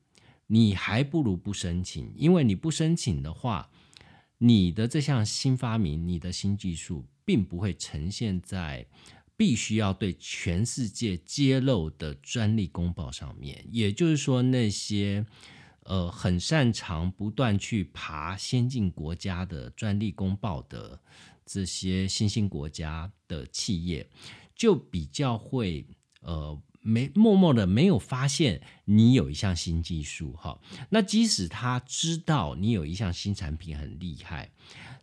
[0.47, 3.69] 你还不如不申请，因为你不申请的话，
[4.37, 8.85] 你的这项新发明、你的新技术，并不会呈现在。
[9.37, 15.23] 必须要对全世界揭露的专利公报上面，也就是说，那些
[15.83, 20.99] 呃很擅长不断去爬先进国家的专利公报的
[21.45, 24.09] 这些新兴国家的企业，
[24.55, 25.85] 就比较会
[26.21, 30.59] 呃没默默的没有发现你有一项新技术哈。
[30.89, 34.49] 那即使他知道你有一项新产品很厉害，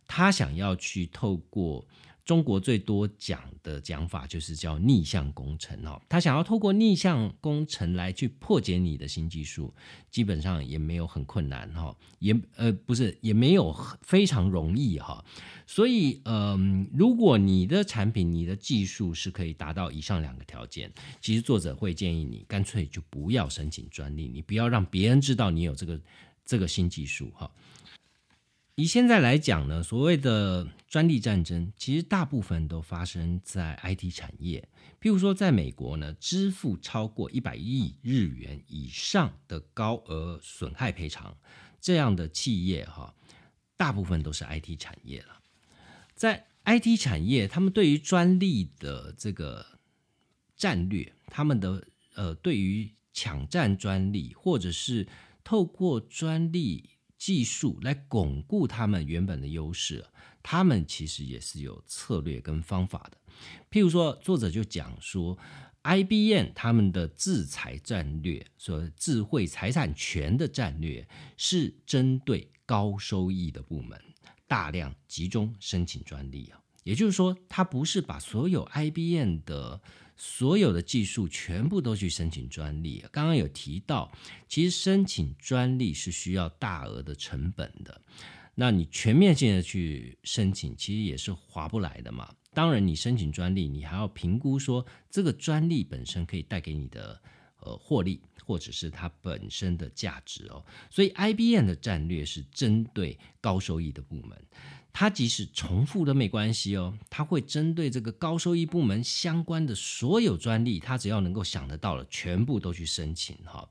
[0.05, 1.87] 他想要去透过。
[2.25, 9.71] 中国最多讲的讲法就是叫逆向工程哦，他想要透过逆向工程来去破解你的新技术，
[10.09, 13.71] 基本上也没有很困难哈，也呃不是也没有
[14.01, 15.23] 非常容易哈，
[15.67, 26.01] 所以嗯，如果你的产品、你的技术是可以达到以上两个条件，其实作者会建议你干脆就不要申请专利，你不要让别人知道你有这个
[26.43, 27.51] 这个新技术哈。
[28.77, 34.67] 以现在来讲呢，所谓的专利战争，其实大部分都发生在 IT 产业。
[34.99, 41.37] 譬如说，在美国呢，支付超过一百亿日元以上的高额损害赔偿，
[41.79, 43.15] 这样的企业哈，
[43.77, 45.39] 大部分都是 IT 产业了。
[46.13, 49.65] 在 IT 产业，他们对于专利的这个
[50.57, 55.07] 战略，他们的呃，对于抢占专利，或者是
[55.45, 56.89] 透过专利。
[57.25, 60.05] 技术来巩固他们原本的优势，
[60.43, 63.17] 他们其实也是有策略跟方法的。
[63.71, 65.35] 譬如说，作者就讲说
[65.81, 73.99] ，IBM 他们的制裁战略，说智慧财产权的战略是针对高收益的部门，
[74.45, 76.61] 大量集中申请专利啊。
[76.83, 79.81] 也就是说，他不是把所有 IBM 的
[80.15, 83.03] 所有的技术全部都去申请专利。
[83.11, 84.11] 刚刚有提到，
[84.47, 88.01] 其实申请专利是需要大额的成本的。
[88.55, 92.33] 那你全面性的去申请，其实也是划不来的嘛。
[92.53, 97.21] 当然，你申请专利，你还要评估说这个专利本身可以带给你的
[97.59, 100.65] 呃获利，或者是它本身的价值哦。
[100.89, 104.41] 所以，IBM 的战略是针对高收益的部门。
[104.97, 113.67] 它即使重复都没关系哦，它会针对这个高收益部门相关的所有专利，它只要能够想得到的，全部都去申请哈。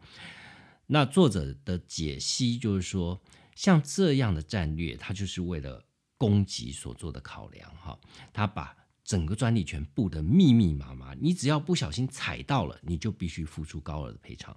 [0.86, 3.18] 那作者的解析就是说，
[3.54, 5.82] 像这样的战略，它就是为了
[6.18, 7.98] 攻击所做的考量哈，
[8.30, 14.54] 他把整个专利权布的密密麻麻，你只要不小心踩到了，你就必须付出高额的赔偿。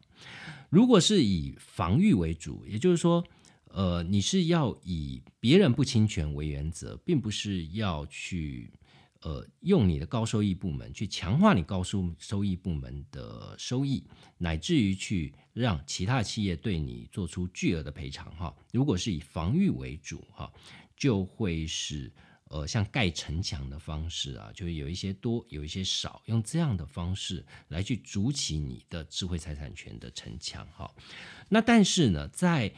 [0.69, 3.23] 如果是以防御为主，也就是说，
[3.69, 8.73] 呃，你是要以别人不侵权为原则，并不是要去。
[9.21, 14.05] 呃，用你的高收益部门去强化你高收收益部门的收益，
[14.37, 18.55] 乃至于去让其他企业对你做出巨额的赔偿哈。
[18.71, 20.53] 如果是以防御为主哈，
[20.95, 22.13] 就会是
[22.49, 30.89] 呃像盖城墙的方式啊，就是有一些多，有一些少，用这样的方式来去筑起你的智慧财产权的城墙哈。
[31.49, 32.71] 那但是呢，在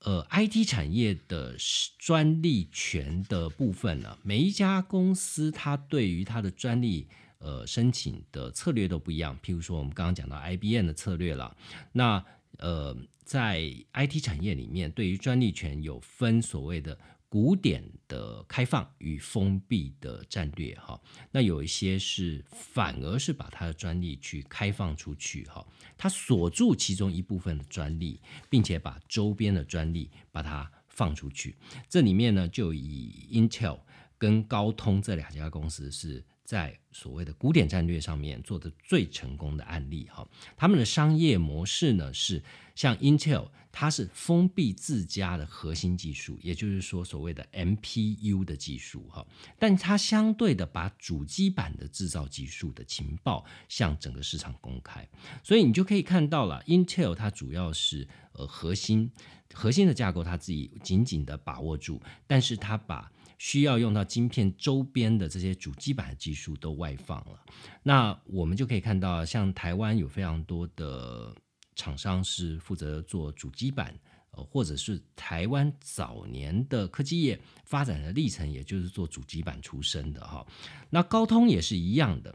[0.00, 1.56] 呃，IT 产业的
[1.98, 9.38] 专利权的部分呢，每一家公司它对于它的专利呃申请的策略都不一样。
[9.42, 11.56] 譬如说，我们刚刚讲到 IBM 的策略了，
[11.92, 12.24] 那
[12.58, 13.60] 呃，在
[13.94, 16.98] IT 产业里面，对于专利权有分所谓的。
[17.28, 21.00] 古典的开放与封闭的战略，哈，
[21.32, 25.66] 那有一些是反而是把它的专利去开放出去，哈，
[25.98, 31.56] 它锁住其中一部分的专利，并且把周边的专利把它放出去。
[31.88, 33.80] 这里面呢，就以 Intel
[34.16, 36.24] 跟高通这两家公司是。
[36.46, 40.26] 在所谓的古典战略上面做的最成功的案例哈，
[40.56, 42.40] 他们的商业模式呢是
[42.76, 49.26] 像 Intel，它是封闭自家的核心技术，也就是说所谓的 MPU 的技术哈，
[49.58, 55.06] 但它相对的把主机板的制造技术的情报向整个市场公开，
[55.42, 59.10] 所以你就可以看到了 Intel 它主要是呃核心
[59.52, 67.38] 核心的架构，它自己紧紧的把握住，但是它把需要用到晶片周边的这些主机板的技术都外放了，
[67.82, 71.34] 那我们就可以看到，像台湾有非常多的
[71.74, 73.94] 厂商是负责做主机板，
[74.30, 80.46] 呃，或者是台湾早年的科技业发展的历程，也就是做主机板出身的哈。
[80.88, 82.34] 那高通也是一样的，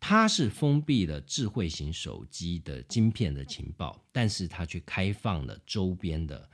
[0.00, 6.48] 它是封闭了智慧型手机的晶片的情报，但是它却开放了周边的。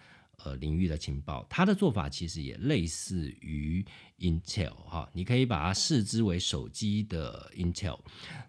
[0.45, 3.85] 呃，领域的情报，它的做法其实也类似于
[4.19, 7.99] Intel 哈，你可以把它视之为手机的 Intel，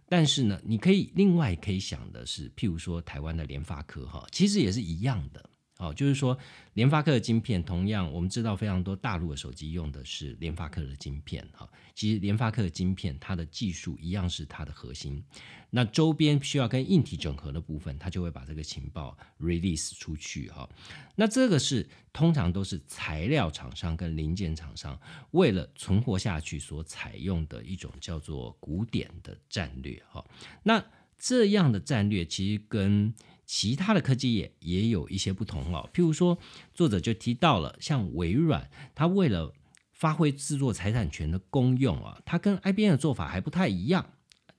[0.07, 5.49] 但是呢，你可以另外可以想的是，譬如说台湾的联发科哈，其实也是一样的。
[5.79, 6.35] 哦，就是说，
[6.73, 15.23] 联发科的晶片，同样我们知道非常多大陆的手机用的是联发科的晶片，哈，其实联发科的晶片，它的技术一样是它的核心。
[15.71, 20.69] 那周边需要跟硬体整合的部分，它就会把这个情报 release 出去，哈。
[21.15, 24.99] 那这个是通常都是材料厂商跟零件厂商
[25.31, 30.23] 为了存活下去所采用的一种叫做古典的战略，哈。
[30.61, 30.85] 那
[31.17, 33.11] 这样的战略其实跟
[33.47, 36.37] 其他的科技业也有一些不同哦，譬如说，
[36.75, 39.51] 作者就提到了，像微软，它为了
[39.97, 44.05] 发挥制作财产权的功用啊，它跟 IBM 的做法还不太一样。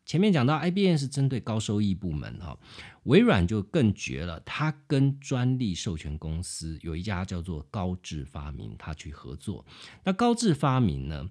[0.05, 2.59] 前面讲到 IBM 是针对高收益部门哈，
[3.05, 9.65] 微软就更绝了，它跟专利授权公司有一家叫做高智发明，它去合作。
[10.05, 11.31] 那高智发明呢？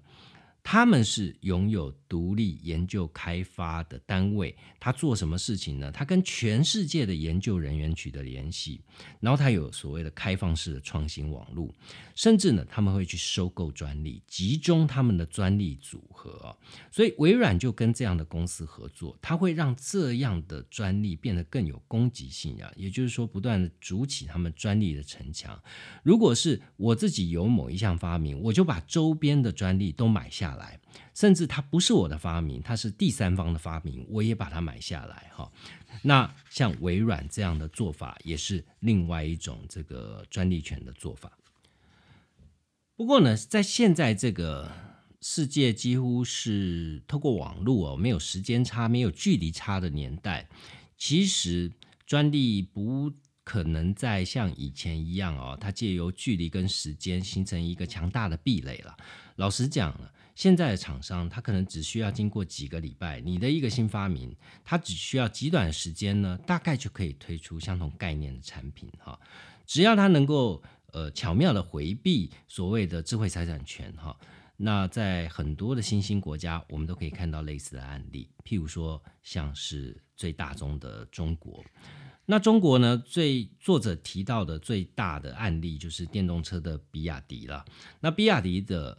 [0.70, 5.90] 他们是拥有独立研究开发的单位，他做什么事情呢？
[5.90, 8.82] 他跟全世界的研究人员取得联系，
[9.18, 11.74] 然后他有所谓的开放式的创新网络，
[12.14, 16.54] 甚至呢，他们会去收购专利，集中他们的专利组合
[16.90, 25.58] 所以微软就跟这样的公司合作，它会让这样的专利变得更有攻击性啊，也就是说，不断的筑起他们专利的城墙。
[26.02, 30.56] 如果是我自己有某一项发明，我就把周边的专利都买下。
[30.57, 30.78] 来，来
[31.14, 35.50] 甚至它不是我的发明，它是第三方的发明，我也把它买下来哈。
[36.02, 41.32] 那像微软这样的做法，也是另外一种这个专利权的做法。
[42.94, 44.70] 不过呢，在现在这个
[45.20, 50.48] 世界几乎是透过网络哦，没有时间差、没有距离差的年代，
[50.96, 51.72] 其实
[52.06, 53.12] 专利不
[53.42, 58.96] 可能再像以前一样哦，它借由距离跟时间形成一个强大的壁垒了。
[59.36, 60.12] 老实讲了。
[60.38, 64.32] 现在的厂商，他可能只需要经过几个礼拜，你的一个新发明，
[64.64, 69.18] 他只需要极短的时间呢，大概就可以推出相同概念的产品哈。
[69.66, 70.62] 只要他能够
[70.92, 74.16] 呃巧妙的回避所谓的智慧财产权哈，
[74.56, 78.30] 那在很多的新兴国家，我们都可以看到类似的案例。
[78.44, 81.64] 譬如说，像是最大宗的中国，
[82.26, 87.64] 那中国呢，最作者提到的最大的案例就是电动车的比亚迪了。
[87.98, 88.96] 那比亚迪的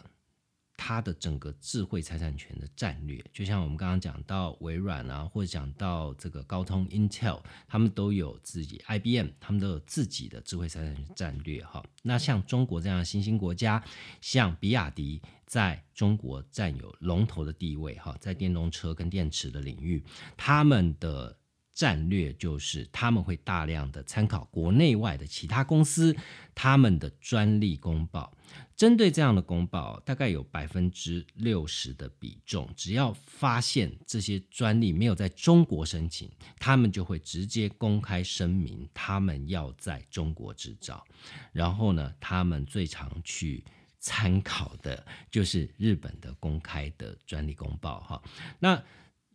[0.81, 11.83] 它的整个智慧财产权的战略，就像我们刚刚讲到微软啊，或者讲到这个高通 Intel，他们都有自己 IBM，他们都有自己的智慧财产权战略哈。
[12.01, 13.83] 那像中国这样的新兴国家，
[14.21, 20.01] 像比亚迪在中国占有龙头的地位哈，在电动车跟电池的领域，
[20.37, 21.37] 他们的
[21.73, 26.15] 战略就是他们会大量的参考国内外的其他公司
[26.55, 28.33] 他们的专利公报。
[28.79, 41.05] 针对这样的公报，大概有百分之六十的比重，只要发现这些专利没有在中国申请，他们就会直接公开声明，他们要在中国制造。
[41.51, 43.65] 然后呢，他们最常去
[43.99, 48.23] 参考的就是日本的公开的专利公报，哈。
[48.59, 48.81] 那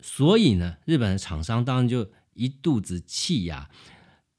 [0.00, 3.68] 所以呢，日本的厂商当然就一肚子气呀。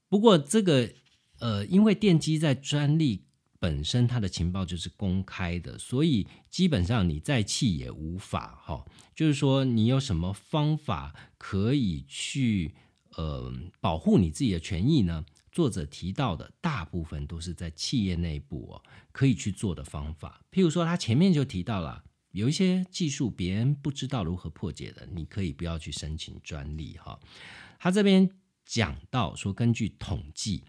[0.08, 0.90] 不过这个，
[1.38, 3.25] 呃，因为电机在专利。
[3.58, 8.84] 本身它的情报就是公开的，所以基本上你再气也无法哈。
[9.14, 12.74] 就是说，你有什么方法可以去
[13.16, 15.24] 呃保护你自己的权益呢？
[15.50, 20.42] 作者提到的大部分都是在企业内部哦可以去做的方法。
[20.52, 27.18] 譬如说，他前面就提到了有一些技术别人不知道如何破解的，你可以不要去申请专利哈。
[27.78, 28.30] 他这边
[28.66, 30.62] 讲到说，根据统计。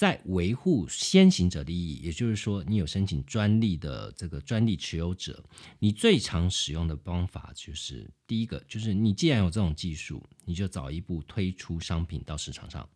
[0.00, 5.44] 在维护先行者利益，也就是说，你有申请专利的这个专利持有者，
[5.78, 12.88] 你最常使用的方法就是第一个，就是你既然有这种技术，你就早一步推出商品到市场上。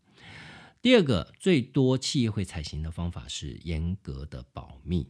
[0.80, 5.06] 第二个，最多企业会采行的方法是严格的保密。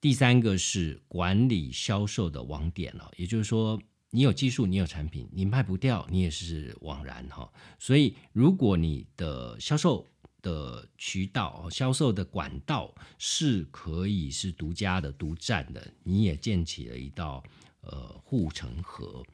[0.00, 7.52] 第三个是管理销售的网点了，也就是说，你有技术，你有产品，你卖不掉，你也是枉然哈。
[7.80, 10.06] 所以，如果你的销售
[10.44, 17.42] 的渠道销售的管道是可以是独家的、独占的，你也建起了一道
[17.80, 19.24] 呃护城河。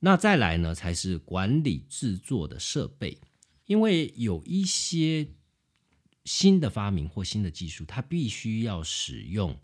[0.00, 3.18] 那再来呢，才是管理制作的设备，
[3.66, 5.28] 因为有一些
[6.24, 9.56] 新的发明或新的技术，它必须要使用。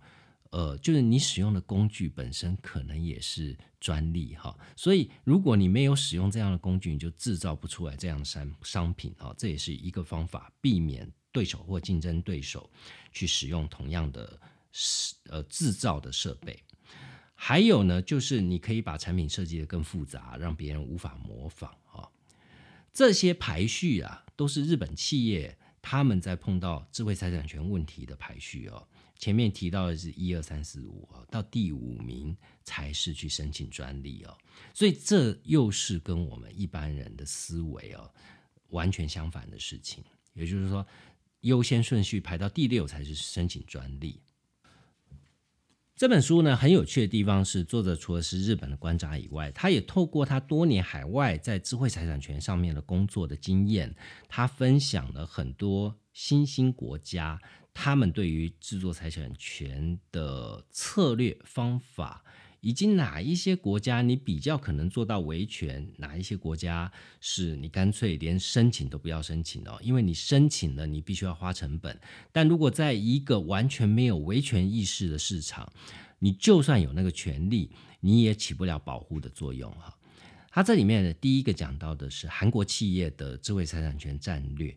[0.50, 12.70] 呃，就是你使用的工具本身可能也是专利哈，所以如果你没有使用这样的工具，你就制造不出来这样的商商品哈，这也是一个方法，避免对手或竞争对手
[13.12, 14.40] 去使用同样的
[15.24, 16.58] 呃制造的设备。
[17.34, 22.10] 还有呢，就是你可以把产品设计的更复杂，让别人无法模仿哈。
[22.92, 28.88] 这些排序啊，都是日本企业他们在碰到智慧财产权问题的排序哦。
[29.18, 34.38] 前面提到的是一二三四五到第五名才是去申请专利哦，
[34.72, 38.08] 所以这又是跟我们一般人的思维哦
[38.68, 40.04] 完全相反的事情。
[40.34, 40.86] 也就是说，
[41.40, 44.22] 优先顺序排到第六才是申请专利。
[45.96, 53.96] 这本书呢很有趣的地方是，作者除了是日本的观察以外，他也透过他多年海外在智慧财产权上面的工作的经验，
[54.28, 57.40] 他分享了很多新兴国家。
[57.72, 62.24] 他们对于制作财产权的策略方法，
[62.60, 66.90] 以及哪一些国家你比较可能做到维权，哪一些国家
[67.20, 71.98] 是你干脆连申请都不要申请哦，因为你申请了，你必须要花成本。
[72.32, 75.72] 但如果在一个完全没有维权意识的市场，
[76.18, 77.70] 你就算有那个权利，
[78.00, 79.96] 你也起不了保护的作用哈。
[80.50, 84.76] 他这里面的第一个讲到的是韩国企业的智慧财产权战略。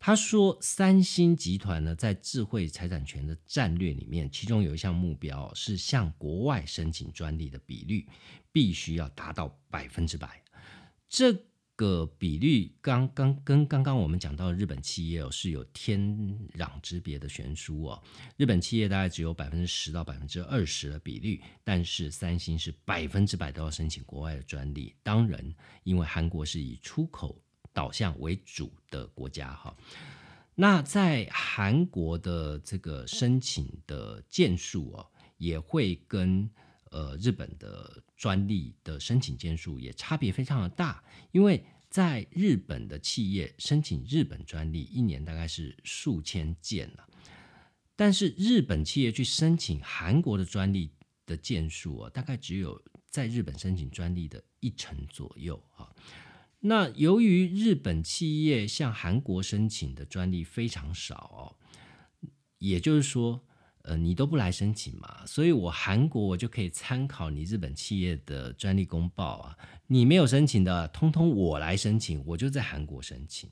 [0.00, 8.06] 他说，三星集团呢，在智慧财产权的战略里面，其中有一项目标是向国外申请专利的比率
[8.52, 10.40] 必须要达到百分之百。
[11.08, 11.36] 这
[11.74, 16.00] 个比率刚刚跟刚刚我们讲到日本企业哦是有天
[16.56, 18.02] 壤之别的悬殊哦。
[18.36, 24.94] 日本企业大概只有百分之十到百分之二十的比率，但是三星是百分之百都要申请国外的专利。
[25.02, 27.42] 当然，因为韩国是以出口。
[27.78, 29.72] 导向为主的国家哈，
[30.56, 35.06] 那在韩国的这个申请的件数哦，
[35.36, 36.50] 也会跟
[36.90, 41.00] 呃日本的专利的申请件数也差别非常的大，
[41.30, 47.08] 因为在日本的企业申请日本专利一年大概是数千件了，
[47.94, 50.90] 但是日本企业去申请韩国的专利
[51.24, 55.86] 的件数啊，大概只有在日本申请专利的一成左右啊。
[56.60, 61.56] 那由于日本企业向韩国申请的专利非常少，
[62.58, 63.44] 也就是说，
[63.82, 69.56] 呃，你都不来申请嘛，所以我韩国我就可以参考你日本企业的专利公报啊，
[69.86, 73.48] 你没有申请的，通通我来申请，我就在韩国申请。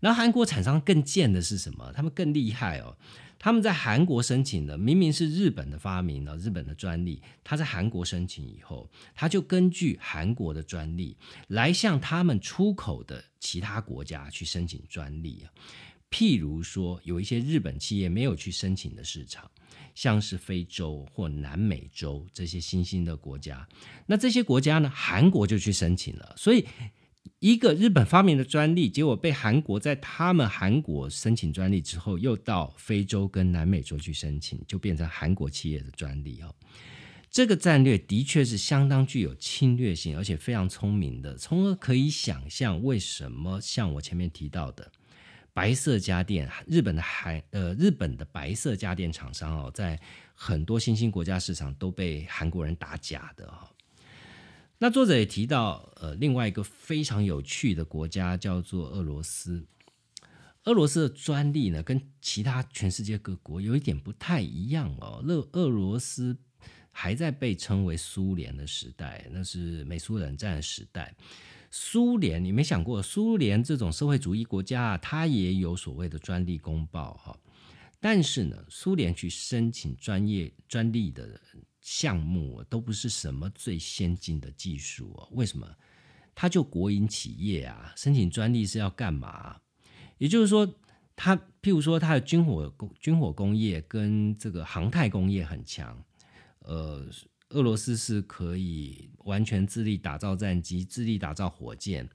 [0.00, 1.92] 那韩国厂商更贱的是什么？
[1.94, 2.96] 他们更厉害哦。
[3.42, 11.16] 他们在韩国申请的明明是日本的发明了日本的专利，他在韩国申请以后，他就根据韩国的专利
[11.48, 15.50] 来向他们出口的其他国家去申请专利啊。
[16.08, 19.50] 譬如说，有一些日本企业没有去申请的市场，
[19.92, 23.68] 像是非洲或南美洲这些新兴的国家，
[24.06, 26.64] 那这些国家呢，韩国就去申请了，所以。
[27.42, 36.54] 一个日本发明的专利，结果被韩国在他们韩国申请专利之后，又到非洲跟南美洲去申请，就变成韩国企业的专利哦。
[37.32, 44.92] 这个战略的确是相当具有侵略性，而且非常聪明的，从而可以想象为什么像我前面提到的
[45.52, 49.98] 白色家电，日本的韩呃日本的白色家电厂商哦，在
[50.32, 53.68] 很多新兴国家市场都被韩国人打假的哈。
[54.82, 59.64] 那作者也提到，呃，另外一个非常有趣的国家叫做俄罗斯。
[60.64, 65.22] 俄罗斯的专利呢，跟其他全世界各国有一点不太一样哦。
[65.24, 66.36] 俄俄罗斯
[66.90, 71.14] 还在被称为苏联的时代，那是美苏冷战时代。
[71.70, 77.38] 苏联，你没想过，苏联这种社会主义国家啊，它也有所谓的专利公报哈。
[78.00, 81.40] 但是呢，苏联去申请专业专利的。
[81.82, 85.66] 项目都不是什么最先进的技术哦，为什么？
[86.34, 89.60] 它就国营企业啊，申请专利是要干嘛？
[90.16, 90.66] 也就是说，
[91.14, 96.02] 它譬如说它的军火工军火工业跟这个航太工业很强，
[96.60, 97.04] 呃，
[97.50, 102.08] 俄罗斯是可以完全自力打造战机、自力打造火箭，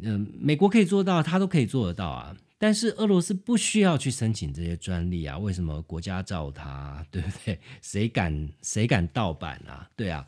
[0.00, 2.36] 嗯，美国可以做到，它都可以做得到啊。
[2.58, 5.36] 但是俄罗斯不需要去申请这些专利啊？
[5.36, 7.60] 为什么国家造它， 对不对？
[7.82, 9.90] 谁敢谁敢盗版啊？
[9.94, 10.26] 对啊，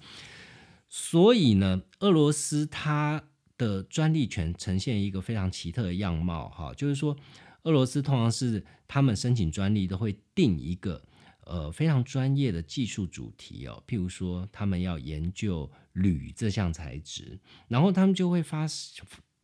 [0.89, 3.25] 所以呢，俄罗斯它
[3.57, 7.17] 的专利权呈现一个非常奇特的样貌，哈，就是说，
[7.63, 11.03] 俄罗斯通常是他们申请专利都会定一个
[11.45, 17.39] 呃非常专业的技术主题哦，譬如说他们要研究铝这项材质，
[17.69, 18.67] 然后他们就会发。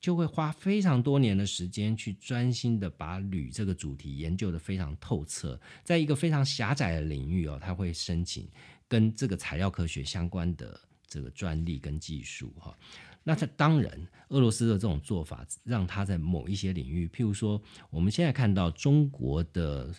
[0.04, 8.46] 就会花非常多年的时间去专心的把铝这个主题研究的非常透彻，在一个非常狭窄的领域哦，他会申请
[8.86, 12.76] 跟这个材料科学相关的这个专利跟技术哈。
[13.22, 17.58] 那他当然，俄罗斯的这种做法，让他在某一些领域，譬如说，
[17.88, 19.90] 我们现在看到中国的，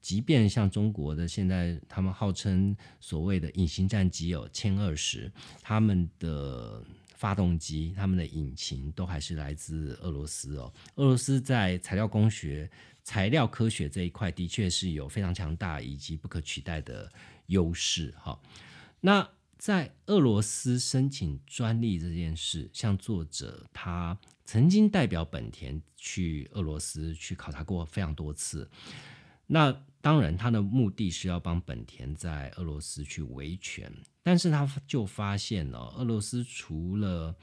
[0.00, 5.30] 即便像中国的现在，他们号称所谓的隐形战机有歼二十，
[5.60, 6.82] 他们的。
[7.22, 10.74] 发动机，他们的引擎都还是来自俄罗斯哦。
[10.96, 12.68] 俄罗斯在材料工学、
[13.04, 17.08] 材料科学这一块，的确是有非常强大以及不可取代的
[17.46, 18.36] 优势哈。
[19.00, 28.68] 那在俄罗斯申请专利这件事，像作者他曾经代表本田去俄罗斯去考察过非常多次。
[29.46, 33.92] 那当然，他的目的是要帮本田在俄罗斯去维权，
[34.22, 37.34] 但是他就发现了俄罗斯除了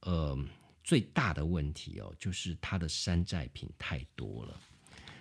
[0.00, 0.38] 呃
[0.84, 4.60] 最大的问题哦，就是它的山寨品太多了。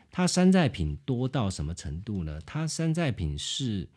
[0.10, 2.40] 它山寨品多到什么程度呢？
[2.46, 3.88] 它山寨品是，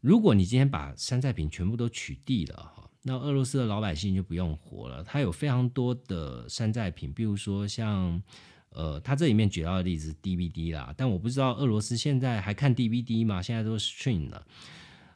[0.00, 5.04] 如果你今天把山寨品全部都取缔了哈，那俄罗斯的老百姓就不用活了。
[5.04, 8.22] 它有非常多的山寨品，比如说像。
[8.70, 13.40] 呃，他这里面举到的例子 DVD 啦，但我不知道俄罗斯现在还看 DVD 吗？
[13.40, 14.46] 现在都 stream 了。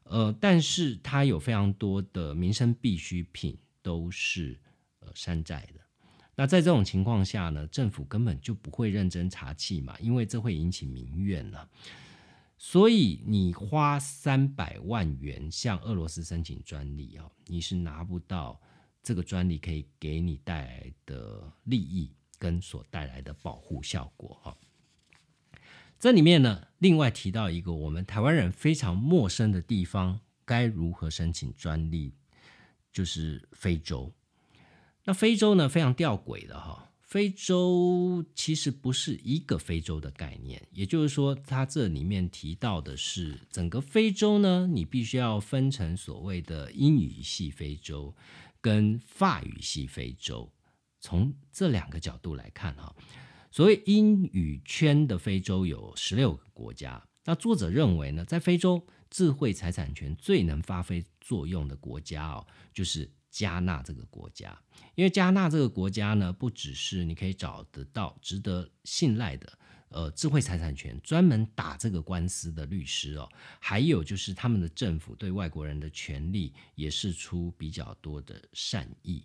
[0.05, 4.59] 呃，但是它有非常多的民生必需品都是
[5.01, 5.81] 呃山寨的。
[6.35, 11.69] 那在这种情况下呢，政府根本就不会认真查气嘛，因为这会引起民怨了。
[12.59, 18.61] 所以你花三百万元向俄罗斯申请专利哦，你是拿不到
[19.03, 22.11] 这个专利可以给你带来的利益。
[22.39, 24.59] 跟所带来的保护效果哈，
[26.03, 32.13] 这里面呢，另外提到一个我们台湾人非常陌生的地方，该如何申请专利？
[32.93, 34.13] 就是非洲。
[35.05, 48.13] 那非洲呢，非常吊诡的哈，非洲其实不是一个非洲的概念，也就是说，它这里面提到的是整个非洲呢，你必须要分成所谓的英语系非洲
[48.61, 50.51] 跟法语系非洲。
[50.99, 52.93] 从这两个角度来看，哈，
[53.53, 57.07] 所谓英语圈的非洲有十六个国家。
[57.25, 64.59] 那作者认为呢，在非洲智慧财产权最能发挥作用的国家哦，就是加纳这个国家。
[64.95, 69.59] 因为加纳这个国家呢，不只是你可以找得到值得信赖的
[69.91, 73.29] 呃智慧财产权专门打这个官司的律师哦，
[73.61, 79.23] 还有就是他们的政府对外国人的权利也是出比较多的善意。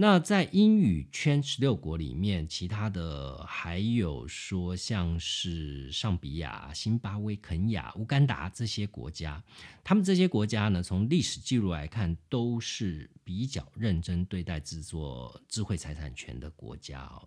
[0.00, 9.42] 那在英语圈十六国里面，其他的还有说像是上比亚、新巴威、肯亚、乌干达这些国家，
[9.82, 17.26] 他们这些国家呢，从历史记录来看，都是比较认真对待制作智慧财产权的国家哦。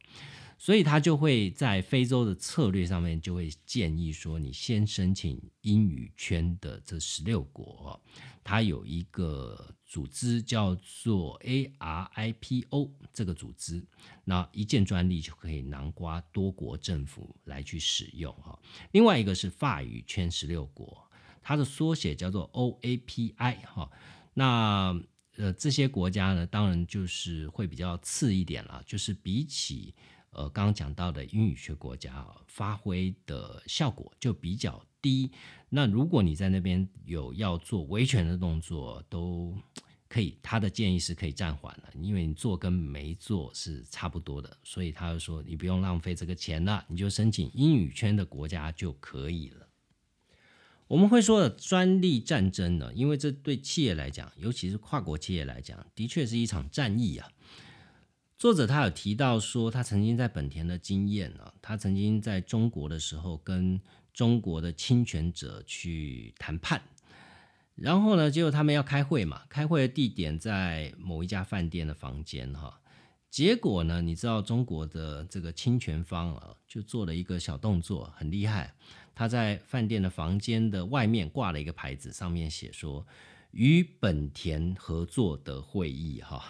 [0.61, 7.99] 所以他就会在非洲的策略上面就会建议说，你先申请英语圈的这十六国，
[8.43, 13.83] 它有一个组织叫做 ARIPO 这个组织，
[14.23, 18.59] 那一件专利就可以囊括多国政府来去使用哈。
[18.91, 21.09] 另外一个是法语圈十六国，
[21.41, 23.89] 它的缩写叫做 OAPI 哈。
[24.35, 24.95] 那
[25.37, 29.95] 呃这些国家呢，当然就是会比较次一点了，就是比起。
[30.31, 35.31] 呃，刚刚讲到的英语学国家发挥的效果就比较低。
[35.69, 39.53] 那如果你在那边有要做维权的动作，都
[40.07, 40.37] 可以。
[40.41, 44.57] 他的建议是可以暂缓的，因为你做跟没做是差不多的。
[44.63, 49.67] 所以他就说，你不用浪费这个钱了，你就申请英语圈的国家就可以了。
[50.87, 57.29] 我们会说的专利战争呢，因为这对企业来讲，尤其是跨国企业来讲，的确是一场战役啊。
[58.41, 63.79] 作者他有提到说，他曾经在本田的经验啊，他曾经在中国的时候跟
[64.11, 66.81] 中国的侵权者去谈判，
[67.75, 72.81] 然后呢，结果他们要开会嘛，开会的地点在某一家饭店的房间哈，
[73.29, 78.73] 结果呢，你知道中国的这个侵权方啊，就做了一个小动作，很厉害，
[79.13, 83.05] 他在饭店的房间的外面挂了一个牌子，上面写说
[83.51, 86.43] 与本田合作的会议哈。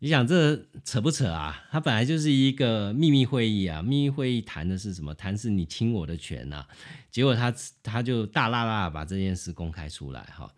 [0.00, 1.64] 你想这扯不扯啊？
[1.70, 5.12] 它本来就是一个秘密会议啊，秘密会议谈的是什么？
[5.14, 6.64] 谈是你侵我的权呐。
[7.10, 7.52] 结果他
[7.82, 10.48] 他就大辣辣把这件事公开出来哈。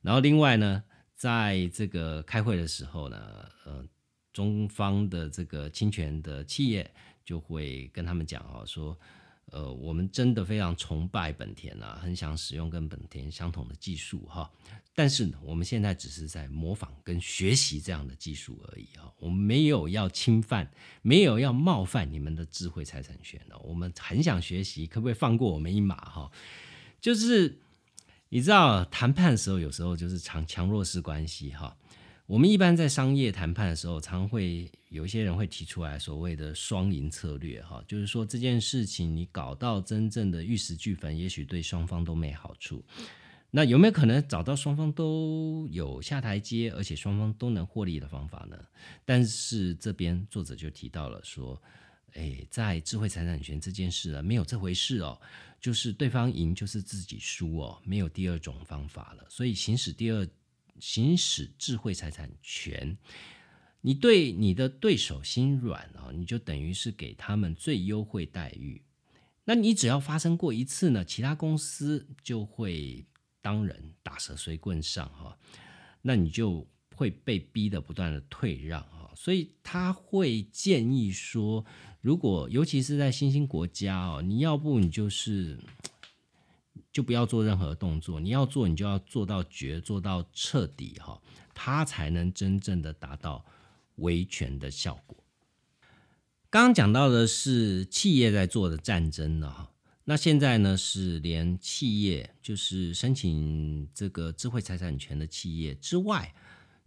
[0.00, 0.82] 然后另外呢，
[1.14, 3.18] 在这个开会的时候呢，
[3.66, 3.84] 呃，
[4.32, 6.90] 中方的这个侵权的企业
[7.22, 8.98] 就会跟他们讲哈，说。
[9.52, 14.50] 呃，我们真的非常崇拜本田啊，很想使用跟本田相同的技术哈。
[14.94, 20.70] 但是呢，我们现在只是在模仿跟学习这样的技术而已啊，我们没有要侵犯，
[21.02, 23.56] 没有要冒犯你们的智慧财产权的。
[23.58, 26.30] 我们很想学习，可不可以放过我们一马哈？
[27.00, 27.60] 就是
[28.30, 31.76] 你知道，谈判的时候有时候就是强强弱势关系哈。
[32.26, 42.84] 我们一般在商业谈判的时候，常会有一些人会提出来所谓的双赢策略，哈，就是说这件事情你搞到真正的玉石俱焚，也许对双方都没好处。
[43.52, 48.58] 那有没有可能找到双方都有下台阶，而且双方都能获利的方法呢？
[49.04, 51.62] 但是这边作者就提到了说，
[52.14, 55.16] 哎，在智慧财产权这件事啊，没有这回事哦，
[55.60, 59.24] 就是对方赢就是自己输哦，没有第二种方法了。
[59.28, 60.28] 所以行使第二。
[60.80, 62.96] 行使智慧财产权，
[63.80, 68.82] 你对你的对手心软啊，你就等于是给他们最优惠待遇。
[69.44, 73.04] 那你只要发生过一次呢，其他公司就会
[73.40, 75.38] 当人打蛇随棍上哈，
[76.02, 79.10] 那你就会被逼的不断的退让啊。
[79.14, 81.64] 所以他会建议说，
[82.00, 85.58] 如果尤其是在新兴国家哦，你要不你就是。
[86.92, 91.20] 就不要做任何动作，你要做，你就要做到绝，做到彻底哈，
[91.54, 93.44] 它才能真正的达到
[93.96, 95.16] 维权的效果。
[96.48, 99.70] 刚刚讲到的是企业在做的战争呢哈，
[100.04, 106.34] 那现在呢是连企业，就是申请这个智慧财产权的企业之外，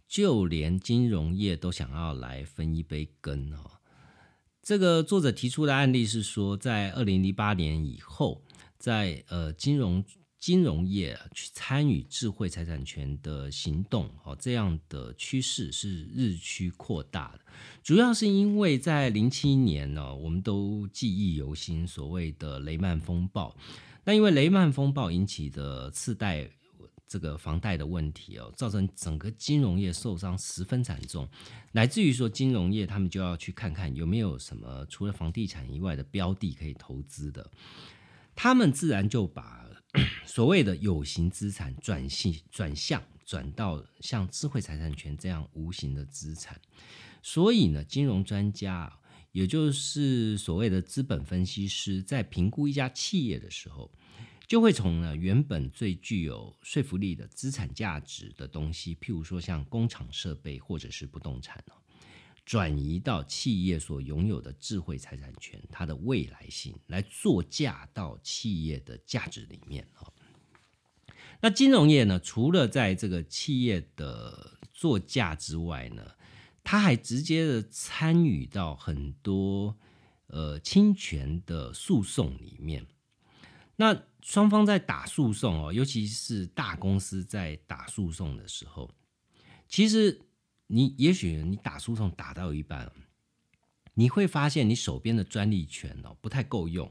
[0.08, 3.80] 就连金融业都想要来分一杯羹哈。
[4.62, 8.42] 这个作者提出的案例是说，在二零零八年以后。
[8.80, 10.02] 在呃金融
[10.38, 17.40] 金融业去参与智慧财产权的行动，哦，这样的趋势是日趋扩大的。
[17.82, 23.54] 主要是因为在零七年呢，我们都记忆犹新，所谓的雷曼风暴。
[24.02, 26.48] 那因为雷曼风暴引起的次贷
[27.06, 31.28] 这个房贷的问题哦，造成整个金融业受伤十分惨重，
[31.72, 37.50] 乃至于说金融业他们就要去看看有没有什么除了房地产以外的标的可以投资的。
[38.42, 39.68] 他们自然就把
[40.24, 46.58] 所谓的有形资产转性转向转到像智慧财产权这样无形的资产，
[47.20, 48.90] 所以呢，金融专家，
[49.32, 53.92] 也就是所谓的资本分析师，在评估一家企业的时候，
[54.46, 61.74] 就会从呢原本最具有说服力的资产价值的东西，譬如说像工厂设备或者是不动产哦。
[62.50, 70.10] 转移到企业所拥有的智慧财产权，它的未来性来做价到企业的价值里面啊。
[71.40, 76.02] 那金融业呢，除了在这个企业的作价之外呢，
[76.64, 79.78] 它还直接的参与到很多
[80.26, 82.84] 呃侵权的诉讼里面。
[83.76, 88.90] 那双方在打诉讼哦，尤其是大公司在打诉讼的时候，
[89.68, 90.20] 其实
[90.72, 92.92] 你也许你打诉讼打到一半，
[93.94, 96.88] 你会发现你手边的专利权哦不太够用。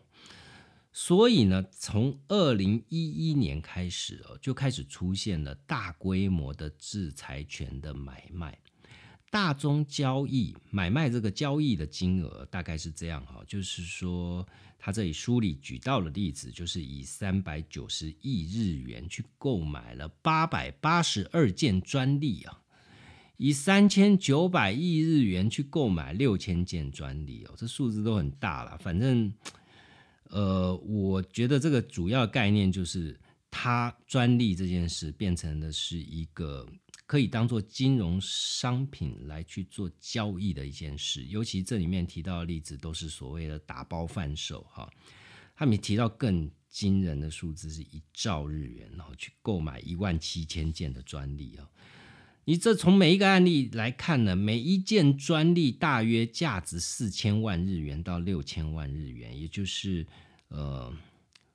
[0.92, 8.60] 所以呢，从二零一一年开始哦，就开始出现了大规模的制裁权的买卖。
[9.32, 14.46] 大宗交易买卖这个交易的金额大概是这样哈，就是说
[14.78, 22.60] 他这里书里举到的例子，就是以三百九十亿日元去购买了八百八十二件专利啊，
[23.40, 29.34] 以三千九百亿日元去购买六千件专利哦，这数字都很大了，反正。
[30.32, 36.64] 呃，我觉得这个主要概念就是，它专利这件事变成的是一个
[37.08, 41.26] 可以当做金融商品来去做交易的一件事。
[41.26, 44.88] 尤其这里面提到的例子都是所谓的打包贩售，哈，
[45.56, 51.68] 他们提到更惊人的数字是一兆日元，然后去购买一万七千件的专利啊。
[52.46, 60.08] 你这从每一个案例来看呢，每一件专利大约价值四千万日元到六千万日元，也就是
[60.48, 60.92] 呃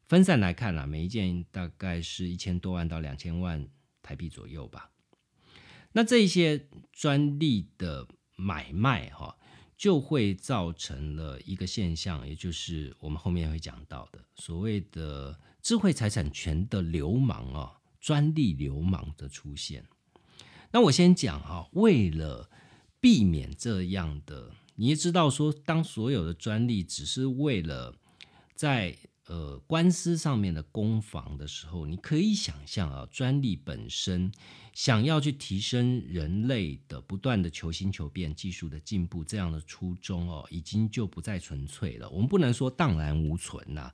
[0.07, 3.67] 分散来看啦，每一件大概是一千多万到两千万
[4.03, 4.91] 台币左右吧。
[5.93, 8.07] 那这些专利的
[8.37, 9.37] 买卖哈，
[9.77, 19.85] 就会造成了一个现象，也就是我们后面会讲到的所谓的智慧财产权的流氓啊，专利流氓的出现。
[20.75, 22.51] 那我先讲哈，为了
[22.99, 27.95] 避免这样的，你也知道说，当所有的专利只是为了
[28.57, 28.99] 在
[29.29, 34.33] 呃官司上面的攻防的时候，你可以想象啊，专利本身
[34.73, 42.11] 想要去提升人类的不断的求新求变、技术的进步这样的初衷哦，已经就不再纯粹了。
[42.11, 43.93] 我们不能说荡然无存呐，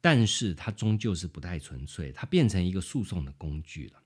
[0.00, 3.99] 但是它终究是不太纯粹，它变成一个诉讼的工具了。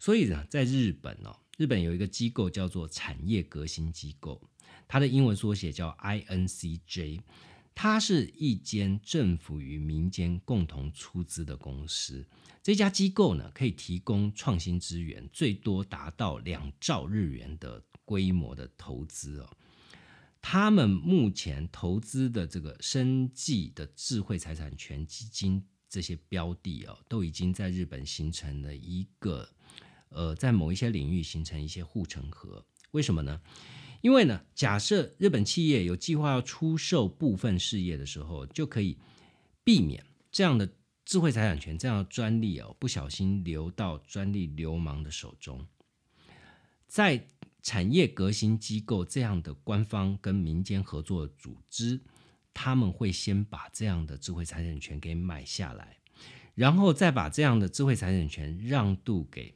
[0.00, 4.40] 所以呢，在日本哦，日本有一个机构叫做产业革新机构，
[4.88, 7.20] 它的英文缩写叫 INCJ，
[7.74, 12.26] 它是一间政府与民间共同出资的公司。
[12.62, 19.50] 这家机构呢，可以提供创新资源，最多达到两兆日元的规模的投资哦。
[20.40, 29.46] 他们目前投资的这个生计的智慧财产权基金这些标的哦，都已经在日本形成了一个。
[30.10, 33.40] 呃，在某一些领域形成一些护城河，为什么呢？
[34.00, 38.96] 因为呢，假设日本企业有计划要出售部分事业的时候，就可以
[39.62, 40.68] 避免这样的
[41.04, 45.66] 智慧财产权、这样的专利哦，不小心流到专利流氓的手中。
[46.86, 47.26] 在
[47.62, 52.00] 产业革新机构这样的官方跟民间合作组织，
[52.54, 55.98] 他们会先把这样的智慧财产权给买下来，
[56.54, 59.54] 然后再把这样的智慧财产权让渡给。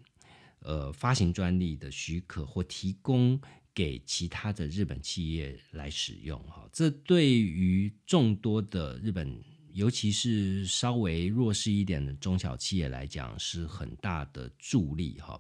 [0.65, 3.39] 呃，发行专利的许可或提供
[3.75, 9.39] 给其他的日本企业来使用，哈，这对于众多的日本，
[9.75, 15.39] 尤其是稍微弱势一点的中小企业来讲，是很大的助力，哈。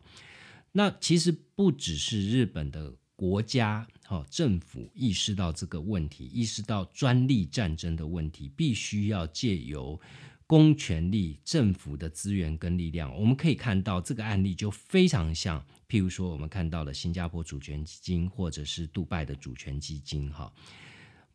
[0.73, 9.99] 那其实不只是日本的国家，哈，政府意识到这个问题，意识到专利战争的问题，必须要借由。
[10.47, 20.53] 公权力、政府的资源跟力量，我们可以看到这个案例就非常像，譬如说我们看到的新加坡主权基金，或者是杜拜的主权基金，哈。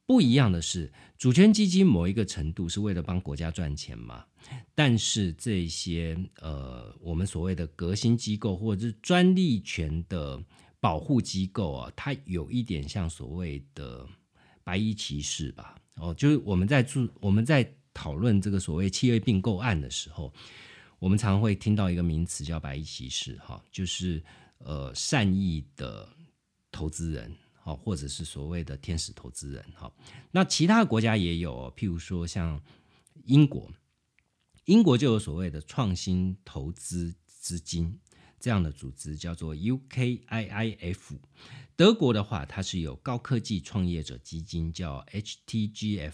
[0.06, 4.26] 不一样的是，主权基金某一个程度是为了帮国家赚钱嘛，
[4.73, 10.44] 但是这些呃，我们所谓的革新机构或者是专利权的
[10.80, 14.07] 保护机构啊，它有一点像所谓的
[14.64, 17.73] 白衣骑士吧，哦，就是我们在做我们在。
[18.00, 20.34] 讨论这个所谓企业并购案的时候，
[21.00, 24.24] 我们常会听到一个名词叫“白衣骑士”哈，就是
[24.60, 26.08] 呃善意的
[26.72, 27.30] 投资人
[27.62, 29.92] 哈，或者是所谓的天使投资人哈。
[30.32, 32.58] 那其他国家也有，譬如说像
[33.26, 33.70] 英国，
[34.64, 38.00] 英国就有所谓的创新投资资金
[38.40, 41.20] 这样的组织，叫做 UKIIF。
[41.76, 46.14] 德国的话，它是有高科技创业者基金，叫 HTGF。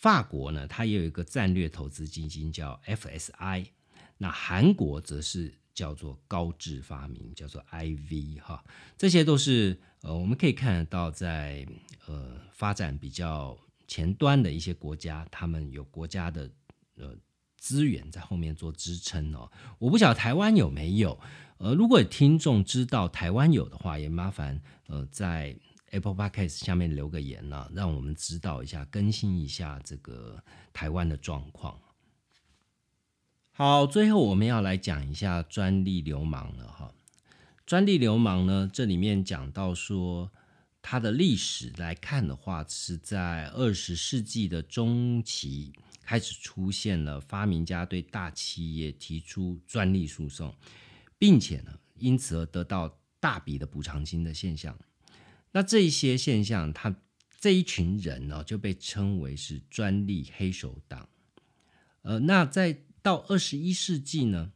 [0.00, 3.66] 法国呢，它也有一个战略投资基金叫 FSI，
[4.16, 8.64] 那韩国则是叫做高智发明，叫做 IV 哈，
[8.96, 11.66] 这些都是呃我们可以看得到在
[12.06, 13.58] 呃发展比较
[13.88, 16.48] 前端的一些国家，他们有国家的
[16.96, 17.16] 呃
[17.56, 19.50] 资源在后面做支撑哦。
[19.80, 21.18] 我不晓得台湾有没有
[21.58, 25.56] 呃，如果听众知道台湾有的话，也麻烦呃在
[25.90, 30.42] Apple Podcast 下面留个言呢，让我们知道一下，更新一下这个
[30.72, 31.80] 台湾的状况。
[33.50, 36.92] 好，最后我们要来讲一下专利流氓了哈。
[37.66, 40.30] 专利流氓呢，这里面讲到说，
[40.80, 50.54] 它的历史来看的话，是在二十世纪的中期开始出现了发明家对大企业提出专利诉讼，
[51.18, 54.78] 并且呢，因此而得到大笔的补偿金的现象。
[55.52, 56.94] 那这一些现象，他
[57.40, 61.08] 这一群人呢，就被称为是专利黑手党。
[62.02, 64.52] 呃，那在到二十一世纪呢，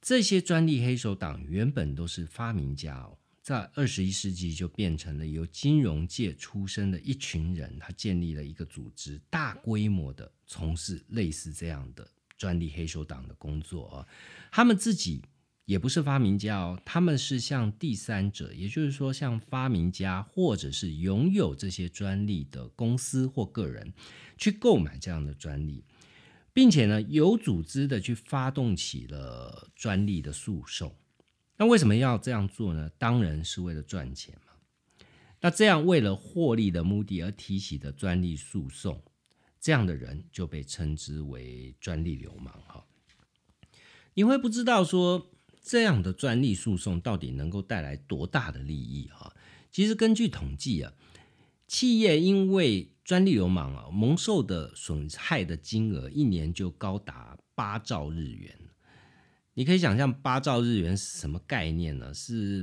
[0.00, 12.06] 这些专利黑手党原本都是发明家哦，在二十一世纪就变成了由金融界出身的一群人，他建立了一个组织，大规模的从事类似这样的
[12.36, 14.06] 专利黑手党的工作啊。
[14.50, 15.22] 他们自己
[15.64, 23.92] 也不是发明家哦，他们是向第三者，也就是说向发明家或者是拥有这些专利的公司或个人
[24.36, 25.84] 去购买这样的专利。
[26.52, 30.94] 并且呢，有组织的去发动起了专利的诉讼。
[31.56, 32.88] 那为什么要这样做呢？
[32.96, 34.52] 当然是为了赚钱嘛。
[35.40, 39.02] 那这样为了获利的目的而提起的专利诉讼，
[39.60, 42.86] 这样的人就被称之为专利流氓哈。
[44.14, 45.32] 你会不知道说
[45.64, 49.34] 这样的专利诉讼到底能够带来多大的利益哈？
[49.72, 50.92] 其实根据统计啊。
[51.66, 58.54] 企业因为专利流氓啊，蒙受的损害的金额一年就高达八兆日元。
[59.54, 62.12] 你可以想象八兆日元是什么概念呢？
[62.12, 62.62] 是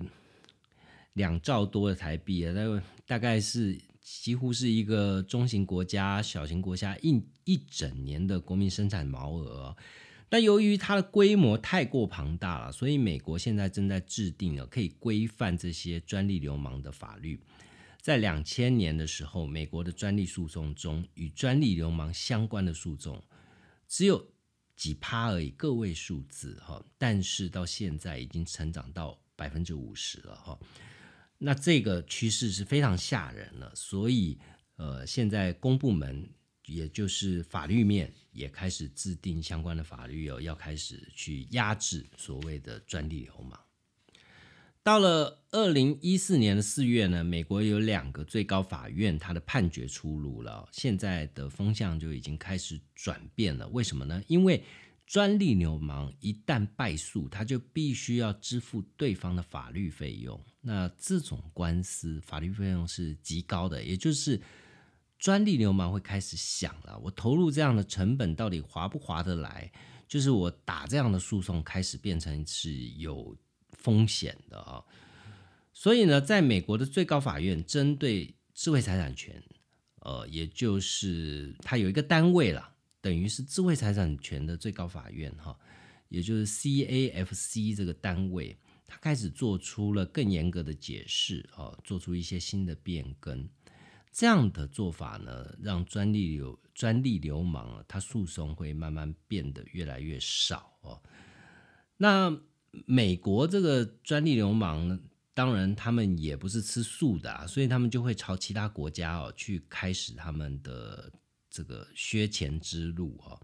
[1.13, 9.75] 两兆多的台币啊，大大概是几乎是一个中型国家、小型国家一一整年的国民生产毛额。
[10.31, 17.37] 但由于它的规模太过庞大了，所以美国现在正在制定了可以规范这些专利流氓的法律。
[18.01, 23.21] 在两千年的时候，美国的专利诉讼中，与专利流氓相关的诉讼
[23.89, 24.25] 只有
[24.77, 26.81] 几趴而已，个位数字哈。
[26.97, 30.57] 但是到现在已经成长到百分之五十了哈。
[31.39, 34.39] 那这个趋势是非常吓人了，所以
[34.77, 36.29] 呃，现在公部门
[36.73, 43.59] 也就是法律面也开始制定相关的法律哦，要开始去压制所谓的专利流氓。
[44.83, 50.67] 到了二零一四年的四月呢，美国有两个最高法院，它的判决出炉了。
[50.71, 53.67] 现在的风向就已经开始转变了。
[53.67, 54.23] 为什么呢？
[54.25, 54.63] 因为
[55.05, 60.43] 专利流氓一旦败诉，他就必须要支付对方的法律费用。
[60.61, 64.41] 那这种官司法律费用是极高的，也就是
[65.21, 69.71] 专利流氓会开始想了：我投入这样的成本到底划不划得来？
[70.05, 73.33] 就是我打这样的诉讼，开始变成是有。
[73.77, 74.83] 风险的啊，
[75.73, 79.41] 所以呢，在美国的最高法院针对智慧财产权，
[80.01, 85.57] 呃，也就是它有一个单位了，等于是智慧财产权的最高法院哈，
[86.09, 93.49] 也就是 CAFC 这个单位，它开始做出了更严格的解释啊，做出一些新的变更。
[94.11, 101.01] 这样的做法呢，让专利流专利流氓啊，他诉讼会慢慢变得越来越少哦。
[101.97, 102.41] 那。
[102.85, 104.97] 美国这个专利流氓，
[105.33, 111.11] 当然他们也不是吃素的，啊所以他们就会朝其他国家哦去开始他们的
[111.49, 113.37] 这个削钱之路哦。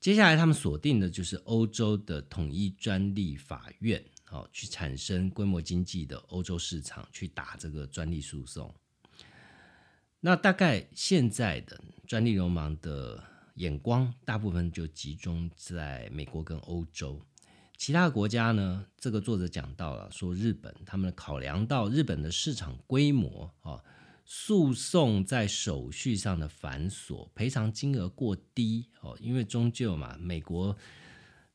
[0.00, 8.74] 接下来他们锁定的就是欧洲的统一专利法院哦，去产生规模经济的欧洲市场，去打这个专利诉讼。
[10.24, 13.20] 那大概现在的专利流氓的
[13.54, 17.20] 眼光，大部分就集中在美国跟欧洲。
[17.76, 18.86] 其他国家呢？
[18.96, 23.82] 这个作者讲到了，说日本他们考量到日本的市场规模啊，
[24.24, 30.76] 诉讼在手续上的繁琐，赔偿金额过低哦，因为终究嘛，美国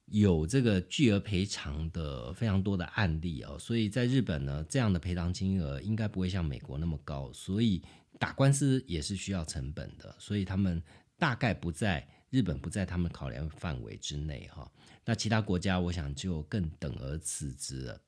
[0.08, 7.82] 有这个巨额赔偿的非常多的案例哦，所以在日本呢，这样的赔偿金额应该不会像美国那么高，所以
[8.20, 10.82] 打官司也是需要成本的，所以他们
[11.18, 14.72] 大概不在日本不在他们考量范围之内哈。
[15.06, 18.02] 那其他国家，我想就更等而次之了。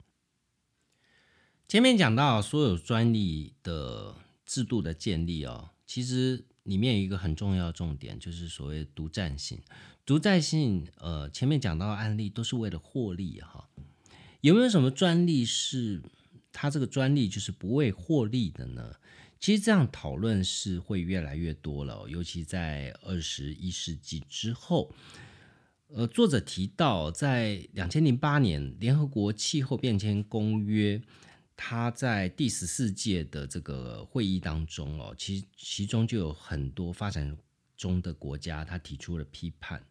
[1.68, 4.16] 前面讲到所有专利的
[4.46, 9.62] 制度的建立哦，其实里面有一个很重要重点，就是所谓独占性。
[10.06, 13.70] 独占性，呃，前面讲到的案例都是为了获利哈。
[14.42, 16.02] 有没有什么专利是
[16.52, 18.96] 它这个专利就是不为获利的呢？
[19.40, 24.94] 其实这样讨论是会越来越多了，尤其在二十一世纪之后。
[25.92, 31.02] 呃，作者提到，在两千零八年联合国气候变迁公约，
[31.58, 37.36] 它在第十四届的这个会议当中哦，其其中就有很多发展
[37.76, 39.84] 中的国家，他提出了批判。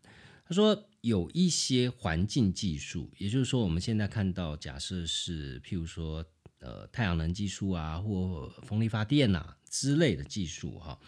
[0.47, 6.25] 他说，有一些环境技术，也就是说，我们现在看到，假设是譬如说，
[6.61, 10.99] 呃，太阳能技术啊，或风力发电呐之类的技术，哈。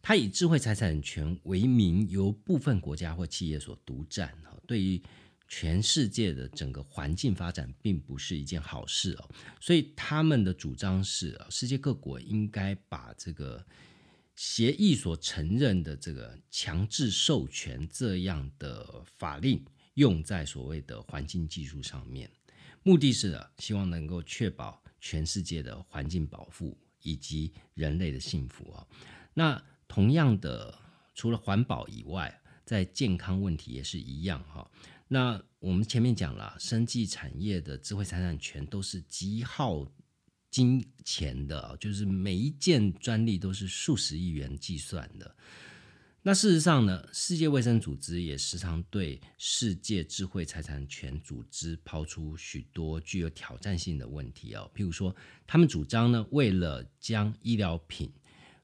[0.00, 5.02] 它以智慧财产权为名，由部分国家或企业所独占，哈，对于
[5.48, 9.30] 全世界的整个环境发展，并不是一件好事哦。
[9.60, 13.64] 所以他们的主张是啊，世界各国应该把这个
[14.36, 19.64] 协议所承认的这个强制授权这样的法令，
[19.94, 22.30] 用在所谓的环境技术上面，
[22.82, 28.88] 目的是希望能够确保全世界的环境保护以及人类的幸福哦。
[29.34, 30.74] 那同样的，
[31.14, 34.66] 除了环保以外，在健康问题也是一样哈。
[35.06, 39.86] 那我们前面讲了，生技产业的智慧财产权都是极耗
[40.50, 45.36] 金钱的，就是每一件专利都是数十亿元计算的。
[46.26, 54.70] 那事实上呢，世界卫生组织也时常对世界智慧财产权组织抛出许多具有挑战性的问题哦。
[54.74, 55.14] 譬如说，
[55.46, 58.10] 他们主张呢，为了将医疗品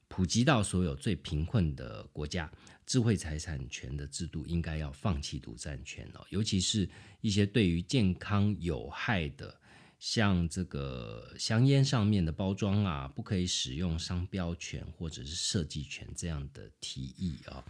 [0.07, 2.51] 普及到所有最贫困的国家，
[2.87, 6.89] 智慧财产权的制度应该要放弃独占权哦，尤其是
[7.21, 9.55] 一些对于健康有害的，
[10.01, 17.63] 像这个香烟上面的包装啊，不可以使用商标权或者是设计权这样的提议啊。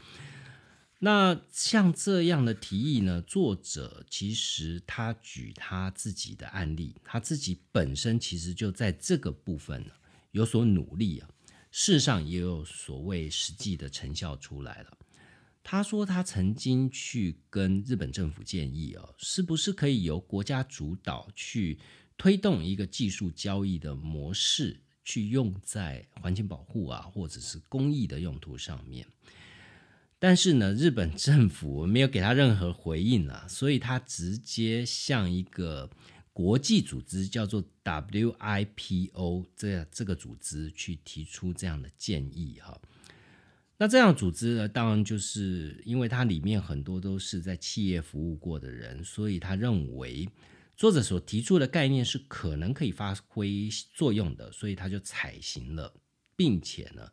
[0.99, 9.85] 那像这样的提议呢，作者其实他举他自己的案例，他自己本身其实就在这个部分
[10.31, 11.29] 有所努力啊。
[11.69, 14.97] 事实上也有所谓实际的成效出来了。
[15.63, 21.77] 他说他曾经去跟日本政府建议哦，是不是可以由国家主导去
[22.21, 29.07] 推动一个技术交易的模式，去用在环境保护啊，或者是公益的用途上面。
[30.19, 35.89] 但是呢，日本政府没有给他任何回应啊，所以他直接向一个。
[36.33, 42.79] 国际组织叫做 WIPO，这样这个组织去提出这样的建议哈。
[43.77, 50.29] 那这样组织呢，当然就是因为它里面很多都是在企业服务过的人，所以他认为
[50.81, 55.93] 作者所提出的概念是可能可以发挥作用的，所以他就采行了，
[56.35, 57.11] 并且呢，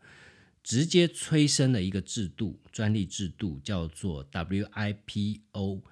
[0.63, 5.83] 直接催生了一个制度，专利制度叫做 WIPO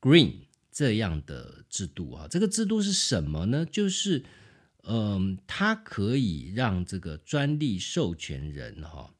[0.00, 0.32] Green。
[0.72, 3.64] 这样的制度啊，这个制度是什么呢？
[3.64, 4.24] 就是，
[4.82, 9.14] 嗯，它可以让这个专利授权人哈，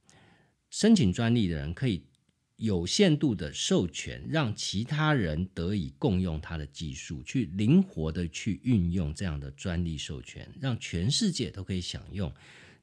[0.71, 2.07] 申请专利的人可以
[2.63, 12.33] 有限度的授权，让其他人得以共用他的技术，去灵活的去运用这样的专利授权，让全世界都可以享用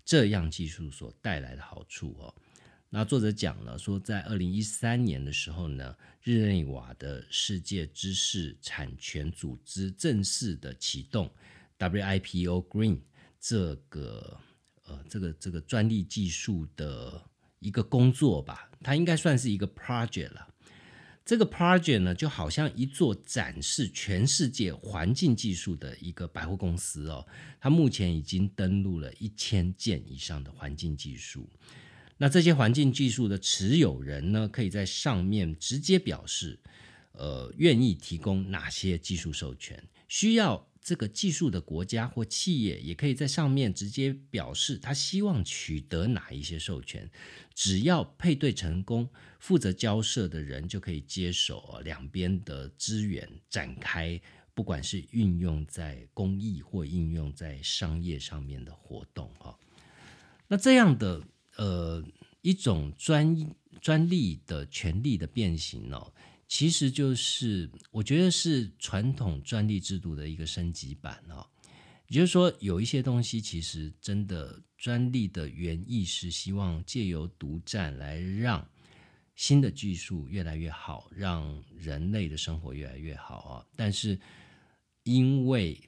[0.04, 2.36] 这样技术所带来的好处哦。
[2.90, 11.32] 那作者讲了说，在二零一三年的时候呢，日内瓦的世界知识产权组织正式的启动
[11.78, 13.00] WIPO Green
[13.40, 14.38] 这个
[14.84, 17.29] 呃这个这个专利技术的
[17.60, 20.48] 一个工作吧，它应该算是一个 project 了。
[21.26, 27.24] 这个 project 呢，就好像一座展示全世界环境技术的一个百货公司哦，
[27.60, 31.48] 它目前已经登录了一千件以上的环境技术。
[32.18, 36.60] 那这些环境技术的持有人呢，可以在上面直接表示，
[37.12, 39.82] 呃，愿意提供哪些技术授权。
[40.08, 47.10] 需要这个技术的国家或企业，也可以在上面直接表示他希望取得哪一些授权。
[47.54, 54.20] 只要配对成功，负责交涉的人就可以接手两边的资源，展开
[54.54, 59.58] 不管是运用在公益或应用在商业上面的活动哈。
[60.48, 61.22] 那这样的。
[61.58, 62.02] 呃，
[62.42, 63.36] 一种专
[63.82, 66.14] 专利的权利的变形哦，
[66.50, 71.48] 其实就是我觉得是传统专利制度的一个升级版哦。
[72.08, 78.68] 也就是说，有一些东西其实真的专利的原意是希望借由独占来让
[79.36, 83.66] 新的技术越来越好，让人类的生活越来越好啊。
[83.76, 84.20] 但是
[85.04, 85.80] 因为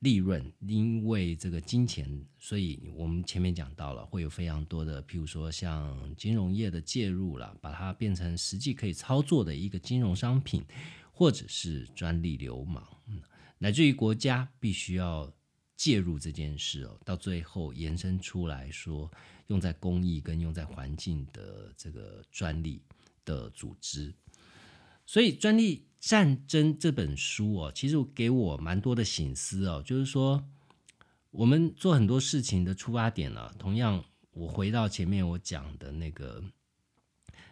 [0.00, 10.62] 利润，因为这个金钱，所以我们前面讲到了，会有非常多的，譬如说像金融业的介入了，把它变成实际可以操作的一个金融商品，
[11.10, 12.86] 或者是专利流氓，
[13.58, 15.32] 乃至于国家必须要
[15.76, 19.10] 介入这件事哦，到最后延伸出来说，
[19.46, 22.82] 用在公益跟用在环境的这个专利
[23.24, 24.14] 的组织。
[25.06, 30.46] 所以《专利战争》这本书哦，其实给我蛮多的醒思哦，就是说
[31.32, 36.40] 我们做很多事情的出发点呢，同样我回到前面我讲的那个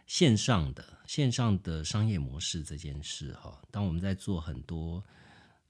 [0.07, 5.03] 线上的线上的商业模式这件事哈，当我们在做很多。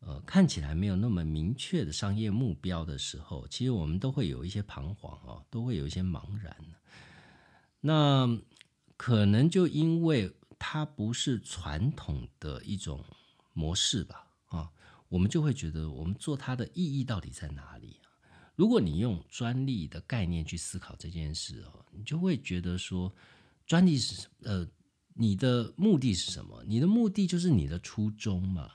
[0.06, 6.54] 呃，看起来没有那么明确的商业目标的时候，其实我们都会有一些彷徨哦，都会有一些茫然。
[7.80, 8.38] 那
[8.98, 10.30] 可能就因为
[10.66, 13.04] 它不是传统的一种
[13.52, 14.70] 模式吧，啊，
[15.10, 18.08] 我们就会觉得我们做它的意义到底在哪里啊？
[18.56, 23.14] 如果你用专利的概念去思考这件事哦，你就会觉得说，
[23.66, 24.66] 专利是呃，
[25.12, 26.64] 你的目的是什么？
[26.66, 28.70] 你的目的就是你的初衷嘛。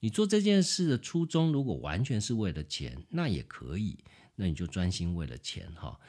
[0.00, 4.02] 你做这件事的初衷，如果完全是为了钱，那也可以，
[4.36, 6.00] 那你就专心为了钱哈。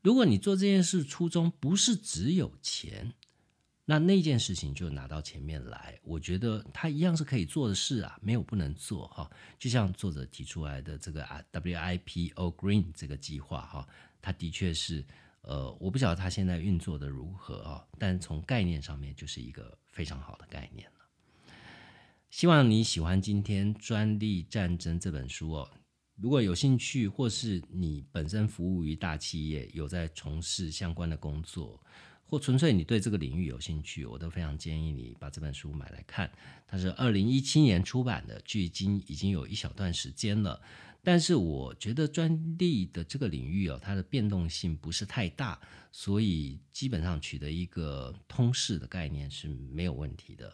[0.00, 3.12] 如果你做这件事初衷不是只有钱，
[3.90, 5.98] 那那件事情就拿到前面来。
[6.04, 9.28] 我觉得它一样是可以做的事啊，没有不能做哈。
[9.58, 13.88] 就像作者提出来的这个啊 WIPO Green 这个计划哈，
[14.22, 15.04] 它的确是
[15.42, 21.00] 呃，我不晓得它现在运作的如何啊，但从概念上面就是一个非常好的概念了。
[22.30, 25.68] 希望你喜欢今天《专利战争》这本书哦。
[26.14, 31.82] 如果有兴趣，或是你本身服务于大企业，有在从事相关的工作，
[32.30, 36.30] 或纯粹你对这个领域有兴趣，我都非常建议你把这本书买来看。
[36.68, 40.62] 它是二零一七年出版的，距今已经有一小段时间了。
[41.02, 45.58] 但是我觉得专利的这个领域哦，它的变动性不是太大，
[45.90, 50.52] 所以基本上取得一个通式的概念是没有问题的。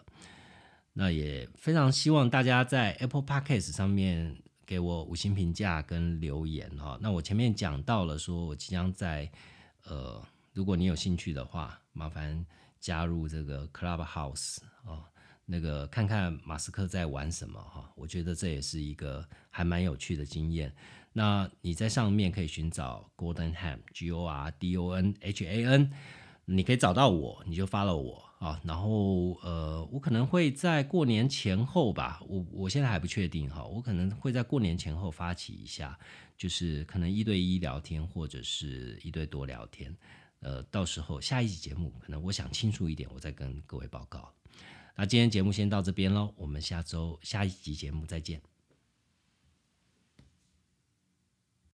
[0.95, 4.35] 那也非常希望大家在 Apple Podcast 上面
[4.65, 6.99] 给我五星评价跟留言哈。
[7.03, 9.31] 那我前面讲到了，说我即将在
[9.85, 10.27] 呃，
[10.57, 12.43] 如果你有兴趣的话，麻烦
[12.81, 14.57] 加入这个 Clubhouse
[14.87, 15.05] 啊，
[15.45, 17.93] 那个看看马斯克在玩什么哈。
[17.95, 20.75] 我觉得这也是一个还蛮有趣的经验。
[21.13, 25.93] 那你在上面可以寻找 Gordon Ham G O R D O N H A N，
[26.47, 28.25] 你可以找到我，你就 follow 我。
[28.39, 35.99] 啊，然后呃，我可能会在过年前后吧，我我现在还不确定哈，我可能会在过年前后发起一下，
[36.37, 39.95] 就是可能一对一聊天或者是一对多聊天，
[40.41, 44.33] 呃，到时候下一集节目可能我想清楚一点，我再跟各位报告。
[44.95, 48.41] 那今天节目先到这边喽，我们下周下一集节目再见。